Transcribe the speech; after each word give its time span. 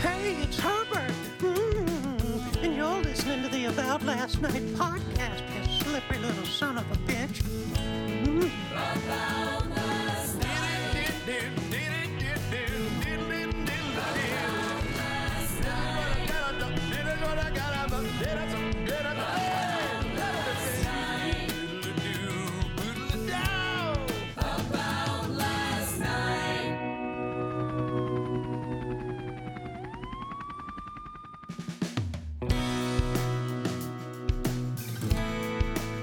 Hey, 0.00 0.36
it's 0.42 0.60
Herbert. 0.60 1.10
Mm, 1.40 2.62
and 2.62 2.76
you're 2.76 3.02
listening 3.02 3.42
to 3.42 3.48
the 3.48 3.64
About 3.64 4.04
Last 4.04 4.40
Night 4.40 4.62
podcast, 4.74 4.87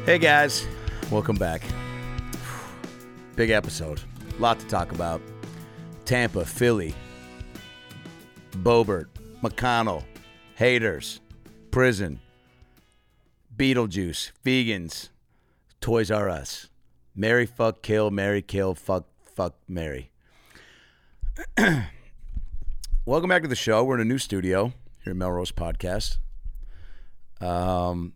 Hey 0.06 0.20
guys, 0.20 0.68
welcome 1.10 1.36
back. 1.36 1.64
Big 3.36 3.50
episode. 3.50 4.00
A 4.38 4.40
Lot 4.40 4.60
to 4.60 4.68
talk 4.68 4.92
about. 4.92 5.20
Tampa, 6.06 6.46
Philly, 6.46 6.94
Boebert, 8.52 9.08
McConnell, 9.42 10.04
haters, 10.58 11.22
prison, 11.72 12.20
Beetlejuice, 13.58 14.32
vegans, 14.46 15.10
Toys 15.82 16.12
R 16.12 16.30
Us, 16.30 16.70
Mary 17.16 17.48
fuck 17.48 17.82
kill, 17.82 18.12
Mary 18.12 18.44
kill, 18.44 18.76
fuck 18.76 19.08
fuck 19.26 19.56
Mary. 19.68 20.12
welcome 23.08 23.30
back 23.30 23.42
to 23.42 23.48
the 23.48 23.56
show. 23.56 23.84
We're 23.84 23.96
in 23.96 24.02
a 24.02 24.06
new 24.06 24.20
studio 24.20 24.72
here 25.04 25.12
at 25.12 25.18
Melrose 25.18 25.52
Podcast. 25.52 26.20
Um, 27.42 28.14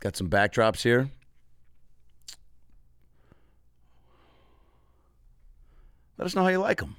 Got 0.00 0.16
some 0.16 0.28
backdrops 0.28 0.82
here. 0.82 1.10
Let 6.18 6.26
us 6.26 6.34
know 6.34 6.42
how 6.42 6.48
you 6.48 6.58
like 6.58 6.78
them. 6.78 6.96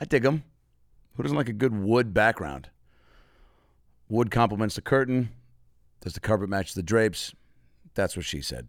I 0.00 0.04
dig 0.04 0.22
them. 0.22 0.44
Who 1.16 1.22
doesn't 1.22 1.36
like 1.36 1.48
a 1.48 1.52
good 1.52 1.74
wood 1.74 2.14
background? 2.14 2.70
Wood 4.08 4.30
complements 4.30 4.76
the 4.76 4.82
curtain. 4.82 5.30
Does 6.00 6.14
the 6.14 6.20
carpet 6.20 6.48
match 6.48 6.74
the 6.74 6.82
drapes? 6.82 7.34
That's 7.94 8.16
what 8.16 8.24
she 8.24 8.40
said. 8.40 8.68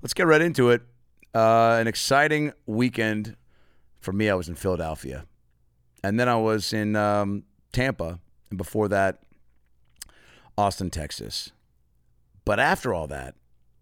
Let's 0.00 0.14
get 0.14 0.26
right 0.26 0.40
into 0.40 0.70
it. 0.70 0.82
Uh, 1.34 1.76
an 1.80 1.86
exciting 1.86 2.52
weekend 2.66 3.36
for 4.00 4.12
me. 4.12 4.30
I 4.30 4.34
was 4.34 4.48
in 4.48 4.54
Philadelphia, 4.54 5.26
and 6.02 6.18
then 6.18 6.28
I 6.28 6.36
was 6.36 6.72
in 6.72 6.94
um, 6.94 7.42
Tampa, 7.72 8.20
and 8.50 8.56
before 8.56 8.88
that, 8.88 9.20
Austin, 10.56 10.90
Texas. 10.90 11.50
But 12.44 12.60
after 12.60 12.92
all 12.92 13.06
that, 13.08 13.34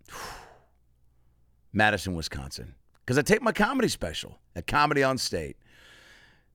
Madison, 1.72 2.14
Wisconsin, 2.14 2.74
because 3.00 3.18
I 3.18 3.22
take 3.22 3.42
my 3.42 3.52
comedy 3.52 3.88
special 3.88 4.38
at 4.54 4.66
Comedy 4.66 5.02
on 5.02 5.18
State. 5.18 5.56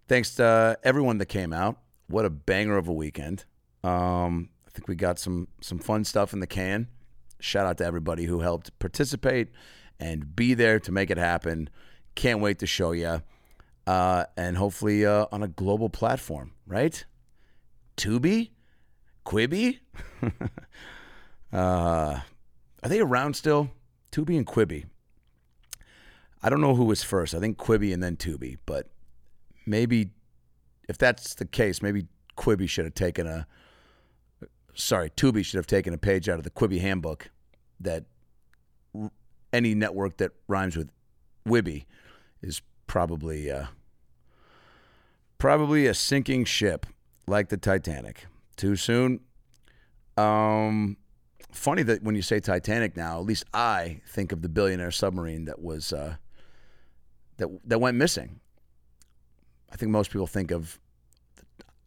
Thanks 0.08 0.36
to 0.36 0.46
uh, 0.46 0.76
everyone 0.84 1.18
that 1.18 1.26
came 1.26 1.52
out. 1.52 1.80
What 2.08 2.24
a 2.24 2.30
banger 2.30 2.78
of 2.78 2.88
a 2.88 2.94
weekend. 2.94 3.44
Um, 3.84 4.50
I 4.66 4.72
think 4.72 4.88
we 4.88 4.96
got 4.96 5.20
some 5.20 5.50
some 5.60 5.80
fun 5.80 6.06
stuff 6.06 6.34
in 6.34 6.40
the 6.40 6.48
can. 6.48 6.88
Shout 7.40 7.66
out 7.66 7.78
to 7.80 7.86
everybody 7.86 8.26
who 8.26 8.40
helped 8.40 8.78
participate 8.80 9.50
and 10.00 10.36
be 10.36 10.54
there 10.54 10.80
to 10.80 10.92
make 10.92 11.10
it 11.10 11.18
happen. 11.18 11.70
Can't 12.16 12.40
wait 12.40 12.60
to 12.60 12.68
show 12.68 12.92
you. 12.94 13.22
Uh, 13.86 14.26
and 14.36 14.58
hopefully 14.58 15.06
uh, 15.06 15.28
on 15.32 15.44
a 15.44 15.48
global 15.48 15.90
platform, 15.90 16.52
right? 16.66 17.06
Tubi? 17.96 18.52
Quibi? 19.26 19.80
Uh, 21.58 22.20
are 22.84 22.90
they 22.90 23.00
around 23.00 23.36
still? 23.36 23.72
Tubi 24.12 24.38
and 24.38 24.46
Quibi. 24.46 24.86
I 26.44 26.50
don't 26.50 26.62
know 26.62 26.76
who 26.76 26.86
was 26.86 27.02
first. 27.02 27.34
I 27.34 27.40
think 27.40 27.58
Quibi 27.58 27.92
and 27.92 28.04
then 28.04 28.16
Tubi, 28.16 28.58
but 28.68 28.88
maybe 29.66 30.12
if 30.88 31.00
that's 31.00 31.34
the 31.34 31.46
case, 31.46 31.82
maybe 31.82 32.06
Quibi 32.38 32.70
should 32.70 32.86
have 32.86 32.94
taken 32.94 33.26
a 33.26 33.48
sorry, 34.76 35.10
Tubi 35.10 35.44
should 35.44 35.58
have 35.58 35.66
taken 35.66 35.96
a 35.96 35.98
page 35.98 36.30
out 36.30 36.38
of 36.38 36.44
the 36.44 36.52
Quibi 36.52 36.80
handbook 36.80 37.32
that 37.80 38.06
any 39.52 39.74
network 39.74 40.18
that 40.18 40.34
rhymes 40.48 40.78
with 40.78 40.92
Wibby 41.48 41.86
is 42.44 42.62
probably 42.86 43.50
uh, 43.50 43.66
probably 45.40 45.88
a 45.88 45.96
sinking 45.96 46.46
ship 46.46 46.86
like 47.26 47.50
the 47.50 47.58
Titanic. 47.58 48.28
Too 48.56 48.76
soon. 48.76 49.22
Um, 50.18 50.98
funny 51.52 51.84
that 51.84 52.04
when 52.04 52.16
you 52.16 52.22
say 52.22 52.40
Titanic 52.40 52.96
now, 52.96 53.20
at 53.20 53.26
least 53.26 53.46
I 53.54 54.02
think 54.08 54.32
of 54.32 54.42
the 54.42 54.50
billionaire 54.50 54.92
submarine 54.92 55.46
that 55.46 55.62
was 55.62 55.94
uh, 55.94 56.16
that 57.38 57.48
that 57.66 57.80
went 57.80 57.98
missing. 57.98 58.40
I 59.72 59.76
think 59.76 59.92
most 59.92 60.12
people 60.12 60.28
think 60.28 60.52
of 60.52 60.80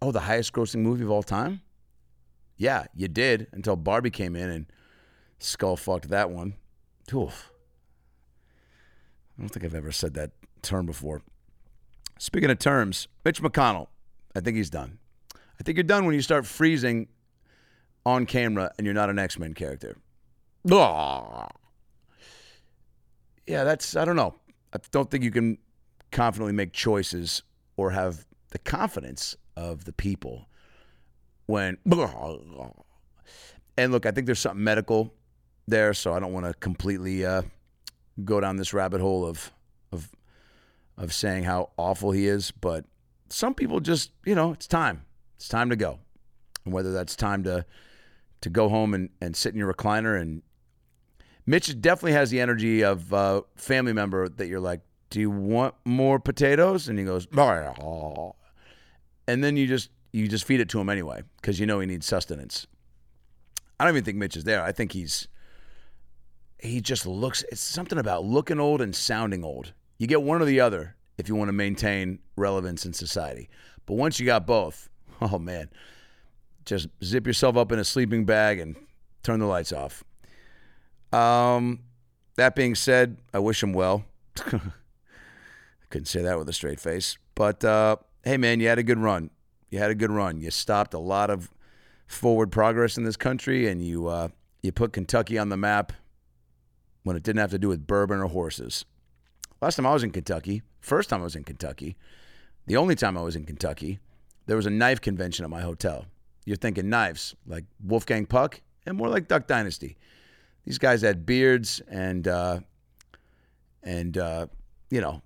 oh 0.03 0.13
the 0.13 0.21
highest 0.21 0.53
grossing 0.53 0.81
movie 0.81 1.05
of 1.05 1.11
all 1.11 1.23
time. 1.23 1.61
Yeah, 2.57 2.85
you 2.95 3.09
did 3.09 3.47
until 3.53 3.77
Barbie 3.77 4.11
came 4.11 4.37
in 4.37 4.51
and 4.51 4.67
skull 5.39 5.77
fucked 5.77 6.09
that 6.11 6.31
one. 6.31 6.55
Oof. 7.15 7.51
I 9.39 9.43
don't 9.43 9.49
think 9.49 9.65
I've 9.65 9.75
ever 9.75 9.93
said 9.93 10.15
that 10.15 10.33
term 10.61 10.85
before. 10.85 11.23
Speaking 12.19 12.51
of 12.51 12.59
terms, 12.59 13.09
Mitch 13.25 13.41
McConnell, 13.41 13.87
I 14.37 14.41
think 14.41 14.59
he's 14.59 14.69
done. 14.69 14.99
I 15.35 15.63
think 15.63 15.77
you're 15.77 15.85
done 15.85 16.05
when 16.05 16.15
you 16.15 16.21
start 16.21 16.47
freezing 16.47 17.09
on 18.11 18.27
camera 18.27 18.73
and 18.77 18.85
you're 18.85 18.95
not 18.95 19.11
an 19.11 19.19
X 19.19 19.39
Men 19.39 19.55
character. 19.55 19.97
Yeah, 23.47 23.65
that's, 23.65 23.97
I 23.97 24.05
don't 24.05 24.17
know. 24.17 24.35
I 24.73 24.79
don't 24.91 25.11
think 25.11 25.25
you 25.25 25.31
can 25.31 25.59
confidently 26.13 26.53
make 26.53 26.73
choices 26.73 27.43
or 27.77 27.91
have 27.91 28.27
the 28.51 28.59
confidence 28.59 29.37
of 29.57 29.85
the 29.85 29.93
people 29.93 30.49
when. 31.47 31.79
And 33.77 33.93
look, 33.93 34.07
I 34.07 34.11
think 34.11 34.27
there's 34.27 34.39
something 34.41 34.63
medical 34.63 35.15
there, 35.67 35.95
so 35.95 36.13
I 36.13 36.21
don't 36.21 36.33
want 36.33 36.47
to 36.47 36.55
completely 36.55 37.25
uh, 37.25 37.43
go 38.25 38.41
down 38.41 38.57
this 38.57 38.75
rabbit 38.75 39.01
hole 39.01 39.25
of, 39.25 39.53
of, 39.93 40.11
of 40.99 41.13
saying 41.13 41.45
how 41.45 41.71
awful 41.77 42.13
he 42.13 42.27
is. 42.27 42.51
But 42.51 42.85
some 43.31 43.55
people 43.55 43.81
just, 43.81 44.11
you 44.25 44.35
know, 44.35 44.53
it's 44.53 44.67
time. 44.67 45.05
It's 45.37 45.49
time 45.49 45.71
to 45.71 45.77
go. 45.77 45.99
And 46.65 46.75
whether 46.75 46.93
that's 46.93 47.17
time 47.17 47.43
to 47.45 47.65
to 48.41 48.51
go 48.51 48.69
home 48.69 48.95
and, 48.95 49.11
and 49.21 49.37
sit 49.37 49.53
in 49.53 49.59
your 49.59 49.73
recliner. 49.73 50.21
And 50.21 50.43
Mitch 51.47 51.81
definitely 51.81 52.13
has 52.13 52.31
the 52.31 52.41
energy 52.41 52.83
of 52.83 53.13
a 53.13 53.43
family 53.57 53.93
member 53.93 54.29
that 54.29 54.47
you're 54.47 54.61
like, 54.61 54.81
do 55.11 55.21
you 55.21 55.31
want 55.31 55.75
more 55.85 56.19
potatoes? 56.19 56.89
And 56.89 56.99
he 56.99 57.05
goes, 57.05 57.27
oh. 57.37 58.35
and 59.27 59.43
then 59.43 59.57
you 59.57 59.67
just 59.67 59.91
you 60.13 60.27
just 60.27 60.45
feed 60.45 60.61
it 60.61 60.69
to 60.71 60.81
him 60.81 60.89
anyway 60.89 61.23
because 61.41 61.61
you 61.61 61.67
know 61.67 61.81
he 61.81 61.87
needs 61.87 62.07
sustenance. 62.07 62.67
I 63.79 63.85
don't 63.85 63.95
even 63.95 64.05
think 64.05 64.19
Mitch 64.19 64.37
is 64.37 64.45
there. 64.45 64.63
I 64.63 64.73
think 64.73 64.93
he's 64.93 65.29
he 66.59 66.81
just 66.81 67.07
looks. 67.07 67.45
It's 67.51 67.61
something 67.61 67.99
about 67.99 68.25
looking 68.25 68.61
old 68.61 68.81
and 68.81 68.95
sounding 68.95 69.45
old. 69.45 69.73
You 69.99 70.07
get 70.07 70.23
one 70.23 70.43
or 70.43 70.45
the 70.45 70.61
other 70.61 70.97
if 71.19 71.29
you 71.29 71.35
want 71.35 71.49
to 71.49 71.53
maintain 71.53 72.21
relevance 72.37 72.87
in 72.87 72.93
society. 72.93 73.49
But 73.87 73.95
once 73.95 74.21
you 74.21 74.27
got 74.27 74.47
both, 74.47 74.89
Oh 75.21 75.39
man, 75.39 75.69
just 76.65 76.89
zip 77.03 77.27
yourself 77.27 77.57
up 77.57 77.73
in 77.73 77.79
a 77.79 77.85
sleeping 77.85 78.25
bag 78.25 78.59
and 78.59 78.77
turn 79.23 79.41
the 79.41 79.47
lights 79.47 79.73
off. 79.73 80.05
Um, 81.13 81.81
that 82.37 82.55
being 82.55 82.75
said, 82.75 83.19
I 83.35 83.39
wish 83.39 83.63
him 83.63 83.73
well. 83.73 84.05
I 84.39 84.61
couldn't 85.91 86.07
say 86.07 86.23
that 86.23 86.39
with 86.39 86.49
a 86.49 86.53
straight 86.53 86.81
face, 86.81 87.19
but 87.35 87.65
uh, 87.65 87.97
hey 88.25 88.37
man, 88.37 88.61
you 88.61 88.69
had 88.69 88.79
a 88.79 88.83
good 88.83 88.99
run. 88.99 89.31
You 89.71 89.79
had 89.79 89.91
a 89.91 89.95
good 89.95 90.11
run. 90.11 90.41
You 90.41 90.51
stopped 90.51 90.95
a 90.95 90.99
lot 90.99 91.31
of 91.31 91.51
forward 92.07 92.51
progress 92.51 92.97
in 92.97 93.05
this 93.05 93.17
country, 93.17 93.69
and 93.69 93.83
you 93.85 94.07
uh, 94.07 94.29
you 94.63 94.73
put 94.73 94.93
Kentucky 94.93 95.39
on 95.39 95.49
the 95.49 95.57
map 95.57 95.93
when 97.03 97.17
it 97.17 97.23
didn't 97.23 97.41
have 97.41 97.51
to 97.51 97.59
do 97.59 97.69
with 97.69 97.87
bourbon 97.87 98.19
or 98.19 98.27
horses. 98.27 98.85
Last 99.61 99.77
time 99.77 99.87
I 99.87 99.93
was 99.93 100.03
in 100.03 100.11
Kentucky, 100.11 100.63
first 100.81 101.11
time 101.11 101.21
I 101.21 101.25
was 101.25 101.37
in 101.37 101.45
Kentucky, 101.45 101.97
the 102.67 102.77
only 102.77 102.95
time 102.95 103.17
I 103.19 103.23
was 103.23 103.37
in 103.37 103.45
Kentucky, 103.45 103.99
there 104.47 104.57
was 104.57 104.67
a 104.67 104.71
knife 104.71 105.01
convention 105.01 105.45
at 105.45 105.51
my 105.51 105.61
hotel. 105.61 106.07
You're 106.45 106.57
thinking 106.57 106.89
knives, 106.89 107.35
like 107.47 107.65
Wolfgang 107.85 108.27
Puck, 108.27 108.61
and 108.87 108.97
more 108.97 109.09
like 109.09 109.29
Duck 109.29 109.47
Dynasty. 109.47 109.97
These 110.65 110.79
guys 110.79 111.03
had 111.03 111.27
beards 111.27 111.81
and 111.89 112.27
uh, 112.27 112.61
and 113.83 114.17
uh, 114.17 114.47
you 114.91 115.01
know, 115.01 115.23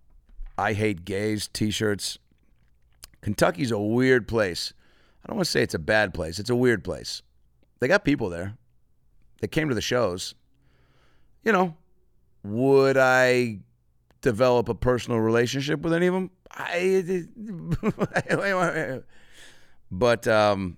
I 0.56 0.72
hate 0.72 1.04
gays 1.04 1.48
T-shirts. 1.48 2.18
Kentucky's 3.20 3.70
a 3.70 3.78
weird 3.78 4.28
place. 4.28 4.72
I 5.24 5.28
don't 5.28 5.36
want 5.36 5.46
to 5.46 5.50
say 5.50 5.62
it's 5.62 5.74
a 5.74 5.78
bad 5.78 6.12
place. 6.12 6.38
It's 6.38 6.50
a 6.50 6.56
weird 6.56 6.84
place. 6.84 7.22
They 7.80 7.88
got 7.88 8.04
people 8.04 8.28
there. 8.28 8.56
They 9.40 9.48
came 9.48 9.68
to 9.68 9.74
the 9.74 9.80
shows. 9.80 10.34
You 11.42 11.52
know, 11.52 11.76
would 12.42 12.96
I 12.96 13.60
develop 14.20 14.68
a 14.68 14.74
personal 14.74 15.20
relationship 15.20 15.80
with 15.80 15.92
any 15.92 16.06
of 16.06 16.14
them? 16.14 16.30
I, 16.50 17.02
but 19.90 20.28
um, 20.28 20.76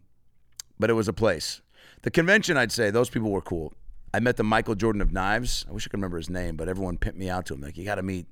but 0.78 0.90
it 0.90 0.94
was 0.94 1.08
a 1.08 1.12
place. 1.12 1.60
The 2.02 2.10
convention, 2.10 2.56
I'd 2.56 2.72
say, 2.72 2.90
those 2.90 3.10
people 3.10 3.30
were 3.30 3.40
cool. 3.40 3.72
I 4.14 4.20
met 4.20 4.36
the 4.36 4.44
Michael 4.44 4.74
Jordan 4.74 5.02
of 5.02 5.12
knives. 5.12 5.66
I 5.68 5.72
wish 5.72 5.86
I 5.86 5.88
could 5.88 5.98
remember 5.98 6.16
his 6.16 6.30
name, 6.30 6.56
but 6.56 6.68
everyone 6.68 6.98
pimped 6.98 7.16
me 7.16 7.28
out 7.28 7.46
to 7.46 7.54
him. 7.54 7.60
Like, 7.60 7.76
you 7.76 7.84
got 7.84 7.96
to 7.96 8.02
meet, 8.02 8.26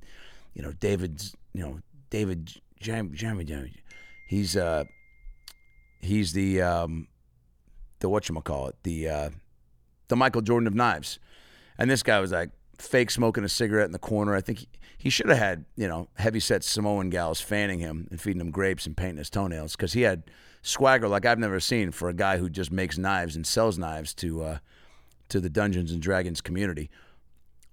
you 0.54 0.62
know, 0.62 0.72
David's, 0.72 1.34
you 1.52 1.62
know, 1.62 1.80
David 2.10 2.52
Jam, 2.80 3.12
Jam, 3.14 3.44
Jam. 3.44 3.70
He's 4.28 4.56
uh, 4.56 4.84
he's 6.00 6.32
the 6.32 6.62
um, 6.62 7.08
the 8.00 8.08
what 8.08 8.28
you 8.28 8.40
call 8.42 8.68
it, 8.68 8.76
the 8.82 9.08
uh, 9.08 9.30
the 10.08 10.16
Michael 10.16 10.42
Jordan 10.42 10.66
of 10.66 10.74
knives. 10.74 11.18
And 11.78 11.90
this 11.90 12.02
guy 12.02 12.20
was 12.20 12.30
like 12.32 12.50
fake 12.78 13.10
smoking 13.10 13.44
a 13.44 13.48
cigarette 13.48 13.86
in 13.86 13.92
the 13.92 13.98
corner. 13.98 14.34
I 14.34 14.40
think 14.40 14.60
he, 14.60 14.68
he 14.98 15.10
should 15.10 15.28
have 15.28 15.38
had, 15.38 15.64
you 15.76 15.88
know, 15.88 16.08
heavy 16.14 16.40
set 16.40 16.64
Samoan 16.64 17.10
gals 17.10 17.40
fanning 17.40 17.78
him 17.78 18.08
and 18.10 18.20
feeding 18.20 18.40
him 18.40 18.50
grapes 18.50 18.86
and 18.86 18.96
painting 18.96 19.18
his 19.18 19.30
toenails 19.30 19.76
because 19.76 19.92
he 19.92 20.02
had 20.02 20.24
swagger 20.62 21.08
like 21.08 21.26
I've 21.26 21.38
never 21.38 21.60
seen 21.60 21.90
for 21.90 22.08
a 22.08 22.14
guy 22.14 22.38
who 22.38 22.48
just 22.48 22.72
makes 22.72 22.96
knives 22.96 23.36
and 23.36 23.46
sells 23.46 23.78
knives 23.78 24.14
to 24.14 24.42
uh, 24.42 24.58
to 25.28 25.40
the 25.40 25.50
Dungeons 25.50 25.92
and 25.92 26.00
Dragons 26.00 26.40
community. 26.40 26.90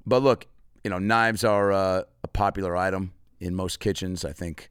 But 0.05 0.23
look, 0.23 0.47
you 0.83 0.89
know, 0.89 0.99
knives 0.99 1.43
are 1.43 1.71
uh, 1.71 2.03
a 2.23 2.27
popular 2.27 2.75
item 2.75 3.13
in 3.39 3.55
most 3.55 3.79
kitchens. 3.79 4.25
I 4.25 4.33
think, 4.33 4.69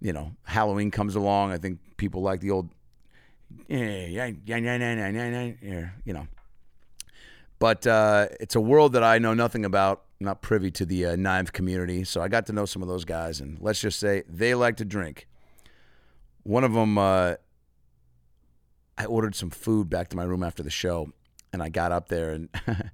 you 0.00 0.12
know, 0.12 0.32
Halloween 0.44 0.90
comes 0.90 1.14
along. 1.14 1.52
I 1.52 1.58
think 1.58 1.78
people 1.96 2.22
like 2.22 2.40
the 2.40 2.50
old, 2.50 2.70
yeah, 3.68 3.78
yeah, 3.78 4.30
yeah, 4.44 4.56
yeah, 4.56 4.76
yeah, 4.76 5.08
yeah, 5.08 5.52
yeah, 5.62 5.88
you 6.04 6.12
know. 6.12 6.26
But 7.64 7.86
uh, 7.86 8.28
it's 8.40 8.56
a 8.56 8.60
world 8.60 8.92
that 8.92 9.02
I 9.02 9.18
know 9.18 9.32
nothing 9.32 9.64
about. 9.64 10.02
I'm 10.20 10.26
not 10.26 10.42
privy 10.42 10.70
to 10.72 10.84
the 10.84 11.06
uh, 11.06 11.16
knife 11.16 11.50
community, 11.50 12.04
so 12.04 12.20
I 12.20 12.28
got 12.28 12.44
to 12.48 12.52
know 12.52 12.66
some 12.66 12.82
of 12.82 12.88
those 12.88 13.06
guys, 13.06 13.40
and 13.40 13.56
let's 13.58 13.80
just 13.80 13.98
say 13.98 14.22
they 14.28 14.54
like 14.54 14.76
to 14.76 14.84
drink. 14.84 15.26
One 16.42 16.62
of 16.62 16.74
them, 16.74 16.98
uh, 16.98 17.36
I 18.98 19.06
ordered 19.06 19.34
some 19.34 19.48
food 19.48 19.88
back 19.88 20.08
to 20.08 20.16
my 20.16 20.24
room 20.24 20.42
after 20.42 20.62
the 20.62 20.68
show, 20.68 21.10
and 21.54 21.62
I 21.62 21.70
got 21.70 21.90
up 21.90 22.10
there 22.10 22.32
and 22.32 22.50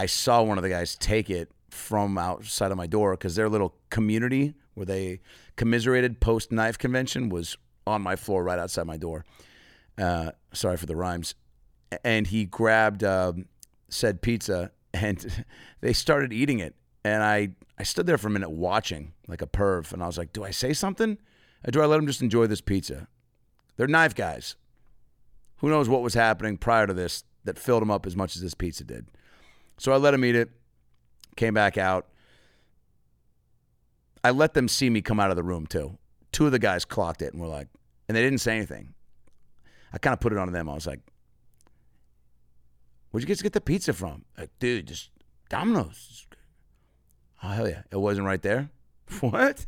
I 0.00 0.06
saw 0.06 0.42
one 0.42 0.58
of 0.58 0.62
the 0.64 0.70
guys 0.70 0.96
take 0.96 1.30
it 1.30 1.52
from 1.70 2.18
outside 2.18 2.72
of 2.72 2.76
my 2.76 2.88
door 2.88 3.12
because 3.12 3.36
their 3.36 3.48
little 3.48 3.76
community 3.88 4.54
where 4.74 4.84
they 4.84 5.20
commiserated 5.54 6.18
post 6.18 6.50
knife 6.50 6.76
convention 6.76 7.28
was 7.28 7.56
on 7.86 8.02
my 8.02 8.16
floor 8.16 8.42
right 8.42 8.58
outside 8.58 8.84
my 8.84 8.96
door. 8.96 9.24
Uh, 9.96 10.32
sorry 10.52 10.76
for 10.76 10.86
the 10.86 10.96
rhymes. 10.96 11.36
And 12.02 12.26
he 12.26 12.46
grabbed 12.46 13.04
um, 13.04 13.46
said 13.88 14.22
pizza 14.22 14.70
and 14.92 15.44
they 15.80 15.92
started 15.92 16.32
eating 16.32 16.58
it. 16.58 16.74
And 17.04 17.22
I, 17.22 17.50
I 17.78 17.84
stood 17.84 18.06
there 18.06 18.18
for 18.18 18.28
a 18.28 18.30
minute 18.30 18.50
watching 18.50 19.12
like 19.26 19.42
a 19.42 19.46
perv. 19.46 19.92
And 19.92 20.02
I 20.02 20.06
was 20.06 20.18
like, 20.18 20.32
do 20.32 20.44
I 20.44 20.50
say 20.50 20.72
something? 20.72 21.18
Or 21.66 21.70
do 21.70 21.80
I 21.80 21.86
let 21.86 21.96
them 21.96 22.06
just 22.06 22.22
enjoy 22.22 22.46
this 22.46 22.60
pizza? 22.60 23.08
They're 23.76 23.86
knife 23.86 24.14
guys. 24.14 24.56
Who 25.58 25.68
knows 25.68 25.88
what 25.88 26.02
was 26.02 26.14
happening 26.14 26.56
prior 26.56 26.86
to 26.86 26.94
this 26.94 27.24
that 27.44 27.58
filled 27.58 27.82
them 27.82 27.90
up 27.90 28.06
as 28.06 28.14
much 28.14 28.36
as 28.36 28.42
this 28.42 28.54
pizza 28.54 28.84
did. 28.84 29.06
So 29.78 29.92
I 29.92 29.96
let 29.96 30.10
them 30.10 30.24
eat 30.24 30.34
it, 30.34 30.50
came 31.36 31.54
back 31.54 31.78
out. 31.78 32.06
I 34.22 34.30
let 34.30 34.54
them 34.54 34.68
see 34.68 34.90
me 34.90 35.00
come 35.00 35.20
out 35.20 35.30
of 35.30 35.36
the 35.36 35.42
room 35.42 35.66
too. 35.66 35.98
Two 36.32 36.46
of 36.46 36.52
the 36.52 36.58
guys 36.58 36.84
clocked 36.84 37.22
it 37.22 37.32
and 37.32 37.40
were 37.40 37.48
like, 37.48 37.68
and 38.08 38.16
they 38.16 38.22
didn't 38.22 38.40
say 38.40 38.56
anything. 38.56 38.94
I 39.92 39.98
kind 39.98 40.12
of 40.12 40.20
put 40.20 40.32
it 40.32 40.38
on 40.38 40.52
them. 40.52 40.68
I 40.68 40.74
was 40.74 40.86
like, 40.86 41.00
Where'd 43.10 43.22
you 43.22 43.28
guys 43.28 43.42
get 43.42 43.52
the 43.52 43.60
pizza 43.60 43.92
from? 43.92 44.24
Like, 44.36 44.50
dude, 44.58 44.88
just 44.88 45.10
Domino's. 45.48 46.26
Oh, 47.42 47.48
hell 47.48 47.68
yeah. 47.68 47.82
It 47.90 47.96
wasn't 47.96 48.26
right 48.26 48.42
there? 48.42 48.70
What? 49.20 49.66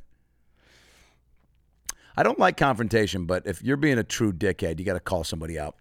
I 2.16 2.22
don't 2.22 2.38
like 2.38 2.58
confrontation, 2.58 3.24
but 3.24 3.46
if 3.46 3.62
you're 3.62 3.78
being 3.78 3.98
a 3.98 4.04
true 4.04 4.32
dickhead, 4.32 4.78
you 4.78 4.84
got 4.84 4.94
to 4.94 5.00
call 5.00 5.24
somebody 5.24 5.58
out. 5.58 5.76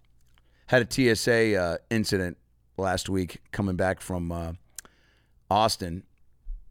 Had 0.67 0.81
a 0.81 1.15
TSA 1.15 1.55
uh, 1.61 1.77
incident 1.89 2.37
last 2.77 3.09
week 3.09 3.41
coming 3.51 3.75
back 3.75 3.99
from 3.99 4.31
uh, 4.31 4.53
Austin, 5.51 6.03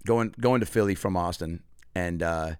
going 0.06 0.34
going 0.40 0.60
to 0.60 0.66
Philly 0.66 0.94
from 0.94 1.16
Austin, 1.16 1.62
and 1.94 2.22
uh, 2.22 2.52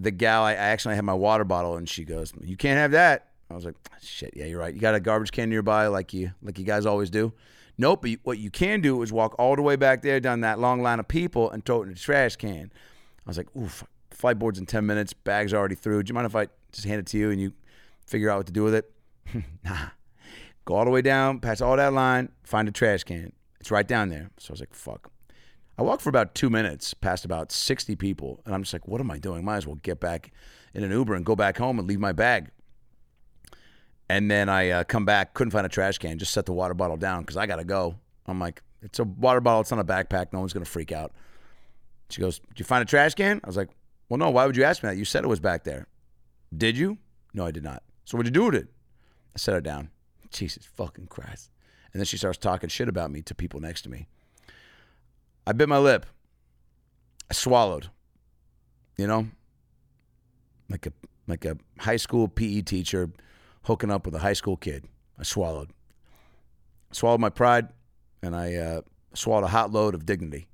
the 0.00 0.10
gal 0.10 0.42
I, 0.42 0.52
I 0.52 0.54
actually 0.54 0.96
had 0.96 1.04
my 1.04 1.14
water 1.14 1.44
bottle, 1.44 1.76
and 1.76 1.88
she 1.88 2.04
goes, 2.04 2.32
"You 2.42 2.56
can't 2.56 2.78
have 2.78 2.90
that." 2.90 3.29
I 3.50 3.54
was 3.54 3.64
like, 3.64 3.74
"Shit, 4.00 4.34
yeah, 4.36 4.46
you're 4.46 4.60
right. 4.60 4.74
You 4.74 4.80
got 4.80 4.94
a 4.94 5.00
garbage 5.00 5.32
can 5.32 5.48
nearby, 5.48 5.86
like 5.88 6.12
you 6.12 6.32
like 6.42 6.58
you 6.58 6.64
guys 6.64 6.86
always 6.86 7.10
do." 7.10 7.32
Nope. 7.78 8.02
But 8.02 8.18
what 8.22 8.38
you 8.38 8.50
can 8.50 8.80
do 8.80 9.02
is 9.02 9.12
walk 9.12 9.34
all 9.38 9.56
the 9.56 9.62
way 9.62 9.76
back 9.76 10.02
there 10.02 10.20
down 10.20 10.40
that 10.40 10.58
long 10.58 10.82
line 10.82 11.00
of 11.00 11.08
people 11.08 11.50
and 11.50 11.64
throw 11.64 11.80
it 11.82 11.86
in 11.86 11.94
the 11.94 11.98
trash 11.98 12.36
can. 12.36 12.70
I 13.26 13.30
was 13.30 13.36
like, 13.36 13.54
"Oof." 13.56 13.84
Flight 14.10 14.38
board's 14.38 14.58
in 14.58 14.66
10 14.66 14.84
minutes. 14.84 15.12
Bag's 15.12 15.54
already 15.54 15.76
through. 15.76 16.02
Do 16.02 16.10
you 16.10 16.14
mind 16.14 16.26
if 16.26 16.36
I 16.36 16.48
just 16.72 16.86
hand 16.86 16.98
it 16.98 17.06
to 17.06 17.16
you 17.16 17.30
and 17.30 17.40
you 17.40 17.52
figure 18.06 18.28
out 18.28 18.38
what 18.38 18.46
to 18.46 18.52
do 18.52 18.64
with 18.64 18.74
it? 18.74 18.92
nah. 19.64 19.90
Go 20.64 20.74
all 20.74 20.84
the 20.84 20.90
way 20.90 21.00
down, 21.00 21.40
pass 21.40 21.60
all 21.60 21.76
that 21.76 21.92
line, 21.92 22.28
find 22.42 22.68
a 22.68 22.70
trash 22.72 23.04
can. 23.04 23.32
It's 23.60 23.70
right 23.70 23.86
down 23.86 24.08
there. 24.08 24.30
So 24.38 24.50
I 24.50 24.52
was 24.52 24.60
like, 24.60 24.74
fuck. 24.74 25.10
I 25.78 25.82
walked 25.82 26.02
for 26.02 26.10
about 26.10 26.34
two 26.34 26.50
minutes, 26.50 26.92
past 26.92 27.24
about 27.24 27.50
60 27.50 27.96
people, 27.96 28.42
and 28.44 28.54
I'm 28.54 28.62
just 28.62 28.72
like, 28.72 28.86
what 28.86 29.00
am 29.00 29.10
I 29.10 29.18
doing? 29.18 29.44
Might 29.44 29.58
as 29.58 29.66
well 29.66 29.76
get 29.76 29.98
back 29.98 30.32
in 30.74 30.84
an 30.84 30.90
Uber 30.90 31.14
and 31.14 31.24
go 31.24 31.34
back 31.34 31.56
home 31.56 31.78
and 31.78 31.88
leave 31.88 32.00
my 32.00 32.12
bag. 32.12 32.50
And 34.10 34.28
then 34.28 34.48
I 34.48 34.70
uh, 34.70 34.82
come 34.82 35.04
back, 35.04 35.34
couldn't 35.34 35.52
find 35.52 35.64
a 35.64 35.68
trash 35.68 35.98
can, 35.98 36.18
just 36.18 36.32
set 36.32 36.44
the 36.44 36.52
water 36.52 36.74
bottle 36.74 36.96
down 36.96 37.20
because 37.20 37.36
I 37.36 37.46
got 37.46 37.56
to 37.56 37.64
go. 37.64 37.94
I'm 38.26 38.40
like, 38.40 38.60
it's 38.82 38.98
a 38.98 39.04
water 39.04 39.40
bottle, 39.40 39.60
it's 39.60 39.70
not 39.70 39.78
a 39.78 39.84
backpack. 39.84 40.32
No 40.32 40.40
one's 40.40 40.52
going 40.52 40.64
to 40.64 40.70
freak 40.70 40.90
out. 40.90 41.12
She 42.08 42.20
goes, 42.20 42.40
Did 42.40 42.58
you 42.58 42.64
find 42.64 42.82
a 42.82 42.84
trash 42.84 43.14
can? 43.14 43.40
I 43.44 43.46
was 43.46 43.56
like, 43.56 43.68
Well, 44.08 44.18
no, 44.18 44.30
why 44.30 44.46
would 44.46 44.56
you 44.56 44.64
ask 44.64 44.82
me 44.82 44.88
that? 44.88 44.96
You 44.96 45.04
said 45.04 45.22
it 45.22 45.28
was 45.28 45.38
back 45.38 45.62
there. 45.62 45.86
Did 46.54 46.76
you? 46.76 46.98
No, 47.34 47.46
I 47.46 47.52
did 47.52 47.62
not. 47.62 47.84
So 48.04 48.18
what'd 48.18 48.34
you 48.34 48.40
do 48.40 48.46
with 48.46 48.56
it? 48.56 48.66
I 49.32 49.38
set 49.38 49.54
it 49.54 49.62
down. 49.62 49.90
Jesus 50.32 50.66
fucking 50.66 51.06
Christ. 51.06 51.52
And 51.92 52.00
then 52.00 52.04
she 52.04 52.16
starts 52.16 52.36
talking 52.36 52.68
shit 52.68 52.88
about 52.88 53.12
me 53.12 53.22
to 53.22 53.34
people 53.36 53.60
next 53.60 53.82
to 53.82 53.90
me. 53.90 54.08
I 55.46 55.52
bit 55.52 55.68
my 55.68 55.78
lip. 55.78 56.04
I 57.30 57.34
swallowed. 57.34 57.90
You 58.96 59.06
know? 59.06 59.28
Like 60.68 60.86
a 60.86 60.92
like 61.28 61.44
a 61.44 61.56
high 61.78 61.96
school 61.96 62.26
PE 62.26 62.62
teacher 62.62 63.10
hooking 63.64 63.90
up 63.90 64.06
with 64.06 64.14
a 64.14 64.20
high 64.20 64.32
school 64.32 64.56
kid. 64.56 64.84
I 65.18 65.22
swallowed. 65.22 65.70
Swallowed 66.92 67.20
my 67.20 67.30
pride 67.30 67.68
and 68.22 68.34
I 68.34 68.54
uh, 68.54 68.80
swallowed 69.14 69.44
a 69.44 69.48
hot 69.48 69.72
load 69.72 69.94
of 69.94 70.06
dignity. 70.06 70.48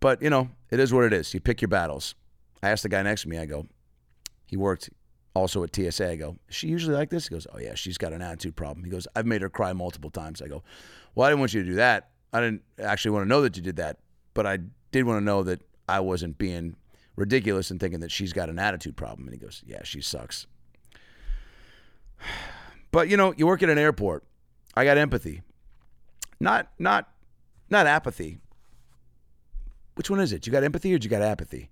But, 0.00 0.20
you 0.20 0.30
know, 0.30 0.50
it 0.70 0.80
is 0.80 0.92
what 0.92 1.04
it 1.04 1.12
is. 1.12 1.32
You 1.32 1.40
pick 1.40 1.60
your 1.60 1.68
battles. 1.68 2.14
I 2.62 2.70
asked 2.70 2.82
the 2.82 2.88
guy 2.88 3.02
next 3.02 3.22
to 3.22 3.28
me, 3.28 3.38
I 3.38 3.46
go, 3.46 3.66
he 4.46 4.56
worked 4.56 4.90
also 5.34 5.62
at 5.62 5.74
TSA. 5.74 6.10
I 6.10 6.16
go, 6.16 6.36
is 6.48 6.56
she 6.56 6.68
usually 6.68 6.94
like 6.94 7.10
this? 7.10 7.28
He 7.28 7.34
goes, 7.34 7.46
oh, 7.52 7.58
yeah, 7.58 7.74
she's 7.74 7.98
got 7.98 8.12
an 8.12 8.22
attitude 8.22 8.56
problem. 8.56 8.84
He 8.84 8.90
goes, 8.90 9.06
I've 9.14 9.26
made 9.26 9.42
her 9.42 9.48
cry 9.48 9.72
multiple 9.72 10.10
times. 10.10 10.42
I 10.42 10.48
go, 10.48 10.62
well, 11.14 11.26
I 11.26 11.30
didn't 11.30 11.40
want 11.40 11.54
you 11.54 11.62
to 11.62 11.68
do 11.68 11.74
that. 11.76 12.10
I 12.32 12.40
didn't 12.40 12.62
actually 12.80 13.12
want 13.12 13.24
to 13.24 13.28
know 13.28 13.42
that 13.42 13.56
you 13.56 13.62
did 13.62 13.76
that, 13.76 13.98
but 14.34 14.46
I 14.46 14.58
did 14.90 15.04
want 15.04 15.20
to 15.20 15.24
know 15.24 15.42
that 15.42 15.62
I 15.88 16.00
wasn't 16.00 16.38
being 16.38 16.76
ridiculous 17.16 17.70
and 17.70 17.78
thinking 17.78 18.00
that 18.00 18.10
she's 18.10 18.32
got 18.32 18.48
an 18.48 18.58
attitude 18.58 18.96
problem. 18.96 19.26
And 19.26 19.34
he 19.34 19.38
goes, 19.38 19.62
yeah, 19.66 19.82
she 19.84 20.00
sucks. 20.00 20.46
But 22.90 23.08
you 23.08 23.16
know, 23.16 23.34
you 23.36 23.46
work 23.46 23.62
at 23.62 23.70
an 23.70 23.78
airport. 23.78 24.24
I 24.74 24.84
got 24.84 24.98
empathy. 24.98 25.42
Not 26.40 26.70
not 26.78 27.08
not 27.70 27.86
apathy. 27.86 28.38
Which 29.94 30.10
one 30.10 30.20
is 30.20 30.32
it? 30.32 30.46
You 30.46 30.52
got 30.52 30.64
empathy 30.64 30.94
or 30.94 30.98
you 30.98 31.08
got 31.08 31.22
apathy? 31.22 31.70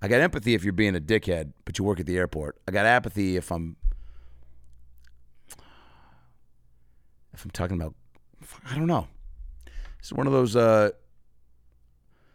I 0.00 0.08
got 0.08 0.20
empathy 0.20 0.54
if 0.54 0.64
you're 0.64 0.72
being 0.72 0.96
a 0.96 1.00
dickhead, 1.00 1.52
but 1.64 1.78
you 1.78 1.84
work 1.84 1.98
at 2.00 2.06
the 2.06 2.16
airport. 2.16 2.56
I 2.68 2.72
got 2.72 2.86
apathy 2.86 3.36
if 3.36 3.50
I'm 3.50 3.76
if 7.32 7.44
I'm 7.44 7.50
talking 7.50 7.80
about 7.80 7.94
I 8.70 8.74
don't 8.76 8.86
know. 8.86 9.08
It's 9.98 10.12
one 10.12 10.26
of 10.26 10.32
those 10.32 10.54
uh 10.56 10.90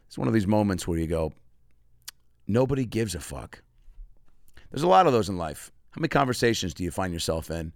it's 0.08 0.18
one 0.18 0.28
of 0.28 0.34
these 0.34 0.48
moments 0.48 0.88
where 0.88 0.98
you 0.98 1.08
go 1.08 1.34
nobody 2.48 2.86
gives 2.86 3.16
a 3.16 3.20
fuck. 3.20 3.62
There's 4.72 4.84
a 4.84 4.88
lot 4.88 5.08
of 5.08 5.14
those 5.14 5.30
in 5.30 5.38
life. 5.38 5.72
How 5.94 6.00
many 6.00 6.10
conversations 6.10 6.74
do 6.74 6.84
you 6.84 6.90
find 6.90 7.14
yourself 7.14 7.52
in, 7.52 7.72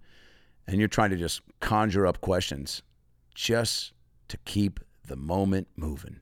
and 0.66 0.80
you're 0.80 0.88
trying 0.88 1.10
to 1.10 1.16
just 1.16 1.40
conjure 1.60 2.04
up 2.04 2.20
questions, 2.20 2.82
just 3.32 3.92
to 4.26 4.36
keep 4.38 4.80
the 5.06 5.14
moment 5.14 5.68
moving? 5.76 6.18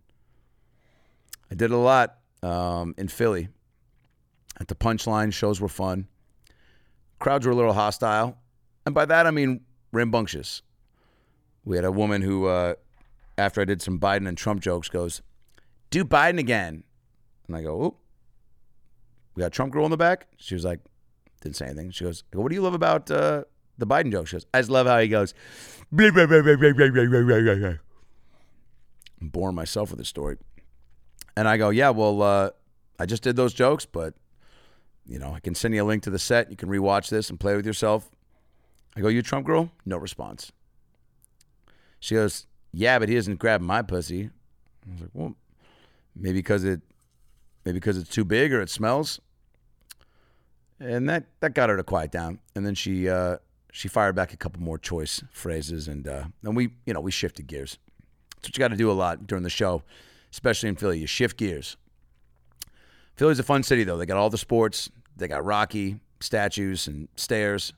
I 1.51 1.55
did 1.55 1.71
a 1.71 1.79
lot 1.79 2.19
um, 2.43 2.95
in 2.99 3.09
Philly. 3.09 3.49
At 4.61 4.69
the 4.69 4.75
punchline, 4.75 5.33
shows 5.33 5.59
were 5.59 5.69
fun. 5.69 6.07
Crowds 7.19 7.47
were 7.47 7.53
a 7.53 7.57
little 7.57 7.73
hostile. 7.73 8.37
And 8.85 8.95
by 8.95 9.07
that, 9.07 9.27
I 9.27 9.31
mean 9.31 9.63
rambunctious. 9.91 10.61
We 11.65 11.77
had 11.77 11.87
a 11.87 11.93
woman 11.93 12.21
who, 12.21 12.47
uh, 12.47 12.75
after 13.39 13.63
I 13.63 13.65
did 13.65 13.81
some 13.81 13.99
Biden 13.99 14.29
and 14.29 14.37
Trump 14.37 14.61
jokes, 14.61 14.91
goes, 14.91 15.23
Do 15.89 16.05
Biden 16.05 16.39
again. 16.39 16.85
And 17.47 17.57
I 17.57 17.63
go, 17.63 17.83
Oh, 17.83 17.97
we 19.35 19.41
got 19.41 19.53
Trump 19.53 19.73
girl 19.73 19.87
in 19.87 19.91
the 19.91 19.97
back. 19.97 20.27
She 20.37 20.55
was 20.55 20.65
like, 20.65 20.81
Didn't 21.41 21.57
say 21.57 21.67
anything. 21.67 21.91
She 21.91 22.05
goes, 22.05 22.25
What 22.33 22.49
do 22.49 22.55
you 22.55 22.63
love 22.63 22.75
about 22.75 23.11
uh, 23.11 23.45
the 23.79 23.87
Biden 23.87 24.11
joke? 24.11 24.27
She 24.27 24.37
goes, 24.37 24.47
I 24.53 24.61
just 24.61 24.71
love 24.71 24.87
how 24.87 24.99
he 24.99 25.09
goes, 25.09 25.35
"Blah, 25.93 26.11
blah, 26.11 26.27
blah, 26.27 26.43
blah, 26.43 26.57
blah, 26.57 26.73
blah, 26.73 26.91
blah, 26.91 27.07
blah, 27.07 27.41
blah, 27.41 27.55
blah." 27.55 27.75
I'm 29.21 29.29
boring 29.29 29.55
myself 29.55 29.91
with 29.91 29.99
this 29.99 30.09
story. 30.09 30.37
And 31.37 31.49
I 31.49 31.57
go, 31.57 31.71
Yeah, 31.71 31.91
well, 31.91 32.23
uh, 32.23 32.51
I 32.99 33.07
just 33.07 33.23
did 33.23 33.37
those 33.37 33.53
jokes, 33.53 33.87
but 33.87 34.15
you 35.07 35.19
know, 35.19 35.33
I 35.33 35.41
can 35.41 35.55
send 35.55 35.75
you 35.75 35.85
a 35.85 35.87
link 35.87 36.03
to 36.05 36.11
the 36.11 36.19
set. 36.19 36.51
You 36.51 36.57
can 36.57 36.69
rewatch 36.69 37.09
this 37.11 37.31
and 37.31 37.39
play 37.39 37.55
with 37.55 37.67
yourself. 37.67 38.11
I 38.97 39.01
go, 39.01 39.09
You 39.09 39.23
Trump 39.23 39.47
girl? 39.47 39.71
No 39.85 39.99
response. 39.99 40.53
She 42.01 42.15
goes, 42.15 42.47
Yeah, 42.73 42.99
but 42.99 43.09
he 43.09 43.15
doesn't 43.15 43.39
grab 43.39 43.61
my 43.61 43.83
pussy. 43.83 44.31
I 44.87 44.93
was 44.93 45.01
like, 45.03 45.11
Well, 45.13 45.35
maybe 46.15 46.39
because 46.39 46.65
it 46.65 46.81
maybe 47.65 47.77
because 47.79 47.99
it's 47.99 48.11
too 48.11 48.25
big 48.25 48.53
or 48.53 48.61
it 48.61 48.71
smells. 48.71 49.21
And 50.79 51.09
that 51.09 51.25
that 51.41 51.55
got 51.55 51.71
her 51.71 51.77
to 51.77 51.83
quiet 51.85 52.11
down. 52.11 52.39
And 52.55 52.67
then 52.67 52.75
she 52.75 53.09
uh 53.09 53.39
she 53.73 53.89
fired 53.89 54.15
back 54.15 54.33
a 54.33 54.37
couple 54.37 54.63
more 54.63 54.79
choice 54.79 55.23
phrases 55.33 55.89
and 55.89 56.07
uh 56.07 56.25
and 56.45 56.57
we 56.57 56.71
you 56.85 56.95
know, 56.95 57.01
we 57.01 57.11
shifted 57.11 57.47
gears. 57.47 57.79
That's 58.37 58.49
what 58.49 58.57
you 58.57 58.61
gotta 58.61 58.77
do 58.77 58.91
a 58.91 58.93
lot 58.93 59.27
during 59.27 59.45
the 59.45 59.51
show, 59.51 59.83
especially 60.33 60.69
in 60.69 60.77
Philly. 60.77 60.99
You 60.99 61.07
shift 61.07 61.37
gears. 61.37 61.77
Philly's 63.17 63.39
a 63.39 63.43
fun 63.43 63.63
city, 63.63 63.83
though. 63.85 63.97
They 63.97 64.07
got 64.07 64.19
all 64.19 64.31
the 64.31 64.39
sports. 64.39 64.91
They 65.17 65.27
got 65.27 65.45
Rocky 65.45 65.99
statues 66.21 66.87
and 66.87 67.09
stairs. 67.17 67.73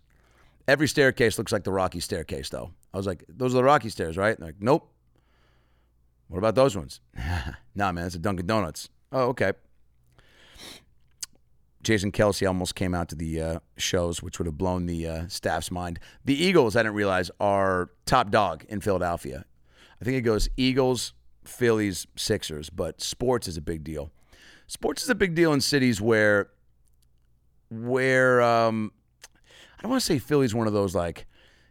Every 0.66 0.88
staircase 0.88 1.38
looks 1.38 1.52
like 1.52 1.64
the 1.64 1.72
Rocky 1.72 2.00
staircase, 2.00 2.50
though. 2.50 2.72
I 2.92 2.96
was 2.96 3.06
like, 3.06 3.24
those 3.28 3.54
are 3.54 3.58
the 3.58 3.64
Rocky 3.64 3.88
stairs, 3.88 4.16
right? 4.16 4.36
They're 4.36 4.48
like, 4.48 4.60
nope. 4.60 4.90
What 6.26 6.38
about 6.38 6.56
those 6.56 6.76
ones? 6.76 7.00
nah, 7.74 7.92
man, 7.92 8.06
it's 8.06 8.16
a 8.16 8.18
Dunkin' 8.18 8.46
Donuts. 8.46 8.90
Oh, 9.12 9.28
okay. 9.28 9.52
Jason 11.82 12.10
Kelce 12.12 12.46
almost 12.46 12.74
came 12.74 12.94
out 12.94 13.08
to 13.08 13.14
the 13.14 13.40
uh, 13.40 13.58
shows, 13.76 14.22
which 14.22 14.38
would 14.38 14.46
have 14.46 14.58
blown 14.58 14.86
the 14.86 15.06
uh, 15.06 15.28
staff's 15.28 15.70
mind. 15.70 16.00
The 16.24 16.34
Eagles, 16.34 16.76
I 16.76 16.80
didn't 16.82 16.94
realize, 16.94 17.30
are 17.40 17.90
top 18.04 18.30
dog 18.30 18.64
in 18.68 18.80
Philadelphia. 18.80 19.44
I 20.00 20.04
think 20.04 20.16
it 20.16 20.22
goes 20.22 20.48
Eagles, 20.56 21.14
Phillies, 21.44 22.06
Sixers, 22.16 22.70
but 22.70 23.00
sports 23.00 23.48
is 23.48 23.56
a 23.56 23.60
big 23.60 23.84
deal. 23.84 24.10
Sports 24.66 25.02
is 25.02 25.08
a 25.08 25.14
big 25.14 25.34
deal 25.34 25.52
in 25.52 25.60
cities 25.60 26.00
where, 26.00 26.50
where 27.70 28.42
um, 28.42 28.92
I 29.78 29.82
don't 29.82 29.90
want 29.90 30.02
to 30.02 30.06
say 30.06 30.18
Philly's 30.18 30.54
one 30.54 30.66
of 30.66 30.72
those 30.72 30.94
like 30.94 31.26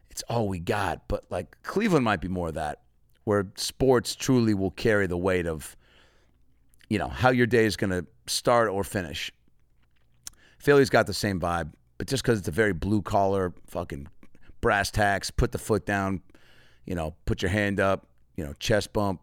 it's 0.09 0.23
all 0.23 0.47
we 0.47 0.57
got, 0.57 1.07
but 1.07 1.25
like 1.29 1.61
Cleveland 1.61 2.03
might 2.03 2.21
be 2.21 2.27
more 2.27 2.47
of 2.47 2.55
that, 2.55 2.81
where 3.25 3.47
sports 3.55 4.15
truly 4.15 4.55
will 4.55 4.71
carry 4.71 5.05
the 5.05 5.17
weight 5.17 5.45
of, 5.45 5.77
you 6.89 6.97
know, 6.97 7.07
how 7.07 7.29
your 7.29 7.45
day 7.45 7.65
is 7.65 7.75
going 7.75 7.91
to 7.91 8.03
start 8.25 8.69
or 8.69 8.83
finish. 8.83 9.31
Philly's 10.57 10.89
got 10.89 11.07
the 11.07 11.13
same 11.13 11.39
vibe, 11.39 11.71
but 11.97 12.07
just 12.07 12.23
because 12.23 12.39
it's 12.39 12.47
a 12.47 12.51
very 12.51 12.73
blue 12.73 13.01
collar, 13.01 13.53
fucking 13.67 14.07
brass 14.61 14.91
tacks, 14.91 15.31
put 15.31 15.51
the 15.51 15.57
foot 15.57 15.85
down, 15.85 16.21
you 16.85 16.95
know, 16.95 17.15
put 17.25 17.41
your 17.41 17.51
hand 17.51 17.79
up, 17.79 18.07
you 18.35 18.45
know, 18.45 18.53
chest 18.59 18.93
bump, 18.93 19.21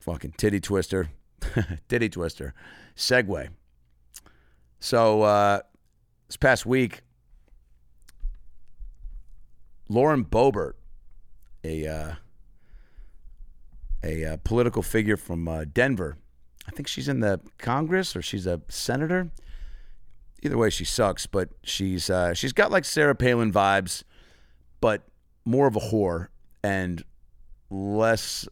fucking 0.00 0.32
titty 0.36 0.60
twister, 0.60 1.10
titty 1.88 2.08
twister, 2.08 2.54
segue. 2.96 3.48
So 4.80 5.22
uh, 5.22 5.60
this 6.26 6.36
past 6.36 6.66
week, 6.66 7.02
Lauren 9.88 10.24
Boebert, 10.24 10.74
a 11.64 11.86
uh, 11.86 12.14
a 14.02 14.24
uh, 14.24 14.36
political 14.44 14.82
figure 14.82 15.16
from 15.16 15.48
uh, 15.48 15.64
Denver, 15.64 16.16
I 16.66 16.70
think 16.70 16.88
she's 16.88 17.08
in 17.08 17.20
the 17.20 17.40
Congress 17.58 18.14
or 18.14 18.22
she's 18.22 18.46
a 18.46 18.60
senator. 18.68 19.30
Either 20.42 20.58
way, 20.58 20.70
she 20.70 20.84
sucks, 20.84 21.26
but 21.26 21.50
she's 21.62 22.10
uh, 22.10 22.34
she's 22.34 22.52
got 22.52 22.70
like 22.70 22.84
Sarah 22.84 23.14
Palin 23.14 23.52
vibes, 23.52 24.02
but 24.80 25.02
more 25.44 25.66
of 25.66 25.76
a 25.76 25.80
whore 25.80 26.28
and 26.62 27.02
less. 27.70 28.46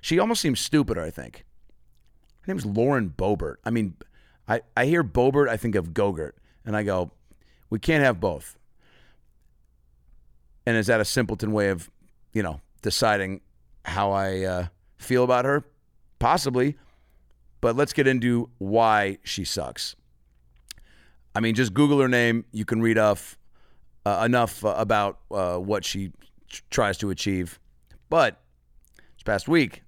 She 0.00 0.18
almost 0.18 0.40
seems 0.40 0.60
stupider. 0.60 1.02
I 1.02 1.10
think 1.10 1.44
her 2.42 2.52
name's 2.52 2.64
Lauren 2.64 3.10
Boebert. 3.10 3.56
I 3.64 3.70
mean, 3.70 3.96
I 4.46 4.62
I 4.76 4.86
hear 4.86 5.02
Boebert, 5.02 5.48
I 5.48 5.56
think 5.56 5.74
of 5.74 5.88
Gogurt, 5.92 6.32
and 6.64 6.76
I 6.76 6.82
go, 6.82 7.10
we 7.70 7.78
can't 7.78 8.04
have 8.04 8.20
both. 8.20 8.56
And 10.66 10.76
is 10.76 10.86
that 10.86 11.00
a 11.00 11.04
simpleton 11.04 11.52
way 11.52 11.70
of, 11.70 11.90
you 12.32 12.42
know, 12.42 12.60
deciding 12.82 13.40
how 13.84 14.12
I 14.12 14.42
uh, 14.42 14.66
feel 14.98 15.24
about 15.24 15.44
her? 15.44 15.64
Possibly. 16.18 16.76
But 17.60 17.74
let's 17.74 17.92
get 17.92 18.06
into 18.06 18.50
why 18.58 19.18
she 19.24 19.44
sucks. 19.44 19.96
I 21.34 21.40
mean, 21.40 21.54
just 21.54 21.74
Google 21.74 22.00
her 22.00 22.08
name. 22.08 22.44
You 22.52 22.64
can 22.64 22.80
read 22.80 22.98
off 22.98 23.38
uh, 24.04 24.22
enough 24.24 24.64
uh, 24.64 24.74
about 24.76 25.20
uh, 25.30 25.56
what 25.56 25.84
she 25.84 26.12
tr- 26.48 26.62
tries 26.70 26.98
to 26.98 27.10
achieve. 27.10 27.58
But 28.08 28.40
this 29.16 29.22
past 29.24 29.48
week, 29.48 29.82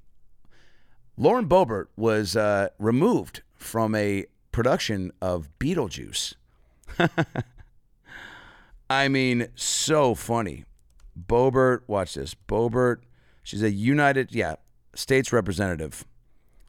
Lauren 1.16 1.48
Boebert 1.48 1.86
was 1.96 2.36
uh, 2.36 2.68
removed 2.78 3.42
from 3.54 3.94
a 3.94 4.26
production 4.52 5.12
of 5.20 5.48
Beetlejuice. 5.58 6.34
I 8.90 9.08
mean, 9.08 9.48
so 9.54 10.14
funny. 10.14 10.64
Boebert, 11.18 11.82
watch 11.86 12.14
this. 12.14 12.34
Boebert, 12.34 12.98
she's 13.42 13.62
a 13.62 13.70
United, 13.70 14.32
yeah, 14.32 14.56
States 14.94 15.32
representative. 15.32 16.04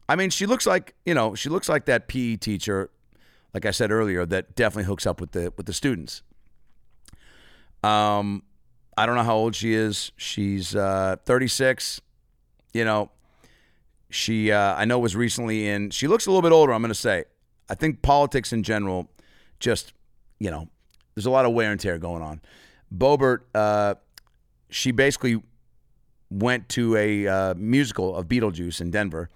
I 0.08 0.16
mean, 0.16 0.30
she 0.30 0.46
looks 0.46 0.66
like 0.66 0.94
you 1.04 1.14
know, 1.14 1.34
she 1.34 1.48
looks 1.48 1.68
like 1.68 1.86
that 1.86 2.08
PE 2.08 2.36
teacher, 2.36 2.90
like 3.54 3.66
I 3.66 3.70
said 3.70 3.90
earlier, 3.90 4.24
that 4.26 4.54
definitely 4.54 4.84
hooks 4.84 5.06
up 5.06 5.20
with 5.20 5.32
the 5.32 5.52
with 5.56 5.66
the 5.66 5.72
students. 5.72 6.22
Um, 7.82 8.42
I 8.96 9.06
don't 9.06 9.16
know 9.16 9.24
how 9.24 9.36
old 9.36 9.54
she 9.54 9.74
is. 9.74 10.12
She's 10.16 10.76
uh, 10.76 11.16
36. 11.24 12.00
You 12.72 12.84
know, 12.84 13.10
she 14.10 14.52
uh, 14.52 14.74
I 14.74 14.84
know 14.84 14.98
was 14.98 15.16
recently 15.16 15.68
in. 15.68 15.90
She 15.90 16.06
looks 16.06 16.26
a 16.26 16.30
little 16.30 16.42
bit 16.42 16.52
older. 16.52 16.72
I'm 16.72 16.82
going 16.82 16.88
to 16.88 16.94
say. 16.94 17.24
I 17.68 17.74
think 17.74 18.02
politics 18.02 18.52
in 18.52 18.62
general, 18.62 19.10
just 19.60 19.92
you 20.38 20.50
know, 20.50 20.68
there's 21.14 21.26
a 21.26 21.30
lot 21.30 21.46
of 21.46 21.52
wear 21.52 21.70
and 21.70 21.80
tear 21.80 21.98
going 21.98 22.22
on. 22.22 22.40
Boebert, 22.94 23.40
uh, 23.54 23.94
she 24.68 24.90
basically 24.90 25.42
went 26.30 26.68
to 26.70 26.96
a 26.96 27.26
uh, 27.26 27.54
musical 27.54 28.16
of 28.16 28.26
Beetlejuice 28.26 28.80
in 28.80 28.90
Denver 28.90 29.28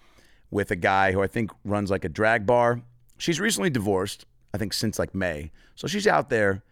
with 0.50 0.70
a 0.70 0.76
guy 0.76 1.12
who 1.12 1.23
I 1.23 1.26
think 1.26 1.50
runs 1.64 1.90
like 1.90 2.04
a 2.04 2.08
drag 2.08 2.46
bar. 2.46 2.82
She's 3.18 3.40
recently 3.40 3.70
divorced, 3.70 4.26
I 4.52 4.58
think 4.58 4.73
since 4.73 4.99
like 4.99 5.14
May. 5.14 5.50
So 5.75 5.87
she's 5.87 6.06
out 6.06 6.28
there, 6.30 6.62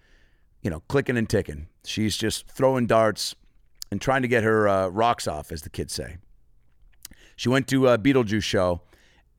you 0.63 0.71
know, 0.71 0.81
clicking 0.89 1.17
and 1.17 1.29
ticking. 1.29 1.69
She's 1.85 2.17
just 2.17 2.47
throwing 2.49 2.87
darts 2.87 3.35
and 3.91 4.01
trying 4.01 4.23
to 4.23 4.29
get 4.29 4.43
her 4.45 4.69
uh, 4.69 4.89
rocks 4.89 5.27
off, 5.27 5.53
as 5.53 5.63
the 5.63 5.71
kids 5.71 5.93
say. 5.93 6.17
She 7.37 7.49
went 7.49 7.67
to 7.69 7.89
a 7.89 7.99
Beetlejuice 7.99 8.43
show 8.43 8.83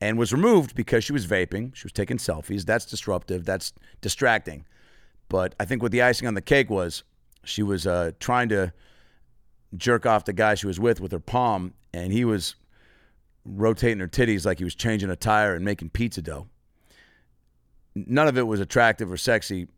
and 0.00 0.18
was 0.18 0.32
removed 0.32 0.74
because 0.74 1.04
she 1.04 1.12
was 1.12 1.26
vaping. 1.26 1.74
She 1.74 1.84
was 1.84 1.92
taking 1.92 2.18
selfies. 2.18 2.64
That's 2.64 2.84
disruptive. 2.84 3.44
That's 3.44 3.72
distracting. 4.00 4.64
But 5.28 5.54
I 5.58 5.64
think 5.64 5.82
what 5.82 5.92
the 5.92 6.02
icing 6.02 6.28
on 6.28 6.34
the 6.34 6.40
cake 6.42 6.70
was, 6.70 7.02
she 7.44 7.62
was 7.62 7.86
uh, 7.86 8.12
trying 8.20 8.48
to 8.50 8.72
jerk 9.76 10.06
off 10.06 10.24
the 10.24 10.32
guy 10.32 10.54
she 10.54 10.66
was 10.66 10.78
with 10.78 11.00
with 11.00 11.12
her 11.12 11.20
palm, 11.20 11.74
and 11.92 12.12
he 12.12 12.24
was 12.24 12.56
rotating 13.44 14.00
her 14.00 14.08
titties 14.08 14.44
like 14.44 14.58
he 14.58 14.64
was 14.64 14.74
changing 14.74 15.10
a 15.10 15.16
tire 15.16 15.54
and 15.54 15.64
making 15.64 15.90
pizza 15.90 16.20
dough. 16.20 16.48
None 17.96 18.28
of 18.28 18.36
it 18.36 18.46
was 18.46 18.60
attractive 18.60 19.10
or 19.10 19.16
sexy. 19.16 19.68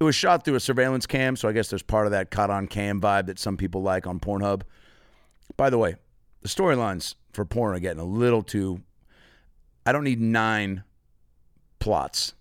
It 0.00 0.04
was 0.04 0.16
shot 0.16 0.44
through 0.44 0.56
a 0.56 0.60
surveillance 0.60 1.06
cam, 1.06 1.36
so 1.36 1.48
I 1.48 1.52
guess 1.52 1.68
there's 1.68 1.82
part 1.82 2.06
of 2.06 2.10
that 2.10 2.32
caught 2.32 2.50
on 2.50 2.66
cam 2.66 3.00
vibe 3.00 3.26
that 3.26 3.38
some 3.38 3.56
people 3.56 3.82
like 3.82 4.08
on 4.08 4.18
Pornhub. 4.18 4.62
By 5.56 5.70
the 5.70 5.78
way, 5.78 5.94
the 6.42 6.48
storylines 6.48 7.14
for 7.32 7.44
porn 7.44 7.76
are 7.76 7.78
getting 7.78 8.00
a 8.00 8.04
little 8.04 8.42
too. 8.42 8.82
I 9.86 9.92
don't 9.92 10.02
need 10.02 10.20
nine 10.20 10.82
plots. 11.78 12.34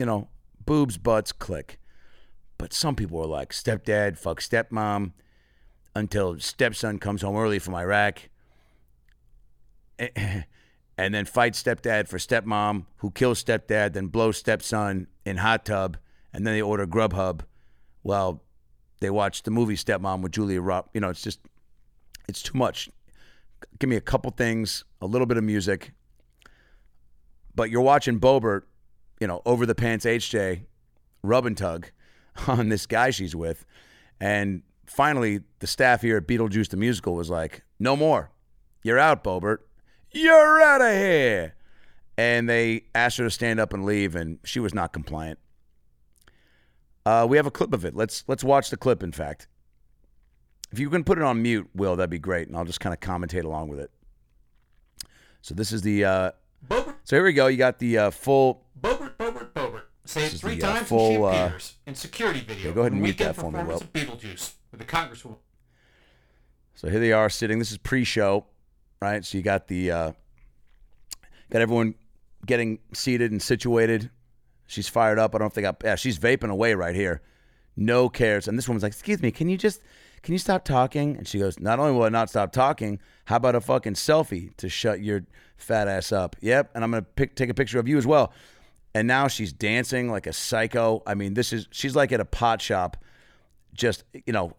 You 0.00 0.06
know, 0.06 0.28
boobs, 0.66 0.98
butts, 0.98 1.30
click. 1.30 1.78
But 2.58 2.72
some 2.72 2.96
people 2.96 3.20
are 3.20 3.26
like, 3.26 3.52
stepdad, 3.52 4.18
fuck 4.18 4.40
stepmom, 4.40 5.12
until 5.94 6.40
stepson 6.40 6.98
comes 6.98 7.22
home 7.22 7.36
early 7.36 7.60
from 7.60 7.74
Iraq. 7.74 8.22
Eh, 9.96 10.08
eh, 10.16 10.42
And 10.96 11.12
then 11.12 11.24
fight 11.24 11.54
stepdad 11.54 12.08
for 12.08 12.18
stepmom, 12.18 12.86
who 12.98 13.10
kills 13.10 13.42
stepdad, 13.42 13.94
then 13.94 14.06
blows 14.06 14.36
stepson 14.36 15.08
in 15.24 15.38
hot 15.38 15.64
tub, 15.64 15.96
and 16.32 16.46
then 16.46 16.54
they 16.54 16.62
order 16.62 16.86
Grubhub. 16.86 17.40
Well, 18.02 18.42
they 19.00 19.10
watch 19.10 19.42
the 19.42 19.50
movie 19.50 19.76
Stepmom 19.76 20.22
with 20.22 20.32
Julia 20.32 20.60
Roberts. 20.60 20.90
You 20.94 21.00
know, 21.00 21.10
it's 21.10 21.22
just, 21.22 21.40
it's 22.28 22.42
too 22.42 22.56
much. 22.56 22.88
Give 23.78 23.90
me 23.90 23.96
a 23.96 24.00
couple 24.00 24.30
things, 24.30 24.84
a 25.00 25.06
little 25.06 25.26
bit 25.26 25.36
of 25.36 25.44
music. 25.44 25.92
But 27.54 27.70
you're 27.70 27.80
watching 27.80 28.20
Boebert, 28.20 28.62
you 29.20 29.26
know, 29.26 29.42
over 29.44 29.66
the 29.66 29.74
pants 29.74 30.04
HJ, 30.04 30.62
rub 31.22 31.46
and 31.46 31.56
tug 31.56 31.90
on 32.46 32.68
this 32.68 32.86
guy 32.86 33.10
she's 33.10 33.34
with. 33.34 33.64
And 34.20 34.62
finally, 34.86 35.40
the 35.58 35.66
staff 35.66 36.02
here 36.02 36.16
at 36.16 36.26
Beetlejuice 36.26 36.68
the 36.68 36.76
Musical 36.76 37.14
was 37.14 37.30
like, 37.30 37.62
no 37.78 37.96
more. 37.96 38.30
You're 38.82 38.98
out, 38.98 39.24
Boebert. 39.24 39.58
You're 40.14 40.62
out 40.62 40.80
of 40.80 40.92
here. 40.92 41.54
And 42.16 42.48
they 42.48 42.84
asked 42.94 43.18
her 43.18 43.24
to 43.24 43.30
stand 43.30 43.58
up 43.58 43.72
and 43.72 43.84
leave, 43.84 44.14
and 44.14 44.38
she 44.44 44.60
was 44.60 44.72
not 44.72 44.92
compliant. 44.92 45.38
Uh, 47.04 47.26
we 47.28 47.36
have 47.36 47.46
a 47.46 47.50
clip 47.50 47.74
of 47.74 47.84
it. 47.84 47.94
Let's 47.94 48.24
let's 48.28 48.44
watch 48.44 48.70
the 48.70 48.76
clip. 48.76 49.02
In 49.02 49.12
fact, 49.12 49.48
if 50.72 50.78
you 50.78 50.88
can 50.88 51.04
put 51.04 51.18
it 51.18 51.24
on 51.24 51.42
mute, 51.42 51.68
Will, 51.74 51.96
that'd 51.96 52.08
be 52.08 52.18
great, 52.18 52.48
and 52.48 52.56
I'll 52.56 52.64
just 52.64 52.80
kind 52.80 52.94
of 52.94 53.00
commentate 53.00 53.44
along 53.44 53.68
with 53.68 53.80
it. 53.80 53.90
So 55.42 55.54
this 55.54 55.72
is 55.72 55.82
the. 55.82 56.04
Uh, 56.04 56.30
Boebert, 56.66 56.94
so 57.04 57.16
here 57.16 57.24
we 57.24 57.32
go. 57.34 57.48
You 57.48 57.58
got 57.58 57.78
the 57.78 57.98
uh, 57.98 58.10
full. 58.10 58.64
Boebert, 58.80 59.16
Boebert, 59.16 59.52
Boebert. 59.52 59.82
Say 60.06 60.26
it 60.26 60.32
three 60.32 60.56
the, 60.56 60.66
uh, 60.66 60.72
times 60.74 60.88
full, 60.88 61.30
Chip 61.30 61.52
uh, 61.52 61.58
in 61.86 61.94
security 61.94 62.40
video. 62.40 62.72
go 62.72 62.80
ahead 62.80 62.92
and 62.92 63.02
mute 63.02 63.18
that 63.18 63.36
for 63.36 63.50
me, 63.50 63.58
of 63.58 63.92
Beetlejuice 63.92 64.54
with 64.70 64.80
the 64.80 64.86
Congresswoman. 64.86 65.38
So 66.74 66.88
here 66.88 67.00
they 67.00 67.12
are 67.12 67.28
sitting. 67.28 67.58
This 67.58 67.70
is 67.70 67.78
pre-show, 67.78 68.46
right? 69.04 69.24
So 69.24 69.38
you 69.38 69.44
got 69.44 69.68
the 69.68 69.90
uh, 69.90 70.12
got 71.50 71.62
everyone 71.62 71.94
getting 72.46 72.78
seated 72.92 73.32
and 73.32 73.40
situated. 73.40 74.10
She's 74.66 74.88
fired 74.88 75.18
up. 75.18 75.34
I 75.34 75.38
don't 75.38 75.52
they 75.52 75.62
got. 75.62 75.76
Yeah, 75.84 75.94
she's 75.94 76.18
vaping 76.18 76.50
away 76.50 76.74
right 76.74 76.94
here. 76.94 77.20
No 77.76 78.08
cares. 78.08 78.48
And 78.48 78.56
this 78.56 78.66
woman's 78.66 78.82
like, 78.82 78.92
"Excuse 78.92 79.20
me, 79.20 79.30
can 79.30 79.48
you 79.48 79.58
just 79.58 79.82
can 80.22 80.32
you 80.32 80.38
stop 80.38 80.64
talking?" 80.64 81.16
And 81.16 81.28
she 81.28 81.38
goes, 81.38 81.60
"Not 81.60 81.78
only 81.78 81.92
will 81.92 82.04
I 82.04 82.08
not 82.08 82.30
stop 82.30 82.52
talking, 82.52 82.98
how 83.26 83.36
about 83.36 83.54
a 83.54 83.60
fucking 83.60 83.94
selfie 83.94 84.56
to 84.56 84.68
shut 84.68 85.00
your 85.00 85.24
fat 85.56 85.86
ass 85.86 86.12
up?" 86.12 86.36
Yep. 86.40 86.70
And 86.74 86.82
I'm 86.82 86.90
gonna 86.90 87.02
pick, 87.02 87.36
take 87.36 87.50
a 87.50 87.54
picture 87.54 87.78
of 87.78 87.86
you 87.86 87.98
as 87.98 88.06
well. 88.06 88.32
And 88.94 89.06
now 89.06 89.28
she's 89.28 89.52
dancing 89.52 90.10
like 90.10 90.26
a 90.26 90.32
psycho. 90.32 91.02
I 91.06 91.14
mean, 91.14 91.34
this 91.34 91.52
is 91.52 91.68
she's 91.70 91.94
like 91.94 92.10
at 92.12 92.20
a 92.20 92.24
pot 92.24 92.62
shop, 92.62 92.96
just 93.74 94.04
you 94.24 94.32
know, 94.32 94.56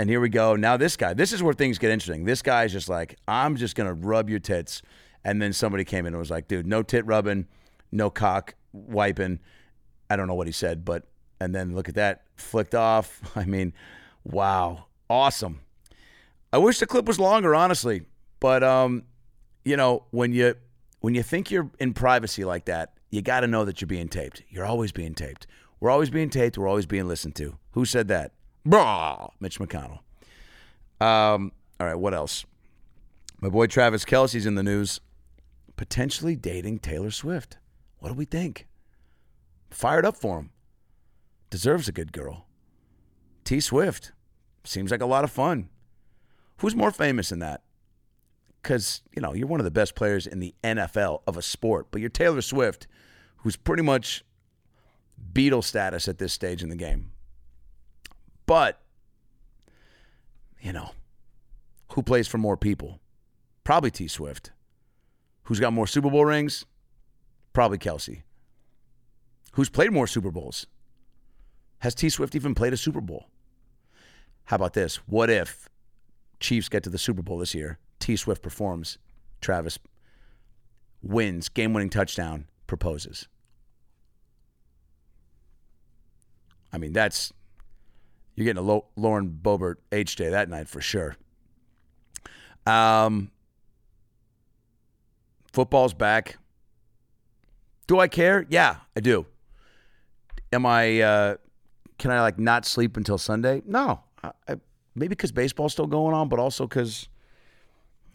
and 0.00 0.08
here 0.08 0.18
we 0.18 0.30
go. 0.30 0.56
Now 0.56 0.78
this 0.78 0.96
guy, 0.96 1.12
this 1.12 1.30
is 1.30 1.42
where 1.42 1.52
things 1.52 1.76
get 1.76 1.90
interesting. 1.90 2.24
This 2.24 2.40
guy's 2.40 2.72
just 2.72 2.88
like, 2.88 3.18
I'm 3.28 3.56
just 3.56 3.76
gonna 3.76 3.92
rub 3.92 4.30
your 4.30 4.38
tits. 4.38 4.80
And 5.24 5.42
then 5.42 5.52
somebody 5.52 5.84
came 5.84 6.06
in 6.06 6.14
and 6.14 6.18
was 6.18 6.30
like, 6.30 6.48
dude, 6.48 6.66
no 6.66 6.82
tit 6.82 7.04
rubbing, 7.04 7.46
no 7.92 8.08
cock 8.08 8.54
wiping. 8.72 9.40
I 10.08 10.16
don't 10.16 10.26
know 10.26 10.34
what 10.34 10.46
he 10.46 10.54
said, 10.54 10.86
but 10.86 11.04
and 11.38 11.54
then 11.54 11.74
look 11.74 11.86
at 11.86 11.96
that, 11.96 12.22
flicked 12.34 12.74
off. 12.74 13.20
I 13.36 13.44
mean, 13.44 13.74
wow. 14.24 14.86
Awesome. 15.10 15.60
I 16.50 16.56
wish 16.56 16.78
the 16.78 16.86
clip 16.86 17.04
was 17.04 17.20
longer, 17.20 17.54
honestly. 17.54 18.06
But 18.40 18.64
um, 18.64 19.02
you 19.66 19.76
know, 19.76 20.04
when 20.12 20.32
you 20.32 20.54
when 21.00 21.14
you 21.14 21.22
think 21.22 21.50
you're 21.50 21.70
in 21.78 21.92
privacy 21.92 22.46
like 22.46 22.64
that, 22.64 22.94
you 23.10 23.20
got 23.20 23.40
to 23.40 23.46
know 23.46 23.66
that 23.66 23.82
you're 23.82 23.86
being 23.86 24.08
taped. 24.08 24.44
You're 24.48 24.64
always 24.64 24.92
being 24.92 25.12
taped. 25.12 25.46
We're 25.78 25.90
always 25.90 26.08
being 26.08 26.30
taped. 26.30 26.56
We're 26.56 26.68
always 26.68 26.86
being 26.86 27.06
listened 27.06 27.36
to. 27.36 27.58
Who 27.72 27.84
said 27.84 28.08
that? 28.08 28.32
Brah, 28.66 29.30
Mitch 29.40 29.58
McConnell. 29.58 30.00
Um, 31.00 31.52
all 31.78 31.86
right, 31.86 31.94
what 31.94 32.14
else? 32.14 32.44
My 33.40 33.48
boy 33.48 33.66
Travis 33.66 34.04
Kelce's 34.04 34.44
in 34.44 34.54
the 34.54 34.62
news, 34.62 35.00
potentially 35.76 36.36
dating 36.36 36.80
Taylor 36.80 37.10
Swift. 37.10 37.56
What 37.98 38.10
do 38.10 38.14
we 38.14 38.26
think? 38.26 38.66
Fired 39.70 40.04
up 40.04 40.16
for 40.16 40.38
him. 40.38 40.50
Deserves 41.48 41.88
a 41.88 41.92
good 41.92 42.12
girl. 42.12 42.46
T 43.44 43.60
Swift. 43.60 44.12
Seems 44.64 44.90
like 44.90 45.00
a 45.00 45.06
lot 45.06 45.24
of 45.24 45.30
fun. 45.30 45.70
Who's 46.58 46.76
more 46.76 46.90
famous 46.90 47.30
than 47.30 47.38
that? 47.38 47.62
Because, 48.62 49.00
you 49.16 49.22
know, 49.22 49.32
you're 49.32 49.46
one 49.48 49.60
of 49.60 49.64
the 49.64 49.70
best 49.70 49.94
players 49.94 50.26
in 50.26 50.38
the 50.38 50.54
NFL 50.62 51.22
of 51.26 51.38
a 51.38 51.42
sport, 51.42 51.86
but 51.90 52.02
you're 52.02 52.10
Taylor 52.10 52.42
Swift, 52.42 52.86
who's 53.38 53.56
pretty 53.56 53.82
much 53.82 54.22
Beatle 55.32 55.64
status 55.64 56.08
at 56.08 56.18
this 56.18 56.34
stage 56.34 56.62
in 56.62 56.68
the 56.68 56.76
game. 56.76 57.12
But, 58.50 58.80
you 60.60 60.72
know, 60.72 60.90
who 61.92 62.02
plays 62.02 62.26
for 62.26 62.36
more 62.36 62.56
people? 62.56 62.98
Probably 63.62 63.92
T 63.92 64.08
Swift. 64.08 64.50
Who's 65.44 65.60
got 65.60 65.72
more 65.72 65.86
Super 65.86 66.10
Bowl 66.10 66.24
rings? 66.24 66.66
Probably 67.52 67.78
Kelce. 67.78 68.22
Who's 69.52 69.68
played 69.68 69.92
more 69.92 70.08
Super 70.08 70.32
Bowls? 70.32 70.66
Has 71.78 71.94
T 71.94 72.08
Swift 72.08 72.34
even 72.34 72.56
played 72.56 72.72
a 72.72 72.76
Super 72.76 73.00
Bowl? 73.00 73.26
How 74.46 74.56
about 74.56 74.74
this? 74.74 74.96
What 75.06 75.30
if 75.30 75.68
Chiefs 76.40 76.68
get 76.68 76.82
to 76.82 76.90
the 76.90 76.98
Super 76.98 77.22
Bowl 77.22 77.38
this 77.38 77.54
year? 77.54 77.78
T 78.00 78.16
Swift 78.16 78.42
performs, 78.42 78.98
Travis 79.40 79.78
wins, 81.04 81.48
game 81.48 81.72
winning 81.72 81.88
touchdown, 81.88 82.48
proposes. 82.66 83.28
I 86.72 86.78
mean, 86.78 86.92
that's 86.92 87.32
you're 88.40 88.54
getting 88.54 88.66
a 88.66 88.82
Lauren 88.96 89.38
Boebert 89.42 89.76
H 89.92 90.16
day 90.16 90.30
that 90.30 90.48
night 90.48 90.66
for 90.66 90.80
sure. 90.80 91.14
Um, 92.66 93.30
football's 95.52 95.92
back. 95.92 96.38
Do 97.86 97.98
I 97.98 98.08
care? 98.08 98.46
Yeah, 98.48 98.76
I 98.96 99.00
do. 99.00 99.26
Am 100.52 100.64
I? 100.64 101.00
Uh, 101.00 101.36
can 101.98 102.10
I 102.10 102.22
like 102.22 102.38
not 102.38 102.64
sleep 102.64 102.96
until 102.96 103.18
Sunday? 103.18 103.62
No. 103.66 104.00
I, 104.22 104.30
I, 104.48 104.56
maybe 104.94 105.08
because 105.08 105.32
baseball's 105.32 105.72
still 105.72 105.86
going 105.86 106.14
on, 106.14 106.30
but 106.30 106.38
also 106.38 106.66
because 106.66 107.08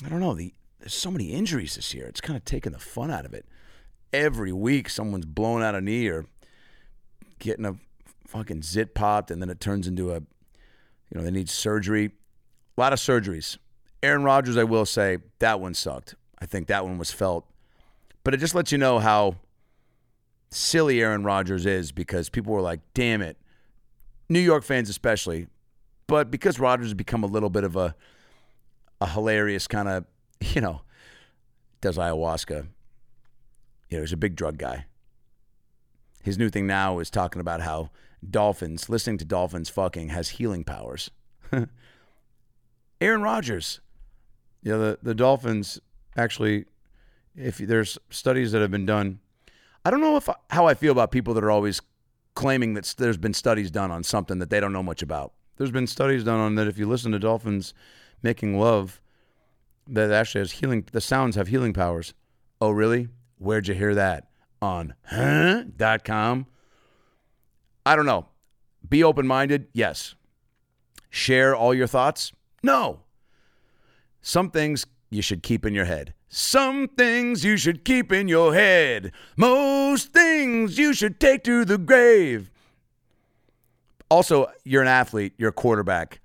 I 0.04 0.10
don't 0.10 0.22
know. 0.22 0.34
The 0.34 0.56
there's 0.80 0.96
so 0.96 1.12
many 1.12 1.34
injuries 1.34 1.76
this 1.76 1.94
year. 1.94 2.08
It's 2.08 2.22
kind 2.22 2.36
of 2.36 2.46
taking 2.46 2.72
the 2.72 2.80
fun 2.80 3.12
out 3.12 3.26
of 3.26 3.34
it. 3.34 3.46
Every 4.12 4.52
week, 4.52 4.90
someone's 4.90 5.26
blown 5.26 5.62
out 5.62 5.76
a 5.76 5.82
knee 5.82 6.08
or 6.08 6.26
getting 7.38 7.66
a 7.66 7.76
fucking 8.36 8.62
zit 8.62 8.94
popped, 8.94 9.32
and 9.32 9.42
then 9.42 9.50
it 9.50 9.60
turns 9.60 9.88
into 9.88 10.12
a, 10.12 10.16
you 10.16 11.16
know, 11.16 11.24
they 11.24 11.32
need 11.32 11.50
surgery. 11.50 12.12
A 12.78 12.82
lot 12.82 12.92
of 12.92 13.00
surgeries. 13.00 13.58
Aaron 14.04 14.24
Rodgers, 14.24 14.58
I 14.58 14.64
will 14.66 14.86
say, 14.86 15.20
that 15.40 15.60
one 15.60 15.74
sucked. 15.74 16.16
I 16.40 16.46
think 16.46 16.68
that 16.68 16.84
one 16.84 16.98
was 16.98 17.12
felt. 17.12 17.46
But 18.24 18.34
it 18.34 18.38
just 18.38 18.54
lets 18.54 18.72
you 18.72 18.78
know 18.78 19.00
how 19.00 19.38
silly 20.52 21.02
Aaron 21.02 21.24
Rodgers 21.24 21.66
is 21.66 21.92
because 21.92 22.30
people 22.30 22.54
were 22.54 22.62
like, 22.62 22.82
damn 22.94 23.22
it. 23.22 23.38
New 24.28 24.40
York 24.40 24.64
fans 24.64 24.90
especially. 24.90 25.48
But 26.08 26.30
because 26.30 26.60
Rodgers 26.60 26.88
has 26.88 26.94
become 26.94 27.24
a 27.24 27.28
little 27.28 27.50
bit 27.50 27.64
of 27.64 27.76
a 27.76 27.96
a 29.02 29.08
hilarious 29.08 29.68
kind 29.68 29.88
of, 29.90 30.06
you 30.40 30.62
know, 30.62 30.82
does 31.82 31.98
ayahuasca. 31.98 32.68
You 33.90 33.98
know, 33.98 34.02
he's 34.02 34.14
a 34.14 34.18
big 34.18 34.36
drug 34.36 34.58
guy. 34.58 34.86
His 36.24 36.38
new 36.38 36.50
thing 36.50 36.66
now 36.66 37.00
is 37.00 37.10
talking 37.10 37.40
about 37.40 37.62
how 37.62 37.92
dolphins, 38.32 38.90
listening 38.90 39.18
to 39.20 39.26
dolphins 39.26 39.70
fucking 39.70 40.10
has 40.10 40.30
healing 40.30 40.64
powers. 40.64 41.12
Aaron 43.02 43.22
Rodgers. 43.22 43.82
Yeah, 44.64 44.78
the, 44.78 45.00
the 45.02 45.14
Dolphins 45.14 45.80
actually, 46.18 46.66
if 47.36 47.58
there's 47.58 47.98
studies 48.10 48.52
that 48.52 48.62
have 48.62 48.72
been 48.72 48.86
done, 48.86 49.20
I 49.84 49.92
don't 49.92 50.02
know 50.02 50.18
if 50.18 50.28
how 50.50 50.66
I 50.66 50.74
feel 50.74 50.92
about 50.92 51.12
people 51.12 51.34
that 51.36 51.44
are 51.44 51.52
always 51.52 51.82
claiming 52.34 52.74
that 52.74 52.96
there's 52.98 53.18
been 53.18 53.34
studies 53.34 53.70
done 53.70 53.92
on 53.92 54.04
something 54.04 54.40
that 54.40 54.50
they 54.50 54.60
don't 54.60 54.74
know 54.74 54.84
much 54.84 55.02
about. 55.04 55.34
There's 55.58 55.72
been 55.72 55.88
studies 55.88 56.24
done 56.24 56.40
on 56.40 56.56
that 56.56 56.68
if 56.68 56.78
you 56.78 56.88
listen 56.88 57.12
to 57.12 57.20
dolphins 57.20 57.74
making 58.24 58.60
love, 58.60 59.00
that 59.88 60.12
actually 60.12 60.42
has 60.42 60.54
healing. 60.54 60.86
The 60.92 61.02
sounds 61.02 61.36
have 61.36 61.48
healing 61.48 61.74
powers. 61.74 62.14
Oh, 62.60 62.72
really? 62.72 63.10
Where'd 63.38 63.68
you 63.68 63.76
hear 63.76 63.94
that? 63.94 64.30
On 64.62 64.96
huh? 65.04 65.64
I 67.86 67.96
don't 67.96 68.06
know. 68.06 68.28
Be 68.88 69.04
open 69.04 69.28
minded. 69.28 69.68
Yes. 69.74 70.16
Share 71.10 71.56
all 71.56 71.74
your 71.74 71.88
thoughts. 71.88 72.32
No. 72.64 73.02
Some 74.22 74.50
things 74.50 74.86
you 75.10 75.22
should 75.22 75.44
keep 75.44 75.66
in 75.66 75.74
your 75.74 75.86
head. 75.86 76.14
Some 76.28 76.88
things 76.88 77.46
you 77.46 77.58
should 77.58 77.86
keep 77.86 78.12
in 78.12 78.28
your 78.28 78.54
head. 78.54 79.12
Most 79.38 80.12
things 80.12 80.78
you 80.78 80.94
should 80.94 81.20
take 81.20 81.44
to 81.44 81.64
the 81.64 81.78
grave. 81.78 82.52
Also, 84.10 84.48
you're 84.64 84.82
an 84.82 84.88
athlete, 84.88 85.34
you're 85.38 85.50
a 85.50 85.54
quarterback. 85.54 86.20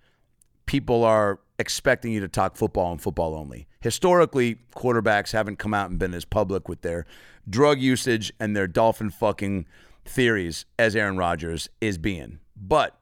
People 0.67 1.05
are 1.05 1.41
expecting 1.59 2.13
you 2.13 2.21
to 2.21 2.29
talk 2.29 2.57
football 2.57 2.91
and 2.91 3.01
football 3.01 3.35
only. 3.35 3.69
Historically, 3.81 4.57
quarterbacks 4.75 5.33
haven't 5.33 5.59
come 5.59 5.75
out 5.75 5.91
and 5.91 5.99
been 5.99 6.15
as 6.15 6.25
public 6.25 6.69
with 6.69 6.83
their 6.83 7.07
drug 7.49 7.81
usage 7.81 8.33
and 8.41 8.57
their 8.57 8.67
dolphin 8.67 9.11
fucking 9.11 9.67
theories 10.05 10.67
as 10.79 10.97
Aaron 10.97 11.17
Rodgers 11.17 11.69
is 11.81 11.99
being. 11.99 12.39
But 12.57 12.99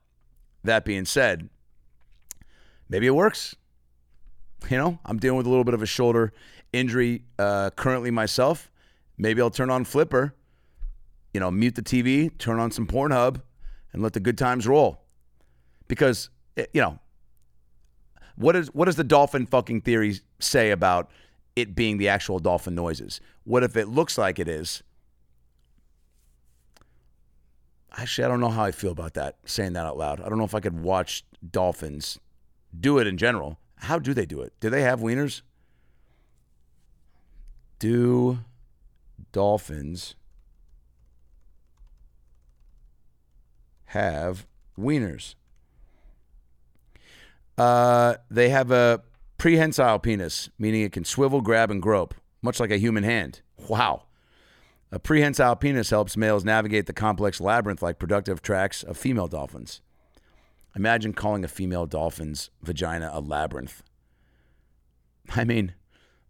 that 0.65 0.85
being 0.85 1.05
said, 1.05 1.49
maybe 2.89 3.07
it 3.07 3.15
works. 3.15 3.55
You 4.69 4.77
know, 4.77 4.99
I'm 5.05 5.19
dealing 5.19 5.39
with 5.39 5.47
a 5.47 5.51
little 5.51 5.65
bit 5.65 5.75
of 5.75 5.83
a 5.83 5.87
shoulder 5.87 6.33
injury 6.73 7.23
uh, 7.39 7.71
currently 7.71 8.11
myself. 8.11 8.71
Maybe 9.17 9.41
I'll 9.41 9.51
turn 9.51 9.71
on 9.71 9.85
Flipper, 9.85 10.35
you 11.33 11.41
know, 11.41 11.51
mute 11.51 11.75
the 11.75 11.83
TV, 11.83 12.37
turn 12.39 12.59
on 12.59 12.71
some 12.71 12.87
Pornhub, 12.87 13.43
and 13.93 14.03
let 14.03 14.13
the 14.13 14.21
good 14.21 14.39
times 14.39 14.67
roll. 14.67 15.05
Because, 15.87 16.31
eh, 16.57 16.67
you 16.73 16.81
know, 16.81 16.99
what 18.37 18.55
is 18.55 18.69
what 18.73 18.85
does 18.85 18.97
the 18.97 19.05
dolphin 19.05 19.47
fucking 19.47 19.81
theory 19.81 20.21
say 20.39 20.71
about 20.71 21.11
it 21.57 21.75
being 21.75 21.99
the 21.99 22.09
actual 22.09 22.39
dolphin 22.39 22.75
noises? 22.75 23.21
What 23.45 23.65
if 23.65 23.77
it 23.77 23.89
looks 23.89 24.17
like 24.17 24.39
it 24.39 24.49
is? 24.49 24.83
Actually, 27.97 28.25
I 28.25 28.29
don't 28.29 28.41
know 28.41 28.51
how 28.51 28.65
I 28.65 28.71
feel 28.71 28.93
about 28.93 29.15
that, 29.15 29.37
saying 29.45 29.73
that 29.73 29.87
out 29.87 29.97
loud. 29.97 30.21
I 30.21 30.29
don't 30.29 30.39
know 30.39 30.45
if 30.45 30.55
I 30.55 30.61
could 30.61 30.81
watch 30.81 31.25
dolphins 31.51 32.19
do 32.79 32.99
it 32.99 33.07
in 33.07 33.17
general. 33.17 33.59
How 33.77 33.99
do 33.99 34.13
they 34.13 34.27
do 34.27 34.41
it? 34.43 34.53
Do 34.61 34.71
they 34.71 34.83
have 34.83 35.01
wieners? 35.01 35.43
Do 37.79 38.41
dolphins 39.33 40.17
have 43.87 44.47
wieners? 44.79 45.35
Uh, 47.57 48.17
they 48.31 48.51
have 48.51 48.71
a 48.71 49.03
prehensile 49.39 49.99
penis, 49.99 50.51
meaning 50.59 50.83
it 50.83 50.93
can 50.93 51.05
swivel, 51.05 51.41
grab, 51.41 51.71
and 51.71 51.81
grope, 51.81 52.15
much 52.43 52.61
like 52.61 52.71
a 52.71 52.79
human 52.79 53.05
hand. 53.05 53.41
Wow. 53.57 54.03
A 54.91 54.99
prehensile 54.99 55.57
penis 55.57 55.91
helps 55.91 56.17
males 56.17 56.45
navigate 56.45 56.87
the 56.87 56.93
complex 56.93 57.41
labyrinth 57.41 57.83
like 57.83 57.99
productive 57.99 58.41
tracks 58.41 58.83
of 58.83 58.97
female 58.97 59.29
dolphins. 59.29 59.83
Imagine 60.75 61.13
calling 61.13 61.45
a 61.45 61.49
female 61.49 61.87
dolphin's 61.87 62.51
vagina 62.63 63.11
a 63.13 63.21
labyrinth. 63.21 63.83
I 65.31 65.45
mean, 65.45 65.75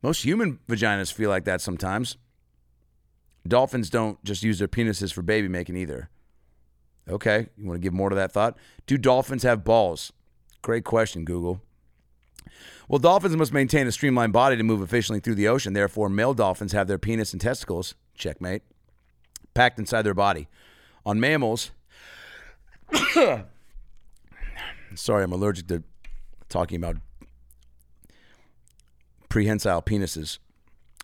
most 0.02 0.24
human 0.24 0.58
vaginas 0.68 1.12
feel 1.12 1.30
like 1.30 1.44
that 1.44 1.60
sometimes. 1.60 2.16
Dolphins 3.46 3.90
don't 3.90 4.22
just 4.24 4.42
use 4.42 4.58
their 4.58 4.68
penises 4.68 5.12
for 5.12 5.22
baby 5.22 5.48
making 5.48 5.76
either. 5.76 6.10
Okay, 7.08 7.48
you 7.56 7.66
want 7.66 7.80
to 7.80 7.82
give 7.82 7.94
more 7.94 8.10
to 8.10 8.16
that 8.16 8.32
thought? 8.32 8.58
Do 8.86 8.98
dolphins 8.98 9.42
have 9.42 9.64
balls? 9.64 10.12
Great 10.62 10.84
question, 10.84 11.24
Google. 11.24 11.62
Well, 12.88 12.98
dolphins 12.98 13.36
must 13.36 13.52
maintain 13.52 13.86
a 13.86 13.92
streamlined 13.92 14.32
body 14.32 14.56
to 14.56 14.62
move 14.62 14.82
efficiently 14.82 15.20
through 15.20 15.36
the 15.36 15.48
ocean. 15.48 15.72
Therefore, 15.72 16.08
male 16.08 16.34
dolphins 16.34 16.72
have 16.72 16.88
their 16.88 16.98
penis 16.98 17.32
and 17.32 17.40
testicles, 17.40 17.94
checkmate, 18.18 18.62
packed 19.54 19.78
inside 19.78 20.02
their 20.02 20.14
body. 20.14 20.48
On 21.06 21.18
mammals, 21.18 21.70
sorry, 24.94 25.24
I'm 25.24 25.32
allergic 25.32 25.68
to 25.68 25.82
talking 26.48 26.76
about 26.76 26.96
prehensile 29.28 29.82
penises. 29.82 30.38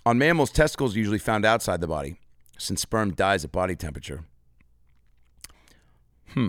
On 0.06 0.18
mammals, 0.18 0.50
testicles 0.50 0.94
are 0.94 0.98
usually 0.98 1.18
found 1.18 1.44
outside 1.44 1.80
the 1.80 1.86
body, 1.86 2.16
since 2.58 2.82
sperm 2.82 3.14
dies 3.14 3.44
at 3.44 3.52
body 3.52 3.74
temperature. 3.74 4.24
Hmm. 6.28 6.48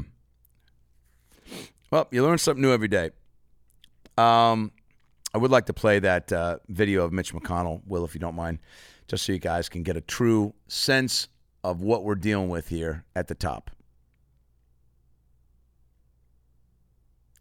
Well, 1.91 2.07
you 2.11 2.23
learn 2.23 2.37
something 2.37 2.61
new 2.61 2.73
every 2.73 2.87
day. 2.87 3.11
Um, 4.17 4.71
I 5.35 5.37
would 5.37 5.51
like 5.51 5.65
to 5.65 5.73
play 5.73 5.99
that 5.99 6.31
uh, 6.31 6.59
video 6.69 7.03
of 7.03 7.11
Mitch 7.11 7.33
McConnell, 7.33 7.81
Will, 7.85 8.05
if 8.05 8.13
you 8.13 8.21
don't 8.21 8.35
mind, 8.35 8.59
just 9.09 9.25
so 9.25 9.33
you 9.33 9.39
guys 9.39 9.67
can 9.67 9.83
get 9.83 9.97
a 9.97 10.01
true 10.01 10.53
sense 10.69 11.27
of 11.61 11.81
what 11.81 12.05
we're 12.05 12.15
dealing 12.15 12.47
with 12.47 12.69
here 12.69 13.03
at 13.17 13.27
the 13.27 13.35
top. 13.35 13.69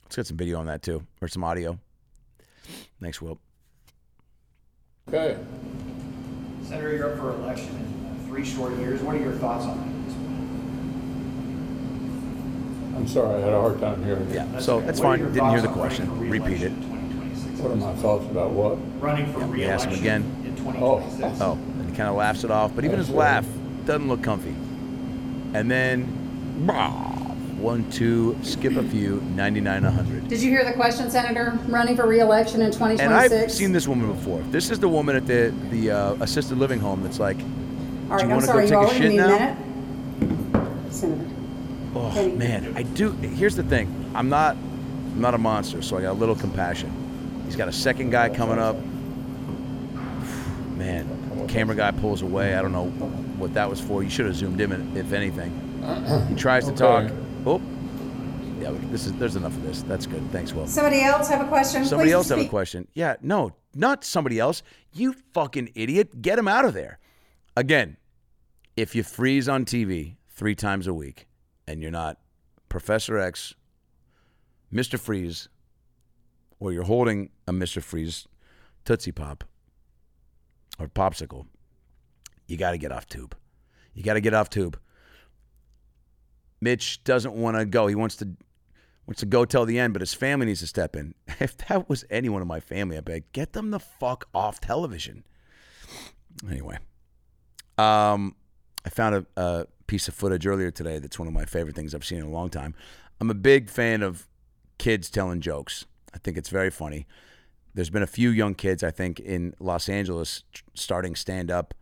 Let's 0.02 0.16
get 0.16 0.26
some 0.26 0.36
video 0.36 0.58
on 0.58 0.66
that 0.66 0.82
too, 0.82 1.06
or 1.22 1.28
some 1.28 1.44
audio. 1.44 1.78
Thanks, 3.00 3.22
Will. 3.22 3.38
Okay. 5.06 5.38
Senator, 6.64 6.96
you're 6.96 7.12
up 7.12 7.18
for 7.20 7.30
election 7.34 7.68
in 7.68 8.06
uh, 8.06 8.16
three 8.26 8.44
short 8.44 8.76
years. 8.78 9.02
What 9.02 9.14
are 9.14 9.20
your 9.20 9.34
thoughts 9.34 9.66
on 9.66 9.78
that? 9.78 9.86
I'm 12.98 13.06
sorry, 13.06 13.36
I 13.36 13.40
had 13.44 13.52
a 13.52 13.60
hard 13.60 13.78
time 13.78 14.04
hearing 14.04 14.28
you. 14.30 14.34
Yeah, 14.34 14.58
so 14.58 14.78
okay. 14.78 14.86
that's 14.86 14.98
What 14.98 15.20
fine. 15.20 15.32
Didn't 15.32 15.50
hear 15.50 15.62
the 15.62 15.68
question. 15.68 16.28
Repeat 16.28 16.62
it. 16.62 16.72
Re-election 17.68 17.72
in 17.72 17.72
2026? 17.72 17.72
What 17.72 17.72
are 17.72 17.76
my 17.76 17.94
thoughts 18.02 18.26
about 18.30 18.50
what? 18.50 18.78
Running 19.00 19.32
for 19.32 19.40
we 19.46 19.64
ask 19.64 19.86
him 19.86 19.92
re-election 19.92 19.92
again. 19.94 20.22
in 20.44 20.52
Oh. 20.66 21.00
2026. 21.00 21.40
Oh, 21.40 21.52
and 21.52 21.90
he 21.90 21.96
kind 21.96 22.08
of 22.08 22.16
laughs 22.16 22.44
it 22.44 22.50
off, 22.50 22.74
but 22.74 22.84
even 22.84 22.98
his 22.98 23.08
That's 23.08 23.16
laugh 23.18 23.46
doesn't 23.86 24.08
look 24.08 24.22
comfy. 24.22 24.54
And 25.54 25.70
then, 25.70 26.08
bah, 26.66 27.00
one, 27.60 27.88
two, 27.90 28.36
skip 28.42 28.76
a 28.76 28.82
few, 28.82 29.20
99, 29.36 29.84
100. 29.84 30.28
Did 30.28 30.40
you 30.42 30.50
hear 30.50 30.64
the 30.64 30.72
question, 30.72 31.10
Senator? 31.10 31.58
Running 31.68 31.96
for 31.96 32.06
re-election 32.06 32.60
in 32.62 32.70
2026? 32.72 33.02
And 33.02 33.14
I've 33.44 33.52
seen 33.52 33.72
this 33.72 33.86
woman 33.86 34.12
before. 34.12 34.40
This 34.50 34.70
is 34.70 34.78
the 34.78 34.88
woman 34.88 35.16
at 35.16 35.26
the 35.26 35.52
the 35.70 35.90
uh, 35.90 36.14
assisted 36.20 36.58
living 36.58 36.80
home 36.80 37.02
that's 37.02 37.20
like, 37.20 37.36
All 37.38 37.44
do 37.44 38.10
right, 38.10 38.20
you 38.24 38.24
I'm 38.24 38.30
wanna 38.30 38.46
go 38.46 38.52
sorry, 38.52 38.62
take 38.66 38.70
you 38.70 38.76
a 38.76 38.80
already 38.80 38.98
shit 38.98 39.10
need 39.10 39.16
now? 39.18 39.26
a 39.36 39.38
minute. 39.38 40.92
Senator. 40.92 41.30
oh 41.94 42.10
Penny. 42.12 42.34
man, 42.34 42.72
I 42.76 42.82
do. 42.82 43.12
Here's 43.12 43.54
the 43.56 43.62
thing. 43.64 43.88
I'm 44.14 44.28
not, 44.28 44.56
I'm 44.56 45.20
not 45.20 45.34
a 45.34 45.38
monster, 45.38 45.82
so 45.82 45.96
I 45.98 46.02
got 46.02 46.12
a 46.12 46.18
little 46.18 46.34
compassion. 46.34 46.90
He's 47.44 47.56
got 47.56 47.68
a 47.68 47.72
second 47.72 48.10
guy 48.10 48.28
coming 48.28 48.58
up. 48.58 48.76
Man, 50.76 51.46
camera 51.48 51.76
guy 51.76 51.90
pulls 51.92 52.22
away. 52.22 52.56
I 52.56 52.62
don't 52.62 52.72
know 52.72 52.86
what 53.38 53.54
that 53.54 53.68
was 53.68 53.80
for. 53.80 54.02
You 54.02 54.10
should 54.10 54.26
have 54.26 54.34
zoomed 54.34 54.60
in, 54.60 54.96
if 54.96 55.12
anything. 55.12 55.52
He 56.28 56.34
tries 56.34 56.64
to 56.66 56.72
talk. 56.72 57.10
Oh, 57.46 57.60
yeah. 58.60 58.72
This 58.90 59.06
is. 59.06 59.12
There's 59.12 59.36
enough 59.36 59.54
of 59.54 59.62
this. 59.62 59.82
That's 59.82 60.06
good. 60.06 60.28
Thanks, 60.32 60.52
Will. 60.52 60.66
Somebody 60.66 61.02
else 61.02 61.28
have 61.28 61.44
a 61.44 61.48
question? 61.48 61.84
Somebody 61.84 62.08
Please 62.08 62.14
else 62.14 62.28
have 62.30 62.38
a 62.38 62.48
question. 62.48 62.88
Yeah, 62.94 63.16
no, 63.20 63.52
not 63.74 64.04
somebody 64.04 64.38
else. 64.38 64.62
You 64.92 65.14
fucking 65.32 65.72
idiot. 65.74 66.22
Get 66.22 66.38
him 66.38 66.48
out 66.48 66.64
of 66.64 66.74
there. 66.74 66.98
Again, 67.56 67.98
if 68.76 68.94
you 68.94 69.02
freeze 69.02 69.48
on 69.48 69.64
TV 69.64 70.16
three 70.30 70.54
times 70.54 70.86
a 70.86 70.94
week 70.94 71.28
and 71.68 71.80
you're 71.80 71.90
not 71.90 72.18
Professor 72.68 73.18
X, 73.18 73.54
Mr. 74.72 74.98
Freeze, 74.98 75.48
or 76.64 76.72
you're 76.72 76.84
holding 76.84 77.28
a 77.46 77.52
Mr. 77.52 77.82
Freeze 77.82 78.26
Tootsie 78.84 79.12
Pop 79.12 79.44
or 80.78 80.88
popsicle, 80.88 81.46
you 82.46 82.56
got 82.56 82.70
to 82.70 82.78
get 82.78 82.90
off 82.90 83.06
tube. 83.06 83.36
You 83.92 84.02
got 84.02 84.14
to 84.14 84.20
get 84.20 84.34
off 84.34 84.48
tube. 84.48 84.78
Mitch 86.60 87.04
doesn't 87.04 87.34
want 87.34 87.58
to 87.58 87.66
go. 87.66 87.86
He 87.86 87.94
wants 87.94 88.16
to 88.16 88.28
wants 89.06 89.20
to 89.20 89.26
go 89.26 89.44
till 89.44 89.66
the 89.66 89.78
end, 89.78 89.92
but 89.92 90.00
his 90.00 90.14
family 90.14 90.46
needs 90.46 90.60
to 90.60 90.66
step 90.66 90.96
in. 90.96 91.14
If 91.40 91.56
that 91.68 91.88
was 91.90 92.04
anyone 92.08 92.40
in 92.40 92.48
my 92.48 92.60
family, 92.60 92.96
I'd 92.96 93.04
be 93.04 93.14
like, 93.14 93.32
get 93.32 93.52
them 93.52 93.70
the 93.70 93.78
fuck 93.78 94.26
off 94.34 94.60
television. 94.60 95.24
Anyway, 96.48 96.78
um, 97.76 98.34
I 98.86 98.88
found 98.88 99.14
a, 99.14 99.26
a 99.36 99.66
piece 99.86 100.08
of 100.08 100.14
footage 100.14 100.46
earlier 100.46 100.70
today 100.70 100.98
that's 100.98 101.18
one 101.18 101.28
of 101.28 101.34
my 101.34 101.44
favorite 101.44 101.76
things 101.76 101.94
I've 101.94 102.04
seen 102.04 102.18
in 102.18 102.24
a 102.24 102.30
long 102.30 102.48
time. 102.48 102.74
I'm 103.20 103.28
a 103.28 103.34
big 103.34 103.68
fan 103.68 104.02
of 104.02 104.26
kids 104.78 105.10
telling 105.10 105.42
jokes. 105.42 105.84
I 106.14 106.18
think 106.18 106.38
it's 106.38 106.48
very 106.48 106.70
funny. 106.70 107.06
There's 107.74 107.90
been 107.90 108.02
a 108.02 108.06
few 108.06 108.30
young 108.30 108.54
kids, 108.54 108.84
I 108.84 108.92
think, 108.92 109.18
in 109.18 109.54
Los 109.58 109.88
Angeles 109.88 110.44
starting 110.74 111.16
stand 111.16 111.50
up. 111.50 111.74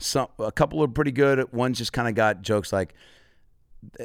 Some, 0.00 0.28
a 0.38 0.50
couple 0.50 0.82
are 0.82 0.88
pretty 0.88 1.12
good. 1.12 1.52
One's 1.52 1.78
just 1.78 1.92
kind 1.92 2.08
of 2.08 2.14
got 2.14 2.42
jokes 2.42 2.72
like 2.72 2.94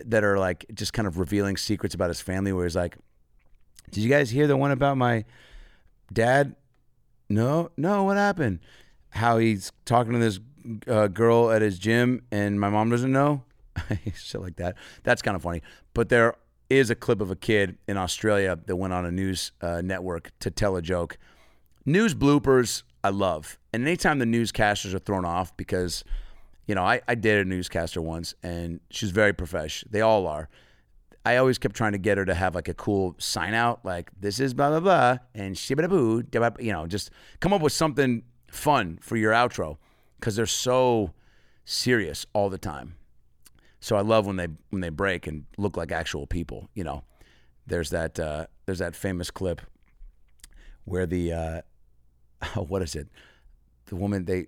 that 0.05 0.23
are 0.23 0.38
like 0.38 0.65
just 0.73 0.93
kind 0.93 1.07
of 1.07 1.17
revealing 1.17 1.57
secrets 1.57 1.95
about 1.95 2.10
his 2.10 2.21
family. 2.21 2.51
Where 2.51 2.65
he's 2.65 2.75
like, 2.75 2.97
"Did 3.91 4.03
you 4.03 4.10
guys 4.10 4.29
hear 4.29 4.47
the 4.47 4.57
one 4.57 4.71
about 4.71 4.97
my 4.97 5.25
dad? 6.12 6.55
No, 7.29 7.71
no. 7.77 8.03
What 8.03 8.17
happened? 8.17 8.60
How 9.10 9.38
he's 9.38 9.71
talking 9.86 10.13
to 10.13 10.19
this 10.19 10.39
uh, 10.88 11.07
girl 11.07 11.49
at 11.51 11.62
his 11.62 11.79
gym, 11.79 12.23
and 12.31 12.60
my 12.60 12.69
mom 12.69 12.89
doesn't 12.89 13.12
know. 13.12 13.43
Shit 14.15 14.41
like 14.41 14.57
that. 14.57 14.75
That's 15.03 15.21
kind 15.21 15.36
of 15.36 15.41
funny. 15.41 15.62
But 15.93 16.10
there 16.10 16.36
is 16.71 16.89
a 16.89 16.95
clip 16.95 17.21
of 17.21 17.29
a 17.29 17.36
kid 17.36 17.77
in 17.88 17.97
Australia 17.97 18.57
that 18.65 18.75
went 18.75 18.93
on 18.93 19.05
a 19.05 19.12
news 19.12 19.51
uh, 19.62 19.81
network 19.81 20.31
to 20.39 20.49
tell 20.49 20.75
a 20.75 20.81
joke. 20.81 21.17
News 21.86 22.15
bloopers, 22.15 22.84
I 23.03 23.10
love. 23.10 23.60
And 23.73 23.84
anytime 23.88 24.19
the 24.19 24.25
newscasters 24.25 24.93
are 24.93 24.99
thrown 24.99 25.25
off, 25.25 25.55
because, 25.57 26.03
you 26.67 26.75
know, 26.75 26.84
I, 26.84 27.01
I 27.07 27.15
dated 27.15 27.47
a 27.47 27.49
newscaster 27.49 28.01
once 28.01 28.34
and 28.41 28.79
she's 28.89 29.12
very 29.12 29.34
professional. 29.34 29.89
They 29.91 30.01
all 30.01 30.27
are. 30.27 30.49
I 31.25 31.38
always 31.38 31.57
kept 31.57 31.75
trying 31.75 31.91
to 31.91 31.99
get 31.99 32.17
her 32.17 32.25
to 32.25 32.34
have 32.34 32.55
like 32.55 32.67
a 32.67 32.73
cool 32.73 33.15
sign 33.19 33.53
out, 33.53 33.86
like 33.86 34.10
this 34.19 34.39
is 34.39 34.53
blah 34.53 34.69
blah 34.69 34.79
blah 34.79 35.17
and 35.36 35.55
shibba 35.55 35.88
boo, 35.88 36.23
you 36.60 36.71
know, 36.71 36.88
just 36.88 37.12
come 37.39 37.53
up 37.53 37.62
with 37.62 37.73
something 37.73 38.23
fun 38.49 38.97
for 39.01 39.17
your 39.17 39.31
outro 39.31 39.77
because 40.19 40.36
they're 40.36 40.47
so 40.47 41.12
serious 41.63 42.25
all 42.34 42.49
the 42.49 42.57
time. 42.57 42.95
So 43.82 43.98
I 43.98 44.02
love 44.02 44.26
when 44.26 44.38
they 44.38 44.48
when 44.70 44.82
they 44.82 44.89
break 44.89 45.28
and 45.28 45.46
look 45.58 45.76
like 45.76 45.91
actual 45.91 46.26
people. 46.28 46.70
You 46.74 46.84
know, 46.84 47.04
there's 47.67 47.89
that 47.89 48.20
uh, 48.20 48.46
there's 48.65 48.80
that 48.80 48.96
famous 48.96 49.30
clip 49.30 49.62
where 50.86 51.06
the 51.06 51.34
uh, 51.34 51.62
what 52.56 52.82
is 52.82 52.96
it? 52.96 53.10
The 53.88 53.96
woman 53.96 54.26
they 54.26 54.48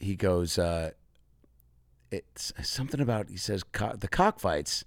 he 0.00 0.16
goes 0.16 0.58
uh, 0.58 0.92
it's 2.10 2.52
something 2.62 3.00
about 3.00 3.28
he 3.28 3.36
says 3.36 3.62
co- 3.64 3.96
the 3.96 4.08
cockfights. 4.08 4.84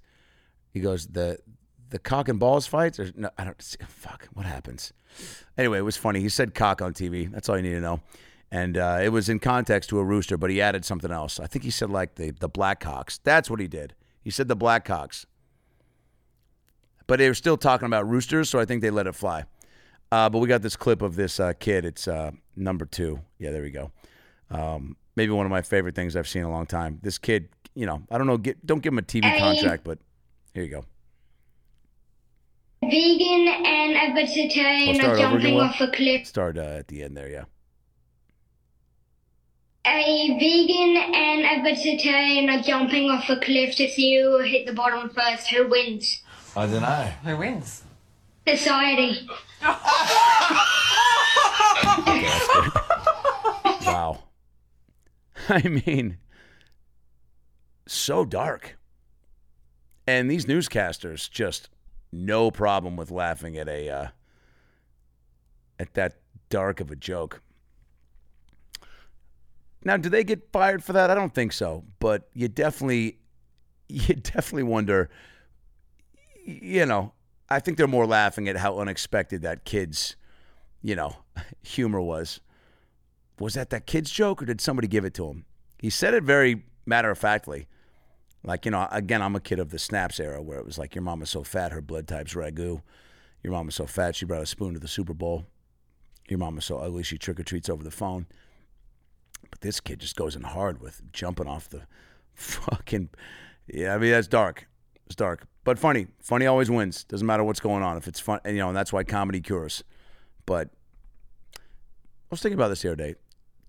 He 0.72 0.80
goes 0.80 1.08
the 1.08 1.38
the 1.92 2.00
cock 2.00 2.28
and 2.30 2.40
balls 2.40 2.66
fights? 2.66 3.00
Or, 3.00 3.12
no, 3.16 3.30
I 3.38 3.44
don't. 3.44 3.62
see, 3.62 3.78
Fuck. 3.88 4.28
What 4.34 4.46
happens? 4.46 4.94
Anyway, 5.58 5.78
it 5.80 5.84
was 5.84 5.98
funny. 5.98 6.22
He 6.22 6.30
said 6.30 6.56
cock 6.56 6.82
on 6.82 6.94
TV. 6.94 7.30
That's 7.30 7.50
all 7.50 7.58
you 7.58 7.64
need 7.64 7.72
to 7.72 7.82
know. 7.82 8.00
And 8.52 8.78
uh, 8.78 9.00
it 9.02 9.10
was 9.10 9.30
in 9.30 9.40
context 9.40 9.90
to 9.92 10.00
a 10.00 10.04
rooster, 10.04 10.38
but 10.38 10.50
he 10.50 10.62
added 10.62 10.84
something 10.84 11.12
else. 11.12 11.40
I 11.40 11.48
think 11.48 11.64
he 11.64 11.72
said 11.72 11.90
like 11.90 12.16
the 12.16 12.32
the 12.32 12.50
Blackhawks. 12.50 13.20
That's 13.24 13.50
what 13.50 13.60
he 13.60 13.68
did. 13.68 13.96
He 14.22 14.30
said 14.30 14.48
the 14.48 14.58
Blackhawks. 14.58 15.26
But 17.08 17.20
they 17.20 17.28
were 17.28 17.34
still 17.34 17.58
talking 17.58 17.86
about 17.86 18.08
roosters, 18.08 18.50
so 18.50 18.60
I 18.60 18.66
think 18.66 18.82
they 18.82 18.90
let 18.90 19.08
it 19.08 19.16
fly. 19.16 19.46
Uh, 20.12 20.30
but 20.30 20.40
we 20.40 20.48
got 20.48 20.62
this 20.62 20.76
clip 20.76 21.02
of 21.02 21.16
this 21.16 21.40
uh, 21.40 21.54
kid. 21.54 21.86
It's 21.86 22.08
uh, 22.08 22.32
number 22.56 22.86
two. 22.86 23.22
Yeah, 23.40 23.52
there 23.52 23.62
we 23.62 23.72
go. 23.72 23.92
Um, 24.50 24.98
maybe 25.16 25.32
one 25.32 25.46
of 25.46 25.50
my 25.50 25.62
favorite 25.62 25.96
things 25.96 26.16
I've 26.16 26.28
seen 26.28 26.42
in 26.42 26.48
a 26.48 26.52
long 26.52 26.66
time. 26.66 27.00
This 27.02 27.18
kid, 27.18 27.50
you 27.76 27.86
know, 27.86 28.04
I 28.12 28.18
don't 28.18 28.28
know, 28.28 28.38
get, 28.38 28.66
don't 28.66 28.82
give 28.82 28.94
him 28.94 29.00
a 29.00 29.04
TV 29.04 29.38
contract, 29.40 29.84
but 29.84 30.00
here 30.54 30.64
you 30.64 30.70
go. 30.70 30.86
vegan 32.82 33.48
and 33.66 34.12
a 34.12 34.14
vegetarian 34.14 34.96
start 34.96 35.18
are 35.18 35.18
jumping 35.18 35.60
off 35.60 35.80
a 35.80 35.88
cliff. 35.90 36.28
Start 36.28 36.58
uh, 36.58 36.62
at 36.62 36.88
the 36.90 37.04
end 37.04 37.16
there, 37.16 37.30
yeah. 37.30 37.46
A 39.86 40.38
vegan 40.38 40.98
and 41.16 41.60
a 41.60 41.64
vegetarian 41.64 42.50
are 42.50 42.62
jumping 42.62 43.10
off 43.10 43.30
a 43.30 43.40
cliff 43.40 43.76
to 43.78 43.90
see 43.90 44.20
who 44.20 44.30
will 44.32 44.44
hit 44.44 44.66
the 44.68 44.74
bottom 44.74 45.10
first. 45.10 45.48
Who 45.48 45.68
wins? 45.68 46.22
I 46.56 46.68
don't 46.68 46.82
know. 46.82 47.12
Who 47.24 47.38
wins? 47.38 47.84
Society. 48.48 49.28
Wow. 53.86 54.24
I 55.50 55.68
mean, 55.68 56.18
so 57.88 58.26
dark. 58.26 58.78
And 60.08 60.30
these 60.30 60.46
newscasters 60.46 61.30
just 61.30 61.70
no 62.12 62.52
problem 62.52 62.96
with 62.96 63.12
laughing 63.12 63.58
at 63.58 63.68
a 63.68 63.90
uh, 63.90 64.08
at 65.80 65.94
that 65.96 66.20
dark 66.50 66.80
of 66.80 66.92
a 66.92 66.96
joke. 66.96 67.42
Now, 69.84 69.98
do 69.98 70.10
they 70.10 70.24
get 70.24 70.52
fired 70.52 70.84
for 70.84 70.94
that? 70.94 71.10
I 71.10 71.16
don't 71.16 71.34
think 71.34 71.54
so, 71.54 71.84
but 72.00 72.30
you 72.34 72.48
definitely 72.48 73.18
you 73.90 74.16
definitely 74.16 74.64
wonder 74.64 75.10
you 76.46 76.86
know, 76.86 77.14
I 77.50 77.60
think 77.60 77.78
they're 77.78 77.88
more 77.88 78.08
laughing 78.08 78.48
at 78.48 78.58
how 78.58 78.80
unexpected 78.80 79.42
that 79.44 79.66
kid's, 79.66 80.16
you 80.82 80.96
know, 80.96 81.18
humor 81.64 82.02
was 82.02 82.42
was 83.40 83.56
that 83.56 83.72
that 83.72 83.88
kid's 83.88 84.12
joke 84.12 84.42
or 84.42 84.46
did 84.46 84.62
somebody 84.62 84.88
give 84.88 85.04
it 85.04 85.16
to 85.16 85.28
him? 85.28 85.46
He 85.80 85.90
said 85.90 86.14
it 86.14 86.24
very 86.24 86.64
matter 86.86 87.10
of 87.10 87.18
factly. 87.18 87.68
Like, 88.44 88.66
you 88.66 88.72
know, 88.72 88.88
again, 88.92 89.22
I'm 89.22 89.36
a 89.36 89.40
kid 89.40 89.58
of 89.58 89.72
the 89.72 89.80
snaps 89.80 90.20
era 90.20 90.42
where 90.42 90.60
it 90.60 90.66
was 90.66 90.78
like, 90.78 90.94
your 90.94 91.02
mom 91.02 91.22
was 91.22 91.32
so 91.32 91.44
fat, 91.44 91.72
her 91.72 91.82
blood 91.82 92.08
type's 92.08 92.36
ragu. 92.36 92.82
Your 93.44 93.54
mom 93.54 93.66
was 93.66 93.76
so 93.76 93.88
fat, 93.88 94.16
she 94.16 94.26
brought 94.26 94.44
a 94.44 94.46
spoon 94.46 94.74
to 94.76 94.80
the 94.80 94.88
Super 94.88 95.16
Bowl. 95.16 95.46
Your 96.30 96.38
mom 96.38 96.56
was 96.56 96.66
so 96.66 96.78
ugly, 96.78 97.02
she 97.02 97.18
trick 97.18 97.40
or 97.40 97.44
treats 97.44 97.70
over 97.70 97.84
the 97.84 97.90
phone. 97.90 98.28
But 99.50 99.62
this 99.62 99.80
kid 99.80 100.00
just 100.00 100.16
goes 100.16 100.36
in 100.36 100.44
hard 100.44 100.82
with 100.82 101.02
jumping 101.12 101.48
off 101.48 101.70
the 101.70 101.82
fucking. 102.34 103.10
Yeah, 103.68 103.96
I 103.96 103.98
mean, 103.98 104.12
that's 104.12 104.28
dark. 104.28 104.68
It's 105.06 105.16
dark. 105.16 105.46
But 105.64 105.78
funny. 105.78 106.08
Funny 106.20 106.46
always 106.46 106.70
wins. 106.70 107.04
Doesn't 107.04 107.28
matter 107.28 107.44
what's 107.44 107.60
going 107.60 107.84
on. 107.84 107.98
If 107.98 108.08
it's 108.08 108.20
fun, 108.20 108.40
and, 108.44 108.56
you 108.56 108.62
know, 108.62 108.70
and 108.70 108.78
that's 108.78 108.92
why 108.92 109.04
comedy 109.04 109.42
cures. 109.42 109.84
But 110.46 110.70
I 111.56 111.60
was 112.30 112.42
thinking 112.42 112.58
about 112.58 112.70
this 112.70 112.82
the 112.82 112.90
other 112.90 112.96
day. 112.96 113.16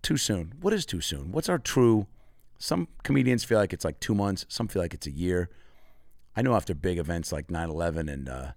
Too 0.03 0.17
soon. 0.17 0.55
What 0.61 0.73
is 0.73 0.87
too 0.87 1.01
soon? 1.01 1.33
What's 1.33 1.49
our 1.49 1.59
true? 1.59 2.07
Some 2.59 2.89
comedians 3.03 3.45
feel 3.45 3.59
like 3.59 3.73
it's 3.73 3.85
like 3.85 4.01
two 4.01 4.15
months. 4.15 4.47
Some 4.49 4.69
feel 4.69 4.83
like 4.83 4.95
it's 4.95 5.07
a 5.07 5.13
year. 5.13 5.51
I 6.35 6.43
know 6.43 6.55
after 6.55 6.75
big 6.75 6.99
events 6.99 7.33
like 7.33 7.49
9/11 7.49 8.13
and 8.13 8.29
uh, 8.29 8.53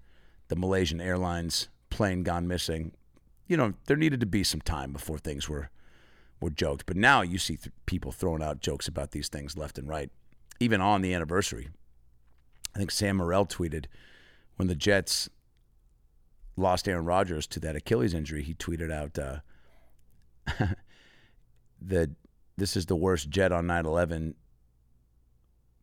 the 0.47 0.55
Malaysian 0.55 1.01
Airlines 1.01 1.69
plane 1.89 2.23
gone 2.23 2.47
missing, 2.47 2.93
you 3.47 3.57
know, 3.57 3.73
there 3.87 3.97
needed 3.97 4.19
to 4.21 4.25
be 4.25 4.43
some 4.43 4.61
time 4.61 4.91
before 4.91 5.17
things 5.17 5.49
were 5.49 5.69
were 6.45 6.51
joked. 6.51 6.85
But 6.85 6.95
now 6.95 7.21
you 7.21 7.37
see 7.37 7.57
th- 7.57 7.73
people 7.85 8.11
throwing 8.11 8.41
out 8.41 8.61
jokes 8.61 8.87
about 8.87 9.11
these 9.11 9.27
things 9.27 9.57
left 9.57 9.77
and 9.77 9.89
right, 9.89 10.09
even 10.59 10.79
on 10.79 11.01
the 11.01 11.13
anniversary. 11.13 11.69
I 12.73 12.77
think 12.77 12.91
Sam 12.91 13.17
Morril 13.17 13.49
tweeted 13.49 13.85
when 14.55 14.67
the 14.67 14.75
Jets 14.75 15.27
lost 16.55 16.87
Aaron 16.87 17.05
Rodgers 17.05 17.47
to 17.47 17.59
that 17.61 17.75
Achilles 17.75 18.13
injury. 18.13 18.43
He 18.43 18.53
tweeted 18.53 18.91
out 18.91 19.19
uh, 19.19 19.39
that 21.81 22.11
this 22.57 22.77
is 22.77 22.85
the 22.85 22.95
worst 22.95 23.29
Jet 23.29 23.51
on 23.51 23.65
9/11 23.65 24.35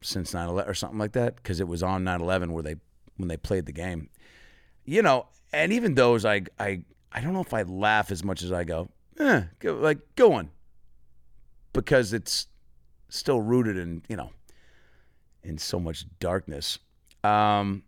since 0.00 0.32
9/11 0.32 0.68
or 0.68 0.74
something 0.74 0.98
like 0.98 1.12
that 1.12 1.36
because 1.36 1.60
it 1.60 1.68
was 1.68 1.82
on 1.82 2.04
9/11 2.04 2.50
where 2.52 2.62
they 2.62 2.76
when 3.16 3.28
they 3.28 3.36
played 3.36 3.66
the 3.66 3.72
game. 3.72 4.08
You 4.84 5.02
know, 5.02 5.26
and 5.52 5.72
even 5.72 5.94
those 5.94 6.24
I 6.24 6.42
I 6.58 6.84
I 7.10 7.20
don't 7.20 7.32
know 7.32 7.40
if 7.40 7.52
I 7.52 7.62
laugh 7.62 8.10
as 8.10 8.22
much 8.22 8.42
as 8.42 8.52
I 8.52 8.64
go, 8.64 8.88
eh, 9.26 9.44
go, 9.58 9.74
like 9.74 9.98
go 10.16 10.32
on, 10.32 10.50
because 11.72 12.12
it's 12.12 12.46
still 13.08 13.40
rooted 13.40 13.76
in 13.76 14.02
you 14.08 14.16
know 14.16 14.30
in 15.42 15.58
so 15.58 15.78
much 15.80 16.06
darkness. 16.18 16.78
Um, 17.24 17.82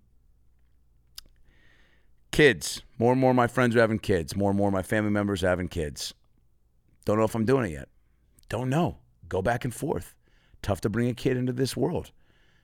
kids, 2.30 2.82
more 2.98 3.12
and 3.12 3.20
more 3.20 3.30
of 3.30 3.36
my 3.36 3.46
friends 3.46 3.76
are 3.76 3.80
having 3.80 3.98
kids. 3.98 4.36
More 4.36 4.50
and 4.50 4.58
more 4.58 4.68
of 4.68 4.74
my 4.74 4.82
family 4.82 5.10
members 5.10 5.42
are 5.44 5.48
having 5.48 5.68
kids. 5.68 6.14
Don't 7.04 7.18
know 7.18 7.24
if 7.24 7.34
I'm 7.34 7.44
doing 7.44 7.70
it 7.70 7.72
yet. 7.72 7.88
Don't 8.48 8.68
know. 8.68 8.98
Go 9.28 9.42
back 9.42 9.64
and 9.64 9.74
forth. 9.74 10.14
Tough 10.62 10.80
to 10.82 10.88
bring 10.88 11.08
a 11.08 11.14
kid 11.14 11.36
into 11.36 11.52
this 11.52 11.76
world. 11.76 12.10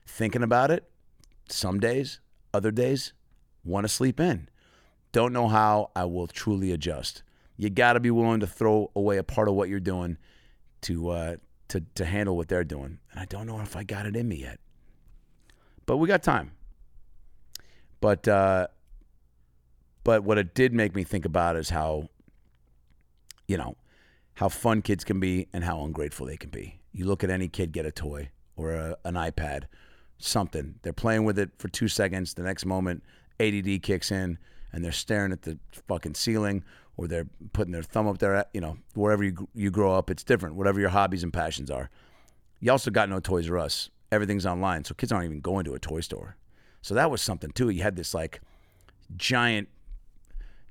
Thinking 0.07 0.43
about 0.43 0.71
it, 0.71 0.89
some 1.47 1.79
days, 1.79 2.19
other 2.53 2.71
days, 2.71 3.13
want 3.63 3.85
to 3.85 3.89
sleep 3.89 4.19
in. 4.19 4.49
Don't 5.11 5.33
know 5.33 5.47
how 5.47 5.91
I 5.95 6.05
will 6.05 6.27
truly 6.27 6.71
adjust. 6.71 7.23
You 7.61 7.69
got 7.69 7.93
to 7.93 7.99
be 7.99 8.09
willing 8.09 8.39
to 8.39 8.47
throw 8.47 8.89
away 8.95 9.17
a 9.17 9.23
part 9.23 9.47
of 9.47 9.53
what 9.53 9.69
you're 9.69 9.79
doing 9.79 10.17
to 10.81 11.09
uh, 11.09 11.35
to 11.67 11.83
to 11.93 12.05
handle 12.05 12.35
what 12.35 12.47
they're 12.47 12.63
doing. 12.63 12.97
And 13.11 13.19
I 13.19 13.25
don't 13.25 13.45
know 13.45 13.59
if 13.59 13.75
I 13.75 13.83
got 13.83 14.07
it 14.07 14.15
in 14.15 14.27
me 14.27 14.37
yet. 14.37 14.59
But 15.85 15.97
we 15.97 16.07
got 16.07 16.23
time. 16.23 16.53
But 17.99 18.27
uh, 18.27 18.65
but 20.03 20.23
what 20.23 20.39
it 20.39 20.55
did 20.55 20.73
make 20.73 20.95
me 20.95 21.03
think 21.03 21.23
about 21.23 21.55
is 21.55 21.69
how 21.69 22.09
you 23.47 23.57
know 23.57 23.75
how 24.33 24.49
fun 24.49 24.81
kids 24.81 25.03
can 25.03 25.19
be 25.19 25.47
and 25.53 25.63
how 25.63 25.83
ungrateful 25.83 26.25
they 26.25 26.37
can 26.37 26.49
be. 26.49 26.79
You 26.91 27.05
look 27.05 27.23
at 27.23 27.29
any 27.29 27.47
kid 27.47 27.73
get 27.73 27.85
a 27.85 27.91
toy 27.91 28.29
or 28.55 28.71
a, 28.71 28.97
an 29.05 29.13
iPad, 29.13 29.65
something. 30.17 30.79
They're 30.81 30.93
playing 30.93 31.25
with 31.25 31.37
it 31.37 31.51
for 31.59 31.67
two 31.67 31.87
seconds. 31.87 32.33
The 32.33 32.41
next 32.41 32.65
moment, 32.65 33.03
ADD 33.39 33.83
kicks 33.83 34.09
in 34.09 34.39
and 34.73 34.83
they're 34.83 34.91
staring 34.91 35.31
at 35.31 35.43
the 35.43 35.59
fucking 35.87 36.15
ceiling 36.15 36.63
or 37.01 37.07
they're 37.07 37.27
putting 37.53 37.71
their 37.71 37.83
thumb 37.83 38.07
up 38.07 38.19
there. 38.19 38.45
You 38.53 38.61
know, 38.61 38.77
wherever 38.93 39.23
you 39.23 39.47
you 39.53 39.71
grow 39.71 39.93
up, 39.93 40.09
it's 40.09 40.23
different. 40.23 40.55
Whatever 40.55 40.79
your 40.79 40.89
hobbies 40.89 41.23
and 41.23 41.33
passions 41.33 41.71
are. 41.71 41.89
You 42.59 42.71
also 42.71 42.91
got 42.91 43.09
no 43.09 43.19
Toys 43.19 43.49
R 43.49 43.57
Us. 43.57 43.89
Everything's 44.11 44.45
online, 44.45 44.83
so 44.83 44.93
kids 44.93 45.11
aren't 45.11 45.25
even 45.25 45.41
going 45.41 45.65
to 45.65 45.73
a 45.73 45.79
toy 45.79 46.01
store. 46.01 46.35
So 46.81 46.93
that 46.95 47.09
was 47.09 47.21
something 47.21 47.51
too. 47.51 47.69
You 47.69 47.81
had 47.81 47.95
this 47.95 48.13
like 48.13 48.41
giant 49.15 49.69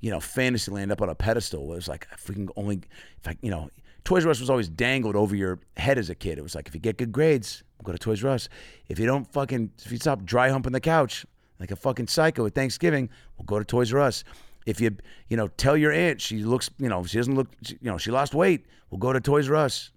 you 0.01 0.11
know, 0.11 0.21
fantasy 0.21 0.71
land 0.71 0.91
up 0.91 1.03
on 1.03 1.09
a 1.09 1.15
pedestal. 1.15 1.73
It 1.73 1.77
was 1.77 1.89
like 1.89 2.07
if 2.13 2.29
we 2.29 2.35
can 2.35 2.49
only, 2.57 2.81
if 3.19 3.29
I, 3.29 3.37
you 3.43 3.51
know, 3.51 3.69
Toys 4.05 4.25
R 4.25 4.31
Us 4.31 4.41
was 4.41 4.49
always 4.49 4.69
dangled 4.69 5.15
over 5.15 5.37
your 5.37 5.61
head 5.77 5.99
as 5.99 6.09
a 6.09 6.15
kid. 6.15 6.39
It 6.39 6.43
was 6.43 6.55
like 6.55 6.69
if 6.69 6.75
you 6.75 6.81
get 6.81 6.97
good 6.97 7.13
grades, 7.13 7.63
go 7.85 7.93
to 7.93 7.99
Toys 7.99 8.25
R 8.25 8.31
Us. 8.31 8.49
If 8.89 8.99
you 8.99 9.07
don't 9.07 9.31
fucking, 9.31 9.73
if 9.85 9.93
you 9.93 9.99
stop 9.99 10.25
dry 10.25 10.49
humping 10.49 10.73
the 10.73 10.81
couch 10.81 11.27
like 11.59 11.71
a 11.71 11.77
fucking 11.77 12.07
psycho 12.07 12.47
at 12.47 12.55
Thanksgiving, 12.55 13.11
we'll 13.37 13.45
go 13.45 13.59
to 13.59 13.65
Toys 13.65 13.93
R 13.93 14.01
Us. 14.01 14.25
If 14.67 14.81
you, 14.81 14.97
you 15.29 15.37
know, 15.37 15.49
tell 15.49 15.77
your 15.77 15.93
aunt 15.93 16.21
she 16.21 16.39
looks, 16.39 16.71
you 16.79 16.89
know, 16.89 17.05
she 17.05 17.19
doesn't 17.19 17.35
look, 17.35 17.49
you 17.69 17.77
know, 17.83 17.99
she 17.99 18.11
lost 18.11 18.35
weight, 18.35 18.67
we'll 18.91 18.99
go 18.99 19.13
to 19.13 19.21
Toys 19.21 19.49
R 19.49 19.57
Us. 19.57 19.91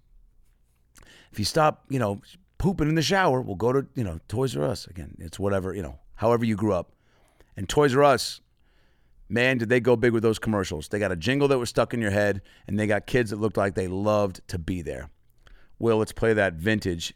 If 1.32 1.40
you 1.40 1.46
stop, 1.46 1.86
you 1.90 2.00
know, 2.00 2.22
pooping 2.58 2.88
in 2.88 2.96
the 2.96 3.02
shower, 3.02 3.42
we'll 3.42 3.56
go 3.56 3.74
to, 3.74 3.86
you 3.96 4.04
know, 4.04 4.20
Toys 4.28 4.56
R 4.56 4.64
Us. 4.64 4.88
Again, 4.88 5.16
it's 5.20 5.40
whatever, 5.40 5.74
you 5.74 5.82
know, 5.82 6.00
however 6.16 6.46
you 6.46 6.56
grew 6.56 6.74
up. 6.74 6.94
And 7.58 7.68
Toys 7.68 7.96
R 7.96 8.04
Us, 8.04 8.42
man, 9.30 9.58
did 9.58 9.70
they 9.70 9.80
go 9.80 9.96
big 9.96 10.14
with 10.14 10.24
those 10.24 10.40
commercials. 10.40 10.88
They 10.88 11.00
got 11.00 11.12
a 11.12 11.16
jingle 11.16 11.48
that 11.50 11.60
was 11.60 11.70
stuck 11.70 11.94
in 11.94 12.02
your 12.02 12.12
head, 12.12 12.42
and 12.68 12.80
they 12.80 12.88
got 12.88 13.06
kids 13.06 13.32
that 13.32 13.40
looked 13.40 13.58
like 13.58 13.76
they 13.76 13.88
loved 13.88 14.42
to 14.48 14.58
be 14.58 14.82
there. 14.82 15.10
Will, 15.80 15.98
let's 15.98 16.14
play 16.14 16.34
that 16.34 16.54
vintage 16.54 17.14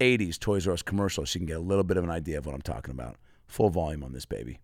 80s 0.00 0.38
Toys 0.38 0.66
R 0.66 0.72
Us 0.72 0.82
commercial 0.82 1.26
so 1.26 1.36
you 1.36 1.40
can 1.40 1.46
get 1.46 1.56
a 1.56 1.60
little 1.60 1.84
bit 1.84 1.96
of 1.96 2.04
an 2.04 2.10
idea 2.10 2.38
of 2.38 2.46
what 2.46 2.54
I'm 2.54 2.62
talking 2.62 2.92
about. 2.92 3.16
Full 3.46 3.70
volume 3.70 4.02
on 4.02 4.12
this 4.12 4.26
baby. 4.26 4.60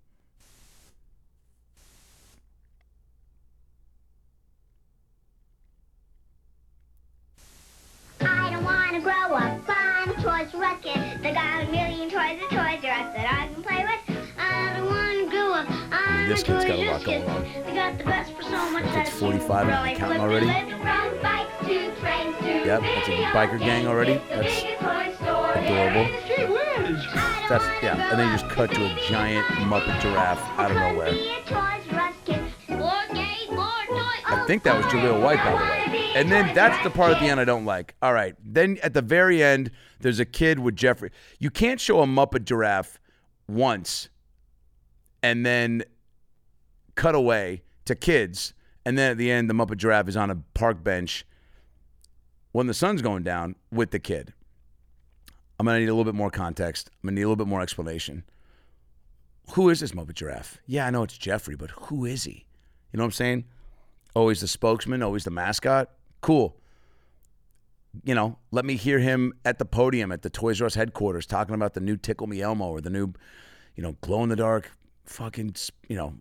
I 8.20 8.50
don't 8.50 8.64
wanna 8.64 8.93
grow 9.04 9.36
up. 9.36 9.60
I'm 9.68 10.14
Toys 10.14 10.54
R 10.54 10.64
Us 10.64 10.80
kid. 10.82 11.22
They 11.22 11.34
got 11.34 11.62
a 11.62 11.70
million 11.70 12.08
toys 12.08 12.40
at 12.40 12.48
Toys 12.48 12.82
R 12.82 12.90
Us 12.90 13.14
that 13.14 13.28
I 13.30 13.52
can 13.52 13.62
play 13.62 13.84
with. 13.84 14.18
I 14.38 14.78
don't 14.78 14.86
wanna 14.86 15.30
grow 15.30 15.52
up. 15.52 15.66
I'm 15.92 16.26
this 16.26 16.42
kid's 16.42 16.64
got 16.64 16.78
a 16.78 16.90
lot 16.90 17.04
going 17.04 17.28
on. 17.28 17.42
They 17.66 17.74
got 17.74 17.98
the 17.98 18.04
best 18.04 18.32
for 18.32 18.42
so 18.44 18.70
much 18.70 18.84
that 18.84 19.06
It's 19.06 19.18
45 19.18 19.68
and 19.68 19.84
really 19.84 19.98
counting 19.98 20.20
already. 20.22 20.46
We 20.46 20.52
live 20.52 20.68
from 20.70 21.20
bikes 21.20 21.52
to 21.66 22.00
trains 22.00 22.38
to 22.38 22.66
Yep, 22.66 22.80
that's 22.80 23.08
a 23.08 23.12
biker 23.36 23.58
gang 23.58 23.86
already. 23.86 24.14
That's 24.30 24.62
biggest 24.62 24.80
toy 24.80 25.14
store 25.20 25.52
here 25.52 25.90
adorable. 25.90 26.00
in 26.00 26.12
the 26.12 26.20
street. 26.22 26.48
Woo! 26.48 26.96
is. 26.96 27.04
That's 27.50 27.64
yeah, 27.82 28.10
and 28.10 28.18
then 28.18 28.32
you 28.32 28.38
just 28.38 28.50
cut 28.50 28.70
to 28.72 28.86
a 28.86 28.98
giant 29.06 29.46
Muppet 29.68 30.00
giraffe 30.00 30.40
out 30.58 30.70
of 30.70 30.78
nowhere. 30.78 31.12
I 34.26 34.44
think 34.46 34.62
that 34.62 34.76
was 34.76 34.86
Jaleel 34.86 35.22
White, 35.22 35.38
by 35.38 35.50
the 35.50 35.56
way. 35.56 35.83
And 36.14 36.30
then 36.30 36.54
that's 36.54 36.80
the 36.84 36.90
part 36.90 37.12
at 37.12 37.20
the 37.20 37.26
end 37.26 37.40
I 37.40 37.44
don't 37.44 37.64
like. 37.64 37.96
All 38.00 38.12
right, 38.12 38.36
then 38.44 38.78
at 38.84 38.94
the 38.94 39.02
very 39.02 39.42
end, 39.42 39.72
there's 39.98 40.20
a 40.20 40.24
kid 40.24 40.60
with 40.60 40.76
Geoffrey. 40.76 41.10
You 41.40 41.50
can't 41.50 41.80
show 41.80 42.02
a 42.02 42.06
Muppet 42.06 42.44
giraffe 42.44 43.00
once, 43.48 44.08
and 45.24 45.44
then 45.44 45.82
cut 46.94 47.16
away 47.16 47.62
to 47.86 47.96
kids, 47.96 48.54
and 48.86 48.96
then 48.96 49.10
at 49.10 49.18
the 49.18 49.30
end, 49.30 49.50
the 49.50 49.54
Muppet 49.54 49.76
giraffe 49.76 50.08
is 50.08 50.16
on 50.16 50.30
a 50.30 50.36
park 50.54 50.84
bench 50.84 51.26
when 52.52 52.68
the 52.68 52.74
sun's 52.74 53.02
going 53.02 53.24
down 53.24 53.56
with 53.72 53.90
the 53.90 53.98
kid. 53.98 54.32
I'm 55.58 55.66
gonna 55.66 55.80
need 55.80 55.88
a 55.88 55.94
little 55.94 56.04
bit 56.04 56.14
more 56.14 56.30
context. 56.30 56.90
I'm 57.02 57.08
gonna 57.08 57.16
need 57.16 57.22
a 57.22 57.28
little 57.28 57.44
bit 57.44 57.48
more 57.48 57.60
explanation. 57.60 58.22
Who 59.54 59.68
is 59.68 59.80
this 59.80 59.92
Muppet 59.92 60.14
Giraffe? 60.14 60.58
Yeah, 60.66 60.86
I 60.86 60.90
know 60.90 61.02
it's 61.02 61.18
Geoffrey, 61.18 61.56
but 61.56 61.70
who 61.70 62.04
is 62.04 62.22
he? 62.22 62.46
You 62.92 62.98
know 62.98 63.02
what 63.02 63.08
I'm 63.08 63.12
saying? 63.12 63.44
Always 64.14 64.40
the 64.40 64.48
spokesman, 64.48 65.02
always 65.02 65.24
the 65.24 65.32
mascot. 65.32 65.90
Cool. 66.24 66.56
You 68.02 68.14
know, 68.14 68.38
let 68.50 68.64
me 68.64 68.76
hear 68.76 68.98
him 68.98 69.34
at 69.44 69.58
the 69.58 69.66
podium 69.66 70.10
at 70.10 70.22
the 70.22 70.30
Toys 70.30 70.58
R 70.62 70.66
Us 70.68 70.74
headquarters 70.74 71.26
talking 71.26 71.54
about 71.54 71.74
the 71.74 71.80
new 71.80 71.98
Tickle 71.98 72.26
Me 72.26 72.40
Elmo 72.40 72.70
or 72.70 72.80
the 72.80 72.88
new, 72.88 73.12
you 73.76 73.82
know, 73.82 73.94
glow 74.00 74.22
in 74.22 74.30
the 74.30 74.36
dark 74.36 74.70
fucking, 75.04 75.54
you 75.86 75.96
know, 75.96 76.14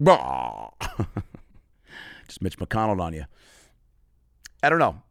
just 2.26 2.40
Mitch 2.40 2.56
McConnell 2.58 3.02
on 3.02 3.12
you. 3.12 3.26
I 4.62 4.70
don't 4.70 4.78
know. 4.78 5.02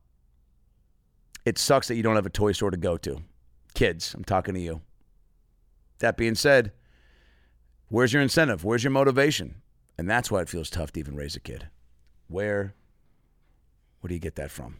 It 1.45 1.59
sucks 1.59 1.89
that 1.89 1.95
you 1.95 2.01
don't 2.01 2.15
have 2.15 2.25
a 2.25 2.31
toy 2.31 2.53
store 2.53 2.71
to 2.71 2.77
go 2.77 2.97
to. 2.97 3.21
Kids, 3.75 4.15
I'm 4.15 4.23
talking 4.23 4.55
to 4.55 4.59
you. 4.59 4.81
That 5.99 6.17
being 6.17 6.33
said, 6.33 6.71
where's 7.93 8.11
your 8.11 8.23
incentive? 8.23 8.63
Where's 8.63 8.83
your 8.83 8.89
motivation? 8.89 9.61
And 9.99 10.09
that's 10.09 10.31
why 10.31 10.41
it 10.41 10.49
feels 10.49 10.71
tough 10.71 10.91
to 10.93 10.99
even 10.99 11.15
raise 11.15 11.35
a 11.35 11.39
kid. 11.39 11.67
Where 12.27 12.73
where 13.99 14.07
do 14.07 14.15
you 14.15 14.19
get 14.19 14.33
that 14.35 14.49
from? 14.49 14.77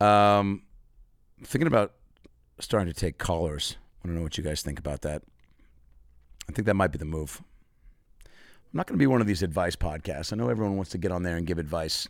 Um, 0.00 0.62
thinking 1.44 1.66
about 1.66 1.92
starting 2.58 2.92
to 2.92 2.98
take 2.98 3.18
callers. 3.18 3.76
I 4.02 4.08
don't 4.08 4.16
know 4.16 4.22
what 4.22 4.38
you 4.38 4.44
guys 4.44 4.62
think 4.62 4.78
about 4.78 5.02
that. 5.02 5.22
I 6.48 6.52
think 6.52 6.66
that 6.66 6.74
might 6.74 6.92
be 6.92 6.98
the 6.98 7.04
move. 7.04 7.42
I'm 8.24 8.78
not 8.78 8.86
going 8.86 8.98
to 8.98 9.02
be 9.02 9.06
one 9.06 9.20
of 9.20 9.26
these 9.26 9.42
advice 9.42 9.76
podcasts. 9.76 10.32
I 10.32 10.36
know 10.36 10.48
everyone 10.48 10.76
wants 10.76 10.90
to 10.92 10.98
get 10.98 11.12
on 11.12 11.22
there 11.22 11.36
and 11.36 11.46
give 11.46 11.58
advice. 11.58 12.08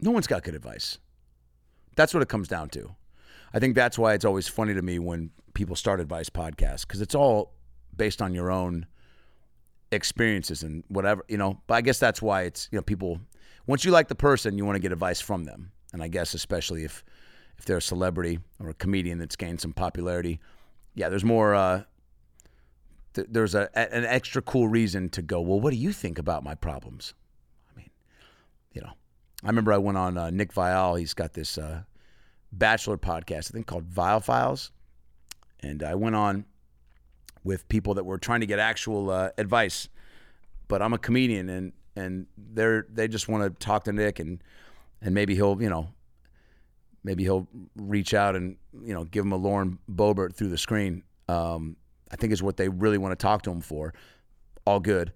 No 0.00 0.10
one's 0.10 0.26
got 0.26 0.42
good 0.42 0.54
advice. 0.54 0.98
That's 1.94 2.12
what 2.12 2.22
it 2.22 2.28
comes 2.28 2.48
down 2.48 2.68
to. 2.70 2.94
I 3.54 3.58
think 3.58 3.74
that's 3.74 3.98
why 3.98 4.14
it's 4.14 4.24
always 4.24 4.48
funny 4.48 4.74
to 4.74 4.82
me 4.82 4.98
when 4.98 5.30
people 5.54 5.76
start 5.76 6.00
advice 6.00 6.28
podcasts 6.28 6.82
because 6.82 7.00
it's 7.00 7.14
all 7.14 7.54
based 7.96 8.20
on 8.20 8.34
your 8.34 8.50
own 8.50 8.86
experiences 9.92 10.62
and 10.62 10.84
whatever, 10.88 11.24
you 11.28 11.38
know. 11.38 11.60
But 11.66 11.74
I 11.74 11.80
guess 11.80 11.98
that's 11.98 12.20
why 12.20 12.42
it's, 12.42 12.68
you 12.70 12.76
know, 12.76 12.82
people, 12.82 13.20
once 13.66 13.84
you 13.84 13.90
like 13.90 14.08
the 14.08 14.14
person, 14.14 14.58
you 14.58 14.64
want 14.64 14.76
to 14.76 14.80
get 14.80 14.92
advice 14.92 15.20
from 15.20 15.44
them. 15.44 15.72
And 15.92 16.02
I 16.02 16.08
guess 16.08 16.34
especially 16.34 16.84
if 16.84 17.04
if 17.58 17.64
they're 17.64 17.78
a 17.78 17.82
celebrity 17.82 18.40
or 18.60 18.68
a 18.68 18.74
comedian 18.74 19.18
that's 19.18 19.36
gained 19.36 19.60
some 19.60 19.72
popularity, 19.72 20.40
yeah, 20.94 21.08
there's 21.08 21.24
more. 21.24 21.54
Uh, 21.54 21.84
th- 23.16 23.28
there's 23.30 23.54
a, 23.54 23.68
a, 23.74 23.94
an 23.94 24.04
extra 24.04 24.40
cool 24.40 24.68
reason 24.68 25.08
to 25.10 25.22
go. 25.22 25.40
Well, 25.40 25.60
what 25.60 25.70
do 25.70 25.76
you 25.76 25.92
think 25.92 26.18
about 26.18 26.44
my 26.44 26.54
problems? 26.54 27.14
I 27.72 27.78
mean, 27.78 27.90
you 28.72 28.82
know, 28.82 28.92
I 29.42 29.48
remember 29.48 29.72
I 29.72 29.78
went 29.78 29.98
on 29.98 30.16
uh, 30.16 30.30
Nick 30.30 30.52
Viall. 30.52 30.98
He's 30.98 31.14
got 31.14 31.32
this 31.32 31.58
uh, 31.58 31.82
Bachelor 32.52 32.98
podcast, 32.98 33.50
I 33.50 33.52
think 33.54 33.66
called 33.66 33.90
Viall 33.90 34.22
Files, 34.22 34.70
and 35.60 35.82
I 35.82 35.94
went 35.94 36.14
on 36.14 36.44
with 37.42 37.68
people 37.68 37.94
that 37.94 38.04
were 38.04 38.18
trying 38.18 38.40
to 38.40 38.46
get 38.46 38.58
actual 38.58 39.10
uh, 39.10 39.30
advice. 39.36 39.88
But 40.68 40.82
I'm 40.82 40.92
a 40.92 40.98
comedian, 40.98 41.48
and 41.48 41.72
and 41.96 42.26
they're 42.36 42.86
they 42.92 43.08
just 43.08 43.28
want 43.28 43.44
to 43.44 43.64
talk 43.64 43.84
to 43.84 43.92
Nick 43.92 44.18
and 44.18 44.42
and 45.02 45.14
maybe 45.14 45.34
he'll, 45.34 45.60
you 45.60 45.68
know, 45.68 45.88
maybe 47.04 47.22
he'll 47.22 47.46
reach 47.76 48.14
out 48.14 48.34
and 48.36 48.56
you 48.82 48.94
know 48.94 49.04
give 49.04 49.24
him 49.24 49.32
a 49.32 49.36
Lauren 49.36 49.78
Boebert 49.90 50.34
through 50.34 50.48
the 50.48 50.58
screen. 50.58 51.02
Um, 51.28 51.76
I 52.10 52.16
think 52.16 52.32
is 52.32 52.42
what 52.42 52.56
they 52.56 52.68
really 52.68 52.98
want 52.98 53.12
to 53.12 53.22
talk 53.22 53.42
to 53.42 53.50
him 53.50 53.60
for. 53.60 53.94
All 54.64 54.80
good. 54.80 55.12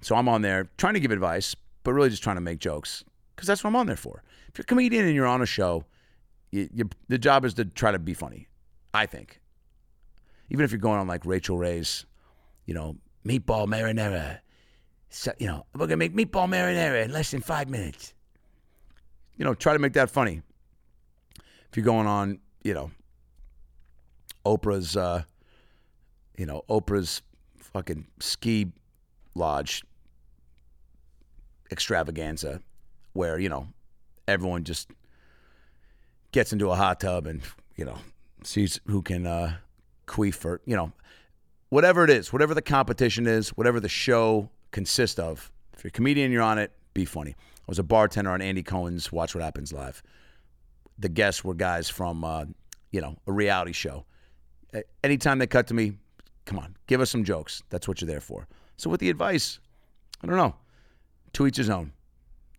So 0.00 0.14
I'm 0.14 0.28
on 0.28 0.42
there 0.42 0.68
trying 0.76 0.94
to 0.94 1.00
give 1.00 1.10
advice, 1.10 1.54
but 1.82 1.92
really 1.92 2.10
just 2.10 2.22
trying 2.22 2.36
to 2.36 2.42
make 2.42 2.58
jokes 2.58 3.04
because 3.34 3.46
that's 3.46 3.62
what 3.62 3.68
I'm 3.68 3.76
on 3.76 3.86
there 3.86 3.96
for. 3.96 4.22
If 4.48 4.58
you're 4.58 4.64
a 4.64 4.66
comedian 4.66 5.06
and 5.06 5.14
you're 5.14 5.26
on 5.26 5.42
a 5.42 5.46
show, 5.46 5.84
you, 6.50 6.68
you, 6.72 6.88
the 7.08 7.18
job 7.18 7.44
is 7.44 7.54
to 7.54 7.64
try 7.64 7.90
to 7.90 7.98
be 7.98 8.14
funny. 8.14 8.48
I 8.94 9.06
think. 9.06 9.40
Even 10.48 10.64
if 10.64 10.70
you're 10.70 10.78
going 10.80 10.98
on 10.98 11.06
like 11.06 11.26
Rachael 11.26 11.58
Ray's, 11.58 12.06
you 12.66 12.74
know, 12.74 12.96
meatball 13.24 13.66
marinara. 13.66 14.38
So, 15.10 15.32
you 15.38 15.46
know, 15.46 15.66
we're 15.74 15.86
gonna 15.86 15.96
make 15.96 16.14
meatball 16.14 16.48
marinara 16.48 17.04
in 17.04 17.12
less 17.12 17.30
than 17.30 17.40
five 17.40 17.68
minutes 17.68 18.14
you 19.36 19.44
know, 19.44 19.54
try 19.54 19.72
to 19.72 19.78
make 19.78 19.92
that 19.94 20.10
funny. 20.10 20.42
If 21.70 21.76
you're 21.76 21.84
going 21.84 22.06
on, 22.06 22.38
you 22.62 22.74
know, 22.74 22.90
Oprah's, 24.44 24.96
uh, 24.96 25.24
you 26.36 26.46
know, 26.46 26.62
Oprah's 26.68 27.22
fucking 27.58 28.06
ski 28.20 28.72
lodge 29.34 29.82
extravaganza, 31.70 32.60
where 33.12 33.38
you 33.38 33.48
know 33.48 33.68
everyone 34.28 34.64
just 34.64 34.90
gets 36.32 36.52
into 36.52 36.70
a 36.70 36.76
hot 36.76 37.00
tub 37.00 37.26
and 37.26 37.42
you 37.76 37.84
know 37.84 37.98
sees 38.44 38.80
who 38.86 39.02
can 39.02 39.26
uh, 39.26 39.56
queef 40.06 40.34
for 40.34 40.60
you 40.66 40.76
know 40.76 40.92
whatever 41.68 42.04
it 42.04 42.10
is, 42.10 42.32
whatever 42.32 42.54
the 42.54 42.62
competition 42.62 43.26
is, 43.26 43.50
whatever 43.50 43.80
the 43.80 43.88
show 43.88 44.48
consists 44.70 45.18
of. 45.18 45.50
If 45.76 45.84
you're 45.84 45.88
a 45.88 45.92
comedian, 45.92 46.32
you're 46.32 46.42
on 46.42 46.58
it. 46.58 46.72
Be 46.94 47.04
funny. 47.04 47.32
I 47.32 47.64
was 47.66 47.78
a 47.78 47.82
bartender 47.82 48.30
on 48.30 48.40
Andy 48.40 48.62
Cohen's 48.62 49.10
Watch 49.10 49.34
What 49.34 49.42
Happens 49.42 49.72
Live. 49.72 50.02
The 50.98 51.08
guests 51.08 51.44
were 51.44 51.54
guys 51.54 51.88
from, 51.90 52.24
uh, 52.24 52.44
you 52.92 53.00
know, 53.00 53.16
a 53.26 53.32
reality 53.32 53.72
show. 53.72 54.06
Anytime 55.02 55.38
they 55.38 55.46
cut 55.46 55.66
to 55.66 55.74
me, 55.74 55.98
come 56.46 56.58
on, 56.58 56.74
give 56.86 57.02
us 57.02 57.10
some 57.10 57.24
jokes. 57.24 57.62
That's 57.68 57.86
what 57.86 58.00
you're 58.00 58.08
there 58.08 58.20
for. 58.20 58.48
So 58.78 58.88
with 58.88 59.00
the 59.00 59.10
advice, 59.10 59.58
I 60.22 60.26
don't 60.26 60.36
know. 60.36 60.54
To 61.34 61.46
each 61.46 61.58
his 61.58 61.68
own. 61.68 61.92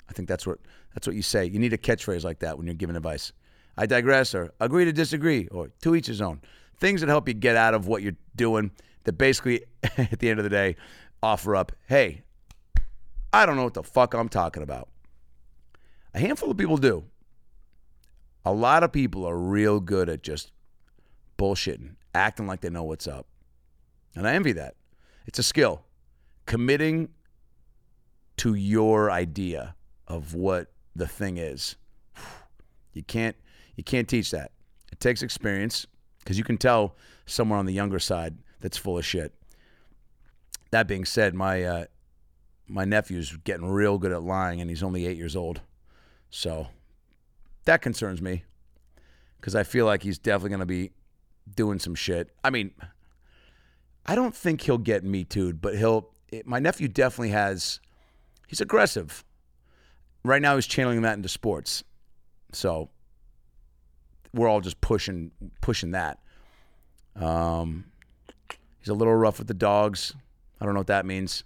I 0.08 0.14
think 0.14 0.28
that's 0.28 0.46
what 0.46 0.60
that's 0.94 1.08
what 1.08 1.16
you 1.16 1.24
say. 1.24 1.46
You 1.46 1.58
need 1.58 1.74
a 1.74 1.78
catchphrase 1.78 2.24
like 2.24 2.40
that 2.40 2.58
when 2.58 2.68
you're 2.68 2.76
giving 2.76 2.96
advice. 2.96 3.34
I 3.78 3.86
digress, 3.86 4.34
or 4.36 4.54
agree 4.60 4.86
to 4.86 4.92
disagree, 4.92 5.48
or 5.48 5.70
to 5.82 5.96
each 5.96 6.08
his 6.08 6.22
own. 6.22 6.42
Things 6.80 7.02
that 7.02 7.08
help 7.08 7.28
you 7.28 7.34
get 7.34 7.56
out 7.56 7.74
of 7.74 7.88
what 7.88 8.02
you're 8.04 8.16
doing. 8.36 8.72
That 9.04 9.14
basically, 9.14 9.64
at 9.98 10.20
the 10.20 10.30
end 10.30 10.40
of 10.40 10.44
the 10.44 10.50
day, 10.50 10.76
offer 11.24 11.56
up, 11.56 11.72
hey, 11.88 12.24
I 13.32 13.46
don't 13.46 13.56
know 13.56 13.64
what 13.64 13.74
the 13.74 13.84
fuck 13.84 14.14
I'm 14.14 14.30
talking 14.30 14.64
about. 14.64 14.90
A 16.14 16.20
handful 16.20 16.52
of 16.52 16.58
people 16.58 16.78
do. 16.78 17.04
A 18.46 18.52
lot 18.52 18.84
of 18.84 18.92
people 18.92 19.26
are 19.26 19.38
real 19.38 19.80
good 19.80 20.10
at 20.10 20.24
just 20.24 20.52
bullshitting, 21.38 21.96
acting 22.16 22.48
like 22.48 22.62
they 22.62 22.70
know 22.70 22.84
what's 22.84 23.08
up. 23.08 23.28
And 24.18 24.28
I 24.28 24.34
envy 24.34 24.52
that. 24.54 24.76
It's 25.28 25.38
a 25.38 25.44
skill. 25.44 25.84
Committing 26.48 27.10
to 28.38 28.56
your 28.56 29.12
idea 29.12 29.76
of 30.08 30.34
what 30.34 30.72
the 30.96 31.08
thing 31.08 31.38
is. 31.38 31.76
You 32.94 33.04
can't 33.04 33.36
you 33.76 33.84
can't 33.84 34.08
teach 34.08 34.32
that. 34.32 34.50
It 34.92 35.00
takes 35.00 35.22
experience 35.22 35.86
because 36.18 36.36
you 36.40 36.44
can 36.44 36.58
tell 36.58 36.96
someone 37.28 37.60
on 37.60 37.68
the 37.68 37.74
younger 37.74 38.00
side 38.00 38.38
that's 38.60 38.76
full 38.76 38.98
of 38.98 39.06
shit. 39.06 39.36
That 40.72 40.88
being 40.88 41.06
said, 41.06 41.36
my 41.36 41.64
uh, 41.64 41.86
my 42.68 42.86
nephew's 42.86 43.38
getting 43.44 43.68
real 43.68 44.00
good 44.00 44.12
at 44.12 44.24
lying, 44.24 44.62
and 44.62 44.70
he's 44.72 44.82
only 44.82 45.06
eight 45.06 45.16
years 45.16 45.36
old. 45.36 45.62
So 46.32 46.70
that 47.66 47.84
concerns 47.84 48.20
me 48.20 48.46
because 49.40 49.54
I 49.54 49.62
feel 49.62 49.86
like 49.86 50.02
he's 50.02 50.18
definitely 50.18 50.50
going 50.50 50.62
to 50.62 50.66
be 50.66 50.90
doing 51.56 51.78
some 51.78 51.94
shit. 51.94 52.32
I 52.44 52.50
mean, 52.50 52.72
I 54.08 54.16
don't 54.16 54.36
think 54.36 54.62
he'll 54.62 54.78
get 54.78 55.04
me 55.04 55.24
too, 55.24 55.54
but 55.54 55.78
he'll. 55.78 56.10
It, 56.30 56.46
my 56.46 56.60
nephew 56.60 56.88
definitely 56.88 57.30
has. 57.30 57.80
He's 58.48 58.62
aggressive. 58.62 59.24
Right 60.24 60.42
now, 60.42 60.56
he's 60.56 60.68
channeling 60.68 61.02
that 61.02 61.16
into 61.16 61.30
sports. 61.30 61.84
So 62.52 62.90
we're 64.34 64.48
all 64.48 64.62
just 64.62 64.80
pushing 64.82 65.32
pushing 65.62 65.92
that. 65.92 66.20
Um, 67.16 67.86
he's 68.80 68.90
a 68.90 68.94
little 68.94 69.16
rough 69.16 69.40
with 69.40 69.48
the 69.48 69.54
dogs. 69.54 70.14
I 70.60 70.66
don't 70.66 70.74
know 70.74 70.80
what 70.80 70.88
that 70.88 71.06
means. 71.06 71.44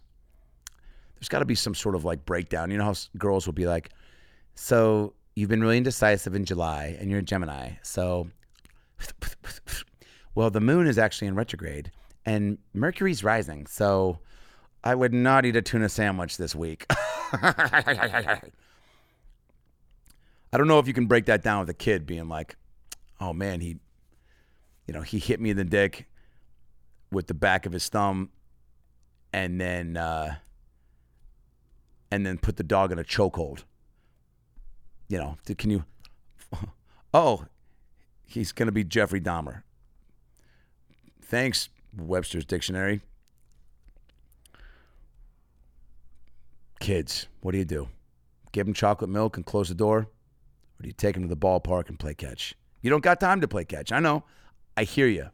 There's 1.16 1.30
got 1.30 1.40
to 1.40 1.46
be 1.46 1.56
some 1.56 1.76
sort 1.76 1.96
of 1.96 2.04
like 2.04 2.26
breakdown. 2.26 2.72
You 2.72 2.78
know 2.78 2.86
how 2.86 2.96
girls 3.18 3.46
will 3.46 3.54
be 3.54 3.68
like, 3.68 3.90
So 4.56 5.14
you've 5.36 5.50
been 5.50 5.62
really 5.62 5.78
indecisive 5.78 6.36
in 6.36 6.46
July, 6.46 6.98
and 7.00 7.10
you're 7.10 7.20
a 7.20 7.24
Gemini. 7.24 7.74
So, 7.84 8.30
well, 10.36 10.50
the 10.50 10.62
moon 10.62 10.88
is 10.88 10.98
actually 10.98 11.28
in 11.28 11.36
retrograde, 11.36 11.92
and 12.26 12.58
Mercury's 12.74 13.24
rising. 13.24 13.68
So, 13.68 14.20
I 14.84 14.96
would 14.96 15.14
not 15.14 15.46
eat 15.46 15.56
a 15.56 15.62
tuna 15.62 15.90
sandwich 15.90 16.38
this 16.38 16.56
week. 16.56 16.86
I 16.90 18.42
don't 20.54 20.68
know 20.68 20.80
if 20.80 20.88
you 20.88 20.94
can 20.94 21.06
break 21.06 21.26
that 21.26 21.44
down 21.44 21.62
with 21.62 21.70
a 21.70 21.74
kid 21.74 22.06
being 22.06 22.28
like, 22.28 22.56
"Oh 23.20 23.34
man, 23.34 23.62
he, 23.62 23.78
you 24.88 24.94
know, 24.94 25.02
he 25.02 25.20
hit 25.20 25.40
me 25.40 25.52
in 25.52 25.58
the 25.58 25.64
dick 25.64 26.08
with 27.12 27.28
the 27.28 27.34
back 27.34 27.66
of 27.66 27.74
his 27.74 27.88
thumb, 27.90 28.32
and 29.32 29.62
then, 29.62 29.98
uh, 29.98 30.36
and 32.10 32.26
then 32.26 32.38
put 32.38 32.58
the 32.58 32.64
dog 32.64 32.92
in 32.92 33.00
a 33.00 33.04
chokehold." 33.04 33.64
you 35.12 35.18
know, 35.18 35.38
can 35.58 35.70
you? 35.70 35.86
Oh, 37.14 37.44
he's 38.26 38.54
going 38.54 38.68
to 38.68 38.72
be 38.72 38.86
Jeffrey 38.86 39.20
Dahmer. 39.20 39.64
Thanks, 41.22 41.68
Webster's 41.98 42.46
Dictionary. 42.46 43.02
Kids, 46.80 47.28
what 47.42 47.52
do 47.52 47.58
you 47.58 47.66
do? 47.66 47.90
Give 48.52 48.66
them 48.66 48.74
chocolate 48.74 49.10
milk 49.10 49.38
and 49.38 49.46
close 49.46 49.70
the 49.70 49.76
door? 49.76 50.00
Or 50.00 50.82
do 50.82 50.88
you 50.88 50.94
take 50.94 51.14
them 51.14 51.24
to 51.24 51.30
the 51.30 51.38
ballpark 51.38 51.90
and 51.90 52.00
play 52.00 52.14
catch? 52.14 52.56
You 52.82 52.90
don't 52.90 53.04
got 53.04 53.20
time 53.20 53.42
to 53.42 53.48
play 53.48 53.66
catch. 53.66 53.92
I 53.92 54.00
know. 54.00 54.24
I 54.76 54.84
hear 54.84 55.08
you. 55.08 55.30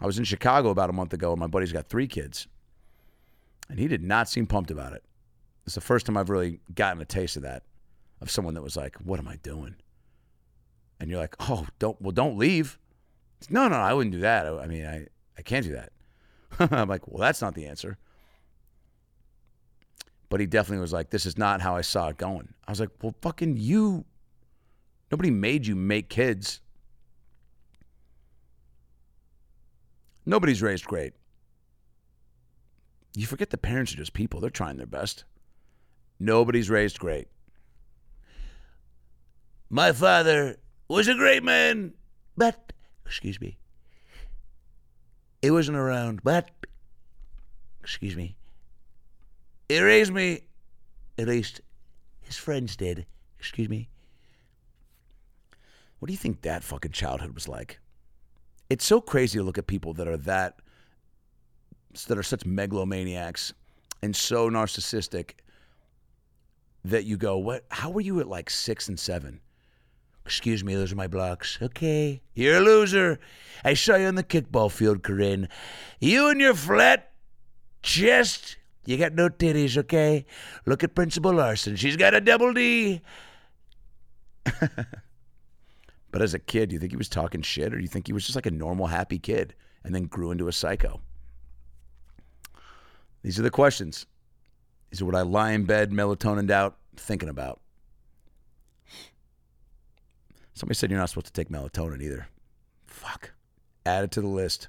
I 0.00 0.06
was 0.06 0.18
in 0.18 0.24
Chicago 0.24 0.70
about 0.70 0.90
a 0.90 0.92
month 0.92 1.12
ago, 1.14 1.30
and 1.32 1.40
my 1.40 1.46
buddy's 1.46 1.72
got 1.72 1.88
three 1.88 2.06
kids. 2.06 2.46
And 3.70 3.78
he 3.78 3.88
did 3.88 4.02
not 4.02 4.28
seem 4.28 4.46
pumped 4.46 4.70
about 4.70 4.92
it. 4.92 5.04
It's 5.64 5.74
the 5.74 5.80
first 5.80 6.04
time 6.04 6.16
I've 6.16 6.28
really 6.28 6.60
gotten 6.74 7.00
a 7.00 7.06
taste 7.06 7.36
of 7.36 7.42
that 7.42 7.62
of 8.20 8.30
someone 8.30 8.54
that 8.54 8.62
was 8.62 8.76
like, 8.76 8.96
"What 8.96 9.18
am 9.18 9.28
I 9.28 9.36
doing?" 9.36 9.76
And 11.00 11.10
you're 11.10 11.20
like, 11.20 11.36
"Oh, 11.40 11.66
don't 11.78 12.00
well, 12.02 12.12
don't 12.12 12.36
leave." 12.36 12.78
No, 13.50 13.68
no, 13.68 13.76
I 13.76 13.92
wouldn't 13.92 14.14
do 14.14 14.20
that. 14.20 14.46
I, 14.46 14.66
mean, 14.66 14.86
I 14.86 15.06
I 15.36 15.42
can't 15.42 15.66
do 15.66 15.72
that. 15.72 15.92
I'm 16.72 16.88
like, 16.88 17.06
well, 17.08 17.20
that's 17.20 17.42
not 17.42 17.54
the 17.54 17.66
answer. 17.66 17.98
But 20.28 20.40
he 20.40 20.46
definitely 20.46 20.80
was 20.80 20.92
like, 20.92 21.10
"This 21.10 21.26
is 21.26 21.38
not 21.38 21.60
how 21.60 21.76
I 21.76 21.82
saw 21.82 22.08
it 22.08 22.16
going." 22.16 22.54
I 22.66 22.72
was 22.72 22.80
like, 22.80 22.90
"Well, 23.02 23.14
fucking 23.22 23.56
you. 23.56 24.04
Nobody 25.10 25.30
made 25.30 25.66
you 25.66 25.76
make 25.76 26.08
kids. 26.08 26.60
Nobody's 30.26 30.62
raised 30.62 30.86
great. 30.86 31.12
You 33.14 33.26
forget 33.26 33.50
the 33.50 33.58
parents 33.58 33.92
are 33.92 33.96
just 33.96 34.12
people. 34.12 34.40
They're 34.40 34.50
trying 34.50 34.76
their 34.76 34.86
best. 34.86 35.24
Nobody's 36.18 36.70
raised 36.70 36.98
great. 36.98 37.28
My 39.70 39.92
father 39.92 40.56
was 40.88 41.08
a 41.08 41.14
great 41.14 41.42
man, 41.42 41.94
but, 42.36 42.72
excuse 43.06 43.40
me, 43.40 43.56
he 45.42 45.50
wasn't 45.50 45.76
around, 45.76 46.22
but, 46.22 46.50
excuse 47.82 48.16
me, 48.16 48.36
he 49.68 49.80
raised 49.80 50.12
me, 50.12 50.40
at 51.18 51.28
least 51.28 51.60
his 52.22 52.36
friends 52.36 52.76
did, 52.76 53.06
excuse 53.38 53.68
me. 53.68 53.88
What 55.98 56.06
do 56.08 56.12
you 56.12 56.18
think 56.18 56.42
that 56.42 56.64
fucking 56.64 56.92
childhood 56.92 57.34
was 57.34 57.48
like? 57.48 57.78
It's 58.68 58.84
so 58.84 59.00
crazy 59.00 59.38
to 59.38 59.44
look 59.44 59.58
at 59.58 59.66
people 59.66 59.94
that 59.94 60.08
are 60.08 60.16
that, 60.18 60.60
that 62.08 62.18
are 62.18 62.22
such 62.22 62.44
megalomaniacs 62.44 63.52
and 64.02 64.14
so 64.14 64.50
narcissistic 64.50 65.32
that 66.84 67.04
you 67.04 67.16
go, 67.16 67.38
what? 67.38 67.64
How 67.70 67.90
were 67.90 68.02
you 68.02 68.20
at 68.20 68.28
like 68.28 68.50
six 68.50 68.88
and 68.88 68.98
seven? 68.98 69.40
Excuse 70.24 70.64
me, 70.64 70.74
those 70.74 70.90
are 70.90 70.96
my 70.96 71.06
blocks. 71.06 71.58
Okay, 71.60 72.22
you're 72.34 72.56
a 72.56 72.60
loser. 72.60 73.20
I 73.62 73.74
saw 73.74 73.96
you 73.96 74.06
on 74.06 74.14
the 74.14 74.24
kickball 74.24 74.70
field, 74.70 75.02
Corinne. 75.02 75.48
You 76.00 76.28
and 76.28 76.40
your 76.40 76.54
flat 76.54 77.12
chest. 77.82 78.56
You 78.86 78.96
got 78.96 79.14
no 79.14 79.28
titties, 79.28 79.76
okay? 79.76 80.26
Look 80.66 80.82
at 80.82 80.94
Principal 80.94 81.34
Larson. 81.34 81.76
She's 81.76 81.96
got 81.96 82.14
a 82.14 82.20
double 82.20 82.52
D. 82.52 83.02
but 86.10 86.22
as 86.22 86.34
a 86.34 86.38
kid, 86.38 86.70
do 86.70 86.74
you 86.74 86.78
think 86.80 86.92
he 86.92 86.96
was 86.96 87.08
talking 87.08 87.42
shit 87.42 87.72
or 87.72 87.76
do 87.76 87.82
you 87.82 87.88
think 87.88 88.06
he 88.06 88.12
was 88.12 88.24
just 88.24 88.36
like 88.36 88.46
a 88.46 88.50
normal, 88.50 88.86
happy 88.86 89.18
kid 89.18 89.54
and 89.84 89.94
then 89.94 90.04
grew 90.04 90.30
into 90.30 90.48
a 90.48 90.52
psycho? 90.52 91.00
These 93.22 93.38
are 93.38 93.42
the 93.42 93.50
questions. 93.50 94.06
These 94.90 95.00
are 95.00 95.06
what 95.06 95.14
I 95.14 95.22
lie 95.22 95.52
in 95.52 95.64
bed, 95.64 95.90
melatonin 95.92 96.50
out, 96.50 96.76
thinking 96.96 97.30
about. 97.30 97.60
Somebody 100.54 100.76
said 100.76 100.90
you're 100.90 101.00
not 101.00 101.10
supposed 101.10 101.26
to 101.26 101.32
take 101.32 101.48
melatonin 101.48 102.00
either. 102.00 102.28
Fuck. 102.86 103.32
Add 103.84 104.04
it 104.04 104.10
to 104.12 104.20
the 104.20 104.28
list. 104.28 104.68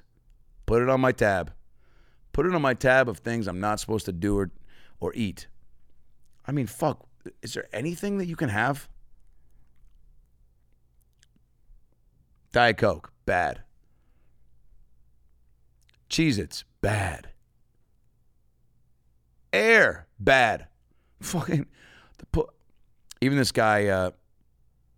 Put 0.66 0.82
it 0.82 0.88
on 0.88 1.00
my 1.00 1.12
tab. 1.12 1.52
Put 2.32 2.44
it 2.44 2.54
on 2.54 2.60
my 2.60 2.74
tab 2.74 3.08
of 3.08 3.18
things 3.18 3.46
I'm 3.46 3.60
not 3.60 3.80
supposed 3.80 4.04
to 4.06 4.12
do 4.12 4.36
or, 4.36 4.50
or 5.00 5.12
eat. 5.14 5.46
I 6.46 6.52
mean, 6.52 6.66
fuck. 6.66 7.06
Is 7.40 7.54
there 7.54 7.68
anything 7.72 8.18
that 8.18 8.26
you 8.26 8.36
can 8.36 8.48
have? 8.48 8.88
Diet 12.52 12.78
Coke, 12.78 13.12
bad. 13.24 13.62
Cheez 16.10 16.38
Its, 16.38 16.64
bad. 16.80 17.28
Air, 19.52 20.06
bad. 20.18 20.66
Fucking, 21.20 21.66
the, 22.18 22.44
even 23.20 23.38
this 23.38 23.52
guy, 23.52 23.86
uh, 23.86 24.10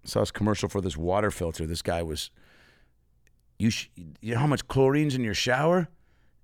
saw 0.09 0.21
this 0.21 0.31
commercial 0.31 0.69
for 0.69 0.81
this 0.81 0.97
water 0.97 1.31
filter. 1.31 1.67
This 1.67 1.83
guy 1.83 2.03
was, 2.03 2.31
you, 3.59 3.71
sh- 3.71 3.91
you 4.21 4.35
know 4.35 4.41
how 4.41 4.47
much 4.47 4.67
chlorine's 4.69 5.15
in 5.15 5.23
your 5.23 5.35
shower? 5.35 5.89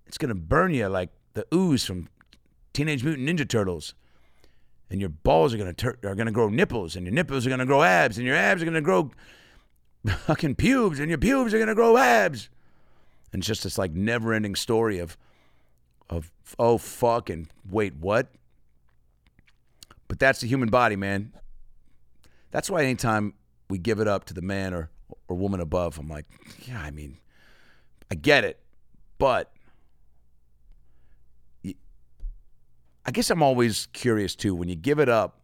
It's 0.07 0.19
gonna 0.19 0.35
burn 0.35 0.75
you 0.75 0.87
like 0.89 1.11
the 1.33 1.47
ooze 1.53 1.85
from 1.85 2.09
Teenage 2.73 3.05
Mutant 3.05 3.29
Ninja 3.29 3.49
Turtles. 3.49 3.95
And 4.91 5.01
your 5.01 5.09
balls 5.09 5.55
are 5.55 5.59
gonna 5.59 5.73
tur- 5.73 5.99
are 6.05 6.15
gonna 6.15 6.31
grow 6.31 6.49
nipples, 6.49 6.95
and 6.95 7.07
your 7.07 7.15
nipples 7.15 7.47
are 7.47 7.51
gonna 7.51 7.67
grow 7.67 7.83
abs, 7.83 8.19
and 8.19 8.27
your 8.27 8.37
abs 8.37 8.63
are 8.63 8.67
gonna 8.67 8.81
grow 8.81 9.11
fucking 10.07 10.57
pubes, 10.57 11.01
and 11.01 11.09
your 11.09 11.19
pubes 11.19 11.55
are 11.55 11.59
gonna 11.59 11.75
grow 11.75 11.97
abs. 11.97 12.51
And 13.33 13.41
it's 13.41 13.49
just 13.49 13.65
this 13.65 13.79
like 13.79 13.93
never-ending 13.93 14.55
story 14.55 14.99
of, 14.99 15.17
of 16.09 16.31
oh 16.59 16.79
fuck 16.79 17.31
and 17.31 17.49
wait 17.69 17.97
what? 17.97 18.29
But 20.07 20.19
that's 20.19 20.41
the 20.41 20.47
human 20.47 20.69
body, 20.69 20.95
man. 20.97 21.33
That's 22.51 22.71
why 22.71 22.85
anytime 22.85 23.35
we 23.69 23.79
give 23.79 24.01
it 24.01 24.09
up 24.09 24.25
to 24.27 24.35
the 24.35 24.43
man 24.43 24.75
or 24.75 24.91
or 25.29 25.37
woman 25.37 25.61
above. 25.61 25.99
I'm 25.99 26.09
like, 26.09 26.27
yeah, 26.67 26.81
I 26.81 26.91
mean, 26.91 27.19
I 28.11 28.15
get 28.15 28.45
it, 28.45 28.59
but 29.19 29.53
I 33.07 33.11
guess 33.11 33.31
I'm 33.31 33.43
always 33.43 33.87
curious 33.93 34.35
too. 34.35 34.55
When 34.55 34.69
you 34.69 34.77
give 34.77 34.99
it 34.99 35.09
up, 35.09 35.41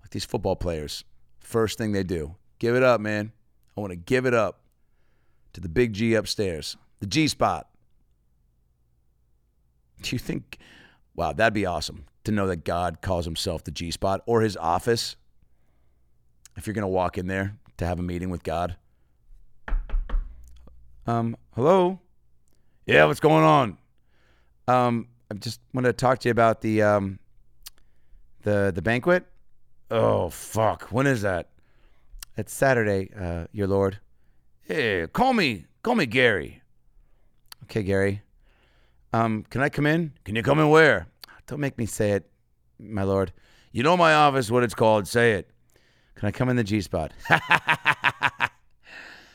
like 0.00 0.10
these 0.10 0.24
football 0.24 0.56
players, 0.56 1.04
first 1.40 1.78
thing 1.78 1.92
they 1.92 2.04
do, 2.04 2.36
give 2.58 2.76
it 2.76 2.82
up, 2.82 3.00
man. 3.00 3.32
I 3.76 3.80
want 3.80 3.90
to 3.90 3.96
give 3.96 4.24
it 4.24 4.34
up 4.34 4.60
to 5.52 5.60
the 5.60 5.68
big 5.68 5.92
G 5.92 6.14
upstairs, 6.14 6.76
the 7.00 7.06
G 7.06 7.28
spot. 7.28 7.68
Do 10.02 10.14
you 10.14 10.18
think, 10.18 10.58
wow, 11.14 11.32
that'd 11.32 11.54
be 11.54 11.66
awesome 11.66 12.04
to 12.24 12.30
know 12.30 12.46
that 12.46 12.64
God 12.64 13.00
calls 13.00 13.24
himself 13.24 13.64
the 13.64 13.70
G 13.70 13.90
spot 13.90 14.22
or 14.26 14.42
his 14.42 14.56
office? 14.56 15.16
If 16.56 16.66
you're 16.66 16.74
going 16.74 16.82
to 16.82 16.88
walk 16.88 17.18
in 17.18 17.26
there 17.26 17.56
to 17.78 17.86
have 17.86 17.98
a 17.98 18.02
meeting 18.02 18.30
with 18.30 18.42
God. 18.42 18.76
Um, 21.06 21.36
hello? 21.54 22.00
Yeah, 22.86 23.04
what's 23.04 23.20
going 23.20 23.44
on? 23.44 23.78
Um, 24.66 25.08
I 25.30 25.34
just 25.34 25.60
wanted 25.72 25.88
to 25.88 25.92
talk 25.92 26.18
to 26.20 26.28
you 26.28 26.32
about 26.32 26.60
the 26.60 26.82
um 26.82 27.18
the 28.42 28.72
the 28.74 28.82
banquet. 28.82 29.26
Oh 29.90 30.30
fuck. 30.30 30.84
When 30.90 31.06
is 31.06 31.22
that? 31.22 31.50
It's 32.36 32.52
Saturday, 32.52 33.10
uh, 33.18 33.46
your 33.52 33.66
lord. 33.66 33.98
Hey, 34.62 35.06
call 35.12 35.32
me 35.32 35.66
call 35.82 35.94
me 35.94 36.06
Gary. 36.06 36.62
Okay, 37.64 37.82
Gary. 37.82 38.22
Um, 39.12 39.44
can 39.50 39.62
I 39.62 39.68
come 39.68 39.86
in? 39.86 40.12
Can 40.24 40.36
you 40.36 40.42
come 40.42 40.58
in 40.58 40.68
where? 40.68 41.06
Don't 41.46 41.60
make 41.60 41.78
me 41.78 41.86
say 41.86 42.12
it, 42.12 42.28
my 42.78 43.02
lord. 43.04 43.32
You 43.72 43.82
know 43.82 43.96
my 43.96 44.14
office, 44.14 44.50
what 44.50 44.64
it's 44.64 44.74
called. 44.74 45.06
Say 45.06 45.32
it. 45.32 45.50
Can 46.16 46.28
I 46.28 46.30
come 46.32 46.48
in 46.48 46.56
the 46.56 46.64
G 46.64 46.80
spot? 46.80 47.12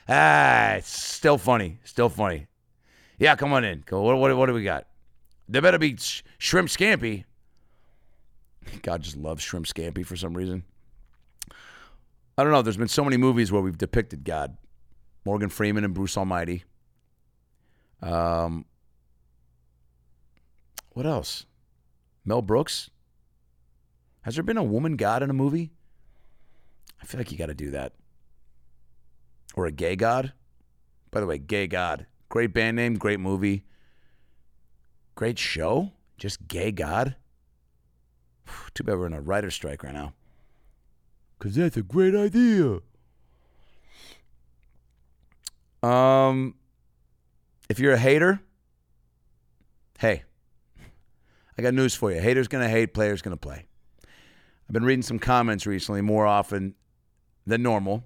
ah, 0.10 0.74
it's 0.74 0.90
still 0.90 1.38
funny. 1.38 1.80
Still 1.84 2.10
funny. 2.10 2.48
Yeah, 3.20 3.36
come 3.36 3.54
on 3.54 3.64
in. 3.64 3.84
Go. 3.86 4.02
What, 4.02 4.18
what, 4.18 4.36
what 4.36 4.48
do 4.48 4.54
we 4.54 4.64
got? 4.64 4.88
There 5.48 5.62
better 5.62 5.78
be 5.78 5.96
sh- 5.98 6.24
shrimp 6.40 6.70
scampi. 6.70 7.26
God 8.82 9.04
just 9.04 9.16
loves 9.16 9.44
shrimp 9.44 9.68
scampi 9.68 10.06
for 10.06 10.16
some 10.16 10.36
reason. 10.36 10.64
I 12.38 12.44
don't 12.44 12.52
know. 12.52 12.64
There's 12.64 12.78
been 12.78 12.88
so 12.88 13.04
many 13.04 13.18
movies 13.18 13.52
where 13.52 13.62
we've 13.62 13.78
depicted 13.78 14.24
God. 14.24 14.58
Morgan 15.24 15.50
Freeman 15.50 15.84
and 15.84 15.94
Bruce 15.94 16.18
Almighty. 16.18 16.64
Um, 18.02 18.66
what 20.94 21.06
else? 21.06 21.46
Mel 22.26 22.42
Brooks. 22.42 22.90
Has 24.22 24.36
there 24.36 24.44
been 24.44 24.58
a 24.58 24.64
woman 24.64 24.96
God 24.96 25.22
in 25.22 25.30
a 25.30 25.34
movie? 25.34 25.72
I 27.02 27.06
feel 27.06 27.20
like 27.20 27.32
you 27.32 27.38
got 27.38 27.48
to 27.48 27.54
do 27.54 27.72
that. 27.72 27.94
Or 29.56 29.66
a 29.66 29.72
gay 29.72 29.96
god. 29.96 30.34
By 31.10 31.20
the 31.20 31.26
way, 31.26 31.38
gay 31.38 31.68
god. 31.68 32.06
Great 32.30 32.54
band 32.54 32.78
name, 32.78 32.96
great 32.96 33.20
movie. 33.20 33.66
Great 35.16 35.38
show. 35.38 35.92
Just 36.18 36.48
gay 36.48 36.72
god. 36.72 37.16
Too 38.74 38.84
bad 38.84 38.98
we're 38.98 39.08
in 39.08 39.14
a 39.14 39.22
writer's 39.22 39.54
strike 39.54 39.84
right 39.84 39.94
now. 39.94 40.14
Because 41.38 41.56
that's 41.56 41.78
a 41.78 41.82
great 41.82 42.16
idea. 42.16 42.80
Um, 45.84 46.56
if 47.70 47.80
you're 47.80 47.94
a 47.94 47.98
hater, 47.98 48.42
hey, 49.98 50.24
I 51.58 51.62
got 51.62 51.74
news 51.74 51.96
for 51.96 52.12
you. 52.12 52.22
Haters 52.22 52.48
gonna 52.48 52.70
hate, 52.70 52.94
players 52.94 53.22
gonna 53.22 53.38
play. 53.38 53.66
I've 54.04 54.74
been 54.74 54.86
reading 54.86 55.02
some 55.02 55.20
comments 55.20 55.66
recently 55.66 56.02
more 56.02 56.28
often 56.28 56.76
than 57.46 57.64
normal, 57.64 58.04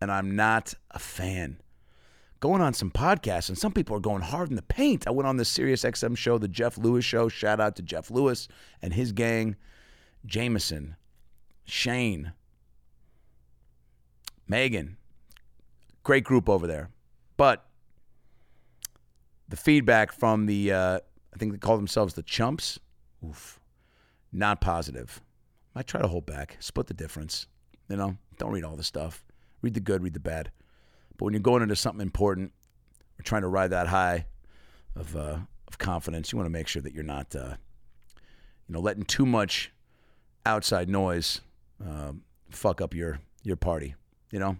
and 0.00 0.10
I'm 0.10 0.36
not 0.36 0.74
a 0.90 0.98
fan. 0.98 1.60
Going 2.40 2.62
on 2.62 2.72
some 2.72 2.90
podcasts, 2.90 3.48
and 3.48 3.58
some 3.58 3.72
people 3.72 3.96
are 3.96 4.00
going 4.00 4.22
hard 4.22 4.50
in 4.50 4.56
the 4.56 4.62
paint. 4.62 5.06
I 5.06 5.10
went 5.10 5.26
on 5.26 5.36
the 5.36 5.44
Sirius 5.44 5.82
XM 5.82 6.16
show, 6.16 6.38
the 6.38 6.46
Jeff 6.46 6.78
Lewis 6.78 7.04
show. 7.04 7.28
Shout 7.28 7.60
out 7.60 7.74
to 7.76 7.82
Jeff 7.82 8.10
Lewis 8.10 8.46
and 8.80 8.92
his 8.92 9.12
gang, 9.12 9.56
Jameson, 10.24 10.96
Shane, 11.64 12.32
Megan. 14.46 14.96
Great 16.04 16.24
group 16.24 16.48
over 16.48 16.66
there. 16.66 16.90
But 17.36 17.66
the 19.48 19.56
feedback 19.56 20.12
from 20.12 20.46
the, 20.46 20.72
uh, 20.72 21.00
I 21.34 21.36
think 21.38 21.52
they 21.52 21.58
call 21.58 21.76
themselves 21.76 22.14
the 22.14 22.22
chumps, 22.22 22.78
oof, 23.26 23.58
not 24.32 24.60
positive. 24.60 25.20
I 25.74 25.82
try 25.82 26.00
to 26.00 26.08
hold 26.08 26.26
back, 26.26 26.56
split 26.60 26.86
the 26.86 26.94
difference. 26.94 27.46
You 27.88 27.96
know, 27.96 28.16
don't 28.38 28.52
read 28.52 28.64
all 28.64 28.76
the 28.76 28.84
stuff. 28.84 29.24
Read 29.62 29.74
the 29.74 29.80
good, 29.80 30.02
read 30.02 30.14
the 30.14 30.20
bad. 30.20 30.50
But 31.16 31.24
when 31.24 31.34
you're 31.34 31.40
going 31.40 31.62
into 31.62 31.76
something 31.76 32.02
important 32.02 32.52
or 33.18 33.22
trying 33.22 33.42
to 33.42 33.48
ride 33.48 33.70
that 33.70 33.88
high 33.88 34.26
of, 34.94 35.16
uh, 35.16 35.38
of 35.66 35.78
confidence, 35.78 36.32
you 36.32 36.38
want 36.38 36.46
to 36.46 36.50
make 36.50 36.68
sure 36.68 36.82
that 36.82 36.94
you're 36.94 37.02
not, 37.02 37.34
uh, 37.34 37.56
you 38.68 38.74
know, 38.74 38.80
letting 38.80 39.04
too 39.04 39.26
much 39.26 39.72
outside 40.46 40.88
noise 40.88 41.40
um, 41.84 42.22
fuck 42.50 42.80
up 42.80 42.94
your 42.94 43.20
your 43.42 43.56
party. 43.56 43.94
You 44.30 44.38
know, 44.38 44.56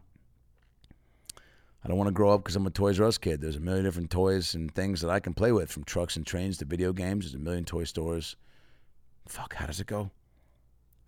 I 1.85 1.89
don't 1.89 1.97
want 1.97 2.09
to 2.09 2.13
grow 2.13 2.31
up 2.31 2.43
because 2.43 2.57
I'm 2.57 2.67
a 2.67 2.71
Toys 2.71 2.99
R 2.99 3.07
Us 3.07 3.19
kid. 3.19 3.41
There's 3.41 3.57
a 3.57 3.61
million 3.61 3.85
different 3.85 4.11
toys 4.11 4.55
and 4.55 4.75
things 4.75 5.01
that 5.03 5.11
I 5.11 5.21
can 5.21 5.35
play 5.35 5.53
with, 5.53 5.71
from 5.71 5.85
trucks 5.85 6.17
and 6.17 6.27
trains 6.27 6.59
to 6.59 6.65
video 6.65 6.93
games. 6.93 7.25
There's 7.25 7.35
a 7.35 7.39
million 7.39 7.65
toy 7.65 7.85
stores. 7.85 8.37
Fuck, 9.27 9.55
how 9.55 9.67
does 9.67 9.81
it 9.81 9.87
go? 9.87 10.11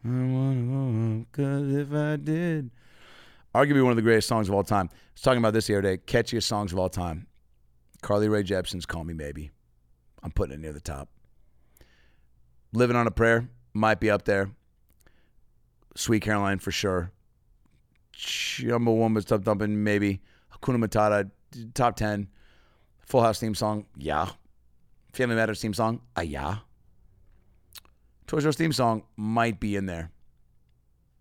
I 0.04 0.08
wanna 0.08 1.24
go 1.24 1.26
cause 1.32 1.74
if 1.74 1.92
I 1.92 2.16
did. 2.16 2.70
Arguably 3.54 3.82
one 3.82 3.92
of 3.92 3.96
the 3.96 4.02
greatest 4.02 4.28
songs 4.28 4.48
of 4.48 4.54
all 4.54 4.64
time. 4.64 4.88
I 4.92 4.96
was 5.14 5.22
talking 5.22 5.38
about 5.38 5.52
this 5.52 5.66
the 5.66 5.74
other 5.74 5.82
day. 5.82 5.98
Catchiest 5.98 6.44
songs 6.44 6.72
of 6.72 6.78
all 6.78 6.88
time. 6.88 7.26
Carly 8.00 8.28
Rae 8.28 8.42
Jepsen's 8.42 8.86
"Call 8.86 9.04
Me 9.04 9.12
Maybe." 9.12 9.50
I'm 10.22 10.30
putting 10.30 10.54
it 10.54 10.60
near 10.60 10.72
the 10.72 10.80
top. 10.80 11.10
"Living 12.72 12.96
on 12.96 13.06
a 13.06 13.10
Prayer" 13.10 13.50
might 13.74 14.00
be 14.00 14.10
up 14.10 14.24
there. 14.24 14.50
"Sweet 15.96 16.22
Caroline" 16.22 16.60
for 16.60 16.70
sure. 16.70 17.12
Chumbawamba 18.14 19.24
Tubthumping 19.24 19.70
maybe. 19.70 20.20
Hakuna 20.52 20.82
Matata 20.82 21.30
top 21.74 21.96
ten. 21.96 22.28
Full 23.00 23.22
House 23.22 23.40
theme 23.40 23.54
song, 23.54 23.86
yeah. 23.96 24.30
Family 25.12 25.34
Matters 25.34 25.60
theme 25.60 25.74
song, 25.74 26.00
ah 26.16 26.20
yeah. 26.20 26.58
Us 28.32 28.56
theme 28.56 28.72
song 28.72 29.02
might 29.16 29.60
be 29.60 29.76
in 29.76 29.86
there. 29.86 30.10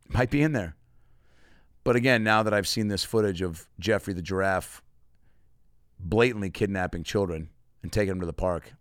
Might 0.08 0.30
be 0.30 0.42
in 0.42 0.54
there. 0.54 0.76
But 1.84 1.96
again, 1.96 2.24
now 2.24 2.44
that 2.44 2.54
I've 2.54 2.68
seen 2.68 2.88
this 2.88 3.04
footage 3.04 3.42
of 3.42 3.68
Geoffrey 3.80 4.14
the 4.14 4.22
giraffe 4.22 4.82
blatantly 6.00 6.50
kidnapping 6.50 7.04
children 7.04 7.50
and 7.84 7.92
taking 7.92 8.10
them 8.10 8.20
to 8.20 8.26
the 8.26 8.34
park, 8.34 8.74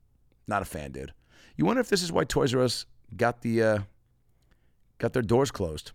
not 0.46 0.62
a 0.62 0.64
fan, 0.64 0.92
dude. 0.92 1.12
You 1.56 1.64
wonder 1.64 1.80
if 1.80 1.88
this 1.88 2.02
is 2.02 2.12
why 2.12 2.24
Toys 2.24 2.54
R 2.54 2.62
Us 2.62 2.86
got 3.16 3.42
the 3.42 3.62
uh, 3.62 3.78
got 4.98 5.12
their 5.12 5.22
doors 5.22 5.50
closed. 5.50 5.92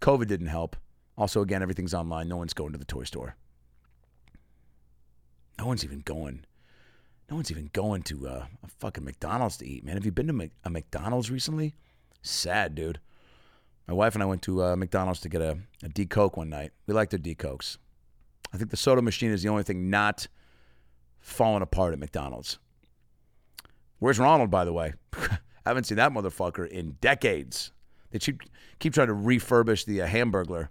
COVID 0.00 0.26
didn't 0.26 0.48
help. 0.48 0.76
Also, 1.16 1.40
again, 1.40 1.62
everything's 1.62 1.94
online. 1.94 2.28
No 2.28 2.36
one's 2.36 2.52
going 2.52 2.72
to 2.72 2.78
the 2.78 2.84
toy 2.84 3.04
store. 3.04 3.36
No 5.58 5.66
one's 5.66 5.84
even 5.84 6.00
going. 6.00 6.44
No 7.28 7.36
one's 7.36 7.50
even 7.50 7.70
going 7.72 8.02
to 8.04 8.28
uh, 8.28 8.46
a 8.62 8.68
fucking 8.78 9.04
McDonald's 9.04 9.56
to 9.58 9.66
eat, 9.66 9.84
man. 9.84 9.96
Have 9.96 10.04
you 10.04 10.12
been 10.12 10.28
to 10.28 10.50
a 10.64 10.70
McDonald's 10.70 11.30
recently? 11.30 11.74
Sad, 12.22 12.74
dude. 12.74 13.00
My 13.88 13.94
wife 13.94 14.14
and 14.14 14.22
I 14.22 14.26
went 14.26 14.42
to 14.42 14.62
uh, 14.62 14.76
McDonald's 14.76 15.20
to 15.20 15.28
get 15.28 15.40
a, 15.40 15.58
a 15.82 15.88
D 15.88 16.06
Coke 16.06 16.36
one 16.36 16.48
night. 16.48 16.72
We 16.86 16.94
like 16.94 17.10
their 17.10 17.18
D 17.18 17.34
Cokes. 17.34 17.78
I 18.52 18.58
think 18.58 18.70
the 18.70 18.76
soda 18.76 19.02
machine 19.02 19.32
is 19.32 19.42
the 19.42 19.48
only 19.48 19.64
thing 19.64 19.90
not 19.90 20.28
falling 21.18 21.62
apart 21.62 21.92
at 21.92 21.98
McDonald's. 21.98 22.58
Where's 23.98 24.18
Ronald, 24.18 24.50
by 24.50 24.64
the 24.64 24.72
way? 24.72 24.94
I 25.14 25.70
haven't 25.70 25.84
seen 25.84 25.96
that 25.96 26.12
motherfucker 26.12 26.68
in 26.68 26.96
decades. 27.00 27.72
They 28.10 28.20
keep, 28.20 28.42
keep 28.78 28.94
trying 28.94 29.08
to 29.08 29.14
refurbish 29.14 29.84
the 29.84 30.02
uh, 30.02 30.06
Hamburglar. 30.06 30.68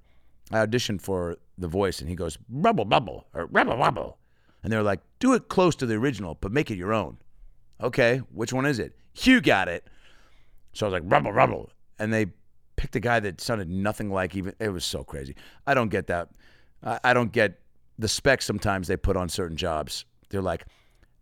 I 0.51 0.66
auditioned 0.66 1.01
for 1.01 1.38
The 1.58 1.68
Voice, 1.68 1.99
and 1.99 2.10
he 2.10 2.16
goes, 2.16 2.38
rubble, 2.49 2.86
bubble, 2.86 3.28
or 3.34 3.47
rubble, 3.47 3.78
rubble. 3.78 4.18
And 4.66 4.74
they're 4.74 4.82
like, 4.82 5.01
do 5.20 5.36
it 5.36 5.47
close 5.47 5.76
to 5.76 5.86
the 5.86 5.93
original, 5.93 6.39
but 6.41 6.51
make 6.51 6.72
it 6.72 6.76
your 6.76 6.91
own. 6.91 7.18
Okay, 7.82 8.18
which 8.34 8.51
one 8.51 8.66
is 8.66 8.80
it? 8.80 8.97
You 9.18 9.39
got 9.39 9.68
it. 9.68 9.88
So 10.74 10.88
I 10.88 10.89
was 10.89 10.93
like, 10.93 11.03
rubble, 11.05 11.32
rubble. 11.32 11.70
And 11.99 12.11
they 12.11 12.26
picked 12.76 12.95
a 12.95 12.99
guy 12.99 13.20
that 13.20 13.39
sounded 13.39 13.70
nothing 13.70 14.09
like 14.09 14.36
even, 14.36 14.55
it 14.59 14.70
was 14.70 14.84
so 14.84 15.03
crazy. 15.03 15.36
I 15.68 15.76
don't 15.76 15.89
get 15.89 16.07
that. 16.07 16.30
I, 16.84 16.99
I 17.03 17.13
don't 17.13 17.32
get 17.32 17.59
the 17.99 18.07
specs 18.07 18.43
sometimes 18.43 18.88
they 18.88 18.97
put 18.97 19.16
on 19.16 19.30
certain 19.30 19.55
jobs. 19.55 20.03
They're 20.30 20.41
like, 20.41 20.66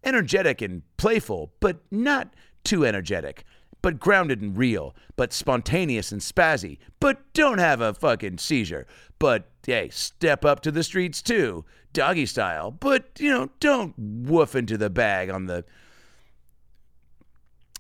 energetic 0.06 0.62
and 0.62 0.82
playful, 0.96 1.52
but 1.60 1.80
not 1.92 2.34
too 2.64 2.86
energetic, 2.86 3.44
but 3.84 4.00
grounded 4.00 4.42
and 4.42 4.58
real, 4.58 4.96
but 5.18 5.32
spontaneous 5.32 6.12
and 6.12 6.22
spazzy, 6.22 6.80
but 7.00 7.22
don't 7.34 7.60
have 7.60 7.82
a 7.82 7.94
fucking 7.94 8.40
seizure, 8.40 8.88
but 9.20 9.52
hey, 9.66 9.90
step 9.90 10.44
up 10.44 10.62
to 10.62 10.72
the 10.72 10.84
streets 10.84 11.22
too, 11.22 11.66
doggy 11.92 12.26
style, 12.26 12.72
but 12.72 13.12
you 13.20 13.30
know, 13.30 13.50
don't 13.60 13.94
woof 13.98 14.56
into 14.56 14.78
the 14.78 14.90
bag 14.90 15.30
on 15.30 15.46
the. 15.46 15.64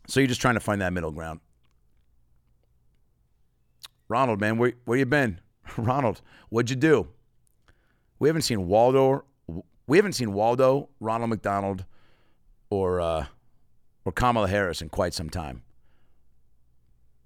So 0.07 0.19
you're 0.19 0.27
just 0.27 0.41
trying 0.41 0.55
to 0.55 0.59
find 0.59 0.81
that 0.81 0.91
middle 0.91 1.11
ground. 1.11 1.39
Ronald, 4.09 4.41
man, 4.41 4.57
where 4.57 4.73
where 4.83 4.97
you 4.97 5.05
been? 5.05 5.39
Ronald, 5.77 6.21
what'd 6.49 6.69
you 6.69 6.75
do? 6.75 7.07
We 8.19 8.27
haven't 8.27 8.43
seen 8.43 8.67
Waldo. 8.67 9.23
We 9.87 9.97
haven't 9.97 10.13
seen 10.13 10.33
Waldo, 10.33 10.89
Ronald 10.99 11.29
McDonald, 11.29 11.85
or 12.69 12.99
uh, 12.99 13.25
or 14.03 14.11
Kamala 14.11 14.49
Harris 14.49 14.81
in 14.81 14.89
quite 14.89 15.13
some 15.13 15.29
time. 15.29 15.63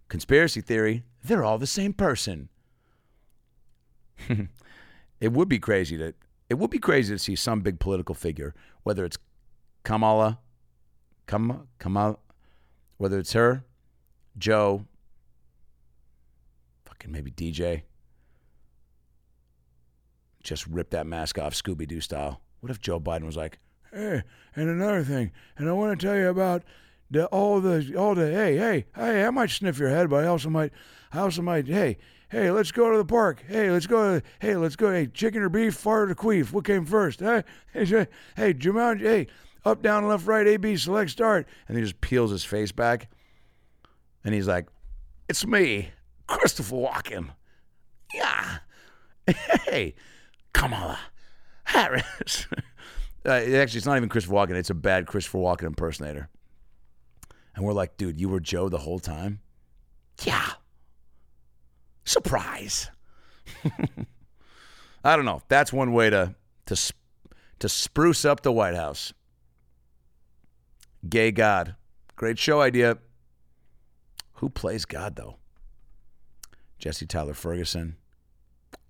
Conspiracy 0.07 0.61
theory: 0.61 1.03
they're 1.23 1.43
all 1.43 1.57
the 1.57 1.67
same 1.67 1.93
person. 1.93 2.49
it 5.19 5.31
would 5.31 5.49
be 5.49 5.59
crazy 5.59 5.97
to 5.97 6.13
it 6.49 6.55
would 6.55 6.69
be 6.69 6.79
crazy 6.79 7.13
to 7.13 7.19
see 7.19 7.35
some 7.35 7.61
big 7.61 7.79
political 7.79 8.15
figure, 8.15 8.55
whether 8.83 9.03
it's 9.03 9.17
Kamala, 9.83 10.39
Kamala, 11.25 11.63
Kamala, 11.77 12.17
whether 12.97 13.19
it's 13.19 13.33
her, 13.33 13.65
Joe, 14.37 14.85
fucking 16.85 17.11
maybe 17.11 17.31
DJ, 17.31 17.83
just 20.41 20.65
rip 20.67 20.91
that 20.91 21.05
mask 21.05 21.37
off 21.37 21.53
Scooby 21.53 21.87
Doo 21.87 21.99
style. 21.99 22.41
What 22.61 22.71
if 22.71 22.79
Joe 22.79 22.99
Biden 22.99 23.25
was 23.25 23.35
like, 23.35 23.59
hey, 23.91 24.23
and 24.55 24.69
another 24.69 25.03
thing, 25.03 25.31
and 25.57 25.67
I 25.67 25.73
want 25.73 25.99
to 25.99 26.05
tell 26.05 26.15
you 26.15 26.29
about 26.29 26.63
the 27.09 27.25
all 27.27 27.61
the 27.61 27.95
all 27.95 28.15
the 28.15 28.31
hey 28.31 28.57
hey 28.57 28.85
hey 28.95 29.25
I 29.25 29.29
might 29.29 29.49
sniff 29.49 29.79
your 29.79 29.89
head, 29.89 30.09
but 30.09 30.23
I 30.23 30.27
also 30.27 30.49
might 30.49 30.71
I 31.11 31.19
also 31.19 31.41
might 31.41 31.67
hey 31.67 31.97
hey 32.29 32.51
let's 32.51 32.71
go 32.71 32.91
to 32.91 32.97
the 32.97 33.05
park 33.05 33.43
hey 33.47 33.71
let's 33.71 33.87
go 33.87 34.21
hey 34.39 34.55
let's 34.55 34.75
go 34.75 34.91
hey 34.91 35.07
chicken 35.07 35.41
or 35.41 35.49
beef 35.49 35.75
fart 35.75 36.11
or 36.11 36.15
queef 36.15 36.51
what 36.51 36.65
came 36.65 36.85
first 36.85 37.21
hey 37.21 37.43
hey 37.73 38.07
hey 38.35 38.53
Jumanji 38.53 39.01
hey 39.01 39.27
up 39.63 39.81
down 39.81 40.07
left 40.07 40.27
right 40.27 40.45
A 40.45 40.57
B 40.57 40.75
select 40.75 41.09
start 41.11 41.47
and 41.67 41.77
he 41.77 41.83
just 41.83 42.01
peels 42.01 42.31
his 42.31 42.43
face 42.43 42.73
back 42.73 43.07
and 44.25 44.33
he's 44.33 44.47
like 44.47 44.67
it's 45.29 45.45
me 45.47 45.91
Christopher 46.27 46.75
Walken 46.75 47.29
yeah 48.13 48.57
hey 49.65 49.95
Kamala 50.53 50.99
Harris. 51.67 52.47
uh, 53.25 53.29
actually, 53.29 53.77
it's 53.77 53.85
not 53.85 53.97
even 53.97 54.09
Christopher 54.09 54.35
Walken. 54.35 54.55
It's 54.55 54.69
a 54.69 54.75
bad 54.75 55.05
Christopher 55.05 55.39
Walken 55.39 55.63
impersonator. 55.63 56.29
And 57.57 57.65
we're 57.65 57.73
like, 57.73 57.97
dude, 57.97 58.21
you 58.21 58.29
were 58.29 58.39
Joe 58.39 58.69
the 58.69 58.77
whole 58.77 58.99
time? 58.99 59.39
Yeah. 60.23 60.47
Surprise. 62.05 62.91
I 65.03 65.15
don't 65.15 65.25
know. 65.25 65.41
That's 65.47 65.73
one 65.73 65.91
way 65.91 66.11
to 66.11 66.35
to 66.67 66.93
to 67.57 67.67
spruce 67.67 68.25
up 68.25 68.43
the 68.43 68.51
White 68.51 68.75
House. 68.75 69.11
Gay 71.09 71.31
God. 71.31 71.75
Great 72.15 72.37
show 72.37 72.61
idea. 72.61 72.99
Who 74.33 74.49
plays 74.49 74.85
God 74.85 75.15
though? 75.15 75.37
Jesse 76.77 77.07
Tyler 77.07 77.33
Ferguson. 77.33 77.97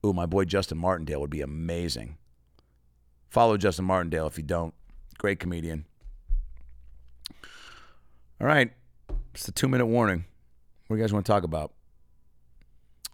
Ooh, 0.05 0.11
my 0.11 0.26
boy 0.26 0.43
Justin 0.43 0.78
Martindale 0.78 1.22
would 1.22 1.30
be 1.30 1.41
amazing. 1.41 2.18
Follow 3.30 3.55
Justin 3.55 3.86
Martindale 3.86 4.28
if 4.28 4.38
you 4.38 4.43
don't. 4.43 4.74
Great 5.18 5.39
comedian. 5.39 5.86
All 8.40 8.46
right. 8.48 8.72
It's 9.34 9.48
a 9.48 9.52
two 9.52 9.68
minute 9.68 9.88
warning. 9.88 10.26
What 10.88 10.96
do 10.96 11.00
you 11.00 11.04
guys 11.04 11.12
want 11.12 11.26
to 11.26 11.32
talk 11.32 11.44
about? 11.44 11.74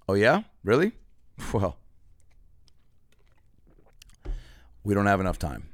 Oh, 0.07 0.13
yeah? 0.13 0.43
Really? 0.63 0.93
Well, 1.53 1.77
we 4.83 4.93
don't 4.93 5.05
have 5.05 5.21
enough 5.21 5.39
time. 5.39 5.69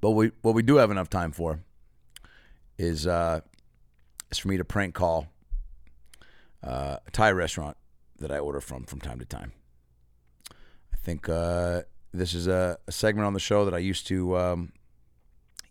But 0.00 0.12
we, 0.12 0.30
what 0.42 0.54
we 0.54 0.62
do 0.62 0.76
have 0.76 0.92
enough 0.92 1.10
time 1.10 1.32
for 1.32 1.60
is, 2.78 3.08
uh, 3.08 3.40
is 4.30 4.38
for 4.38 4.48
me 4.48 4.56
to 4.56 4.64
prank 4.64 4.94
call 4.94 5.26
uh, 6.62 6.98
a 7.06 7.10
Thai 7.10 7.32
restaurant 7.32 7.76
that 8.18 8.30
I 8.30 8.38
order 8.38 8.60
from 8.60 8.84
from 8.84 9.00
time 9.00 9.18
to 9.18 9.24
time. 9.24 9.52
I 10.50 10.96
think 10.96 11.28
uh, 11.28 11.82
this 12.12 12.34
is 12.34 12.46
a, 12.46 12.78
a, 12.86 12.92
segment 12.92 13.26
on 13.26 13.34
the 13.34 13.40
show 13.40 13.64
that 13.64 13.74
I 13.74 13.78
used 13.78 14.06
to 14.06 14.36
um, 14.36 14.72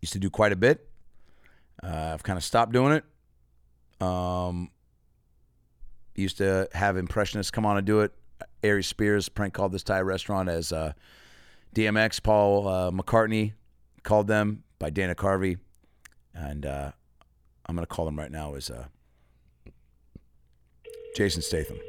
used 0.02 0.14
to 0.14 0.20
do 0.20 0.30
quite 0.30 0.52
a 0.52 0.56
bit. 0.56 0.90
Uh, 1.84 2.12
I've 2.14 2.24
kind 2.24 2.38
of 2.38 2.44
stopped 2.44 2.72
doing 2.72 2.94
it. 2.94 4.06
Um, 4.06 4.70
used 6.16 6.38
to 6.38 6.68
have 6.74 6.98
impressionists 6.98 7.52
come 7.52 7.66
on 7.66 7.78
and 7.78 7.86
do 7.86 8.02
it. 8.02 8.12
Ari 8.64 8.84
Spears 8.84 9.30
prank 9.30 9.54
called 9.54 9.72
this 9.72 9.84
Thai 9.84 10.02
restaurant 10.02 10.50
as 10.50 10.72
uh, 10.72 10.94
DMX. 11.76 12.22
Paul 12.22 12.68
uh, 12.68 12.92
McCartney 12.92 13.54
called 14.04 14.28
them 14.28 14.64
by 14.80 14.90
Dana 14.90 15.16
Carvey, 15.16 15.58
and 16.34 16.66
uh, 16.66 16.92
I'm 17.66 17.76
to 17.76 17.86
call 17.86 18.06
them 18.06 18.18
right 18.18 18.32
now 18.32 18.56
as 18.56 18.70
uh, 18.70 18.86
Jason 21.16 21.42
Statham. 21.42 21.80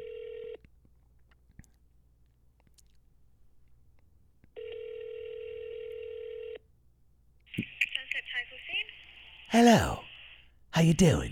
Hello. 9.57 10.03
How 10.71 10.81
you 10.81 10.93
doing? 10.93 11.31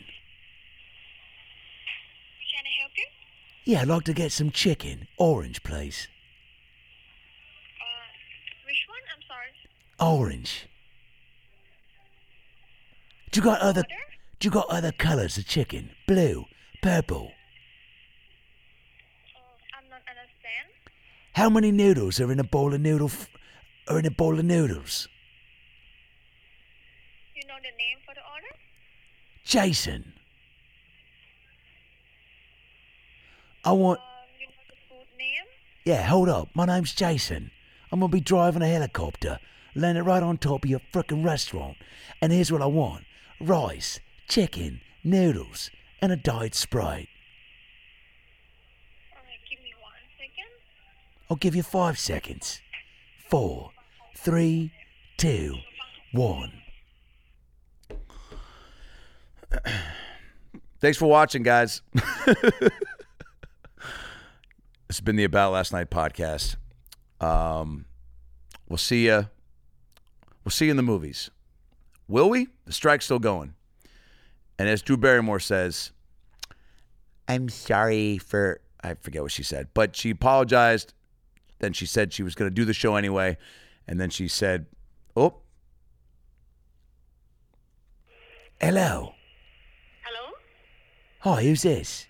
Can 2.39 2.63
I 2.63 2.71
help 2.80 2.93
you? 2.95 3.03
Yeah, 3.65 3.82
I'd 3.82 3.89
like 3.89 4.05
to 4.05 4.13
get 4.13 4.32
some 4.32 4.49
chicken. 4.49 5.09
Orange, 5.17 5.61
please. 5.61 6.07
Uh, 7.82 7.86
which 8.65 8.78
one? 8.88 9.01
I'm 9.13 9.24
sorry. 9.28 9.51
Orange. 10.09 10.69
Do 13.34 13.41
you 13.41 13.43
got 13.43 13.59
other 13.59 13.84
do 14.39 14.47
you 14.47 14.51
got 14.51 14.69
other 14.69 14.93
colours 14.93 15.38
of 15.38 15.45
chicken? 15.45 15.89
Blue, 16.07 16.45
purple. 16.82 17.34
Uh, 19.36 19.41
I'm 19.78 19.89
not 19.89 19.99
understand. 20.09 20.71
How 21.34 21.49
many 21.49 21.74
noodles 21.74 22.21
are 22.21 22.32
in 22.32 22.39
a 22.39 22.45
bowl 22.45 22.74
of 22.74 22.80
noodle 22.80 23.09
f- 23.09 23.28
are 23.89 23.99
in 23.99 24.05
a 24.05 24.11
bowl 24.11 24.39
of 24.39 24.45
noodles? 24.45 25.09
The 27.64 27.70
name 27.70 27.99
for 28.05 28.14
the 28.14 28.20
order? 28.20 28.57
Jason. 29.45 30.14
I 33.64 33.72
want 33.72 34.01
Um, 34.01 34.05
you 34.38 34.47
know 34.47 34.53
the 34.68 34.76
food 34.89 35.18
name? 35.18 35.45
Yeah, 35.86 36.05
hold 36.05 36.28
up. 36.28 36.49
My 36.53 36.66
name's 36.66 36.93
Jason. 36.93 37.51
I'm 37.89 38.01
gonna 38.01 38.11
be 38.11 38.20
driving 38.20 38.61
a 38.61 38.68
helicopter, 38.68 39.39
land 39.76 39.97
it 39.97 40.03
right 40.03 40.22
on 40.22 40.38
top 40.38 40.66
of 40.66 40.70
your 40.70 40.82
frickin' 40.91 41.24
restaurant. 41.24 41.78
And 42.22 42.34
here's 42.34 42.51
what 42.51 42.61
I 42.61 42.66
want 42.66 43.05
rice, 43.39 44.01
chicken, 44.28 44.82
noodles, 45.01 45.72
and 46.01 46.11
a 46.11 46.18
diet 46.18 46.55
Sprite. 46.55 47.07
Alright, 49.16 49.39
give 49.49 49.64
me 49.64 49.72
one 49.80 49.93
second. 50.18 50.51
I'll 51.30 51.38
give 51.38 51.55
you 51.55 51.64
five 51.64 51.97
seconds. 51.97 52.59
Four, 53.30 53.72
three, 54.18 54.74
two, 55.16 55.59
one. 56.11 56.62
Thanks 60.80 60.97
for 60.97 61.06
watching, 61.08 61.43
guys. 61.43 61.82
has 64.88 64.99
been 65.01 65.16
the 65.16 65.24
About 65.24 65.54
Last 65.54 65.72
Night 65.72 65.89
podcast. 65.89 66.56
Um, 67.20 67.86
we'll 68.68 68.78
see 68.78 69.06
you. 69.06 69.28
We'll 70.43 70.51
see 70.51 70.66
you 70.66 70.72
in 70.72 70.78
the 70.78 70.84
movies. 70.84 71.32
Will 72.08 72.30
we? 72.30 72.47
The 72.66 72.74
strike's 72.74 73.06
still 73.06 73.20
going. 73.20 73.54
And 74.60 74.68
as 74.70 74.82
Drew 74.82 74.97
Barrymore 74.97 75.39
says, 75.39 75.91
I'm 77.28 77.49
sorry 77.49 78.18
for 78.18 78.60
I 78.84 78.95
forget 78.95 79.22
what 79.22 79.32
she 79.32 79.43
said, 79.43 79.70
but 79.74 79.95
she 79.95 80.10
apologized. 80.10 80.93
Then 81.60 81.72
she 81.72 81.86
said 81.86 82.12
she 82.12 82.24
was 82.24 82.36
going 82.36 82.51
to 82.51 82.54
do 82.54 82.66
the 82.66 82.74
show 82.74 82.97
anyway, 82.97 83.38
and 83.88 83.99
then 83.99 84.10
she 84.10 84.28
said, 84.28 84.66
"Oh, 85.16 85.36
Hello? 88.60 89.14
Hi, 91.24 91.43
who's 91.43 91.61
this? 91.61 92.05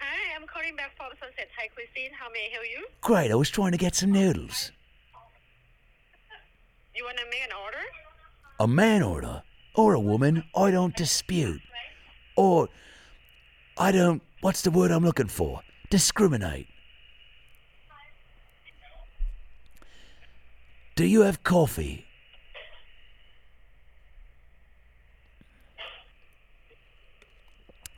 Hi, 0.00 0.36
I'm 0.36 0.46
calling 0.46 0.74
back 0.76 0.96
from 0.96 1.10
Sunset 1.20 1.48
Thai 1.56 1.68
Cuisine. 1.68 2.10
How 2.12 2.28
may 2.30 2.48
I 2.50 2.52
help 2.52 2.64
you? 2.64 2.86
Great, 3.00 3.30
I 3.30 3.36
was 3.36 3.48
trying 3.48 3.72
to 3.72 3.78
get 3.78 3.94
some 3.94 4.10
noodles. 4.10 4.72
You 6.96 7.04
want 7.04 7.16
to 7.18 7.24
make 7.30 7.42
an 7.44 7.56
order? 7.64 7.84
A 8.60 8.66
man 8.66 9.02
order 9.02 9.42
or 9.74 9.94
a 9.94 10.00
woman, 10.00 10.44
I 10.54 10.72
don't 10.72 10.94
dispute. 10.96 11.60
Or 12.36 12.68
I 13.78 13.92
don't. 13.92 14.20
What's 14.40 14.62
the 14.62 14.70
word 14.70 14.90
I'm 14.90 15.04
looking 15.04 15.28
for? 15.28 15.60
Discriminate. 15.90 16.66
Do 20.96 21.06
you 21.06 21.22
have 21.22 21.42
coffee? 21.42 22.04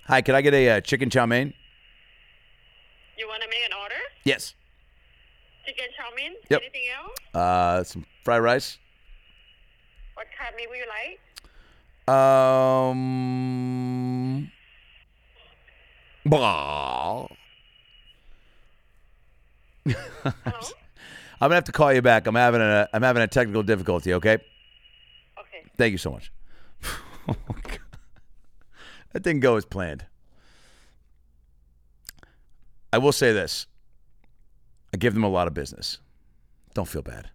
Hi, 0.07 0.21
can 0.21 0.35
I 0.35 0.43
get 0.43 0.53
a 0.53 0.69
uh, 0.69 0.81
chicken 0.83 1.09
chow 1.09 1.25
mein? 1.25 1.55
You 3.17 3.27
want 3.27 3.43
to 3.43 3.49
make 3.49 3.65
an 3.65 3.73
order? 3.81 3.95
Yes. 4.25 4.55
Chicken 5.65 5.87
chow 5.97 6.11
mein? 6.15 6.35
Yep. 6.51 6.61
Anything 6.61 6.83
else? 6.95 7.13
Uh, 7.35 7.83
some 7.85 8.05
fried 8.23 8.43
rice. 8.43 8.79
What 10.15 10.27
kind 10.39 10.55
meat 10.57 10.69
would 10.69 10.79
you 10.79 10.85
like? 10.87 11.21
Um. 12.15 13.01
Blah. 16.27 17.29
I'm 19.87 19.95
gonna 21.41 21.55
have 21.55 21.65
to 21.65 21.73
call 21.73 21.93
you 21.95 22.03
back. 22.03 22.27
I'm 22.27 22.35
having 22.35 22.61
a 22.61 22.89
I'm 22.93 23.03
having 23.03 23.23
a 23.23 23.27
technical 23.27 23.63
difficulty. 23.63 24.13
Okay. 24.15 24.35
Okay. 24.35 25.65
Thank 25.79 25.93
you 25.93 25.99
so 25.99 26.11
much. 26.11 26.31
Oh, 27.27 27.35
God. 27.63 27.71
that 29.15 29.23
didn't 29.23 29.41
go 29.41 29.57
as 29.57 29.65
planned. 29.65 30.05
I 32.93 32.99
will 32.99 33.13
say 33.13 33.33
this. 33.33 33.67
I 34.93 34.99
give 34.99 35.15
them 35.15 35.25
a 35.25 35.29
lot 35.29 35.49
of 35.49 35.55
business. 35.55 35.99
Don't 36.75 36.87
feel 36.89 37.03
bad. 37.03 37.31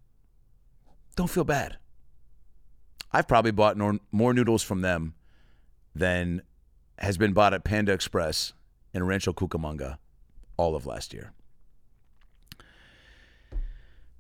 Don't 1.16 1.30
feel 1.30 1.44
bad. 1.44 1.78
I've 3.12 3.28
probably 3.28 3.52
bought 3.52 3.76
more 4.12 4.34
noodles 4.34 4.62
from 4.62 4.82
them 4.82 5.16
than 5.96 6.44
has 7.00 7.18
been 7.18 7.34
bought 7.34 7.54
at 7.54 7.64
Panda 7.64 7.92
Express 7.92 8.54
in 8.94 9.04
Rancho 9.04 9.34
Cucamonga 9.34 9.98
all 10.58 10.76
of 10.76 10.86
last 10.86 11.14
year. 11.14 11.32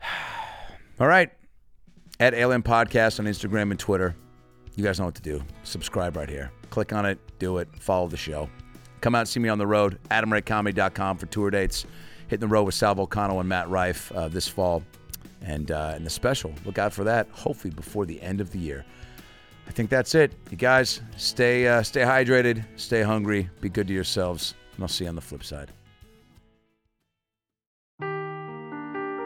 All 0.99 1.07
right. 1.07 1.29
At 2.19 2.33
Alien 2.33 2.63
Podcast 2.63 3.19
on 3.19 3.25
Instagram 3.25 3.71
and 3.71 3.79
Twitter. 3.79 4.15
You 4.75 4.83
guys 4.83 4.99
know 4.99 5.05
what 5.05 5.15
to 5.15 5.21
do. 5.21 5.41
Subscribe 5.63 6.17
right 6.17 6.29
here. 6.29 6.51
Click 6.69 6.93
on 6.93 7.05
it, 7.05 7.19
do 7.39 7.57
it, 7.57 7.67
follow 7.79 8.07
the 8.07 8.17
show. 8.17 8.49
Come 9.01 9.15
out 9.15 9.21
and 9.21 9.29
see 9.29 9.39
me 9.39 9.49
on 9.49 9.57
the 9.57 9.67
road. 9.67 9.99
AdamRayComedy.com 10.11 11.17
for 11.17 11.25
tour 11.27 11.49
dates. 11.49 11.85
Hitting 12.27 12.41
the 12.41 12.53
road 12.53 12.63
with 12.63 12.75
Sal 12.75 12.95
Vulcano 12.95 13.39
and 13.39 13.49
Matt 13.49 13.69
Rife 13.69 14.11
uh, 14.11 14.27
this 14.27 14.47
fall. 14.47 14.83
And, 15.41 15.71
uh, 15.71 15.93
and 15.95 16.05
the 16.05 16.09
special, 16.09 16.53
look 16.65 16.77
out 16.77 16.91
for 16.91 17.05
that, 17.05 17.29
hopefully 17.31 17.73
before 17.73 18.05
the 18.05 18.21
end 18.21 18.41
of 18.41 18.51
the 18.51 18.59
year. 18.59 18.85
I 19.67 19.71
think 19.71 19.89
that's 19.89 20.13
it. 20.15 20.33
You 20.49 20.57
guys, 20.57 21.01
stay, 21.15 21.67
uh, 21.67 21.81
stay 21.81 22.01
hydrated, 22.01 22.65
stay 22.75 23.03
hungry, 23.03 23.49
be 23.61 23.69
good 23.69 23.87
to 23.87 23.93
yourselves, 23.93 24.53
and 24.75 24.83
I'll 24.83 24.89
see 24.89 25.05
you 25.05 25.09
on 25.09 25.15
the 25.15 25.21
flip 25.21 25.43
side. 25.43 25.71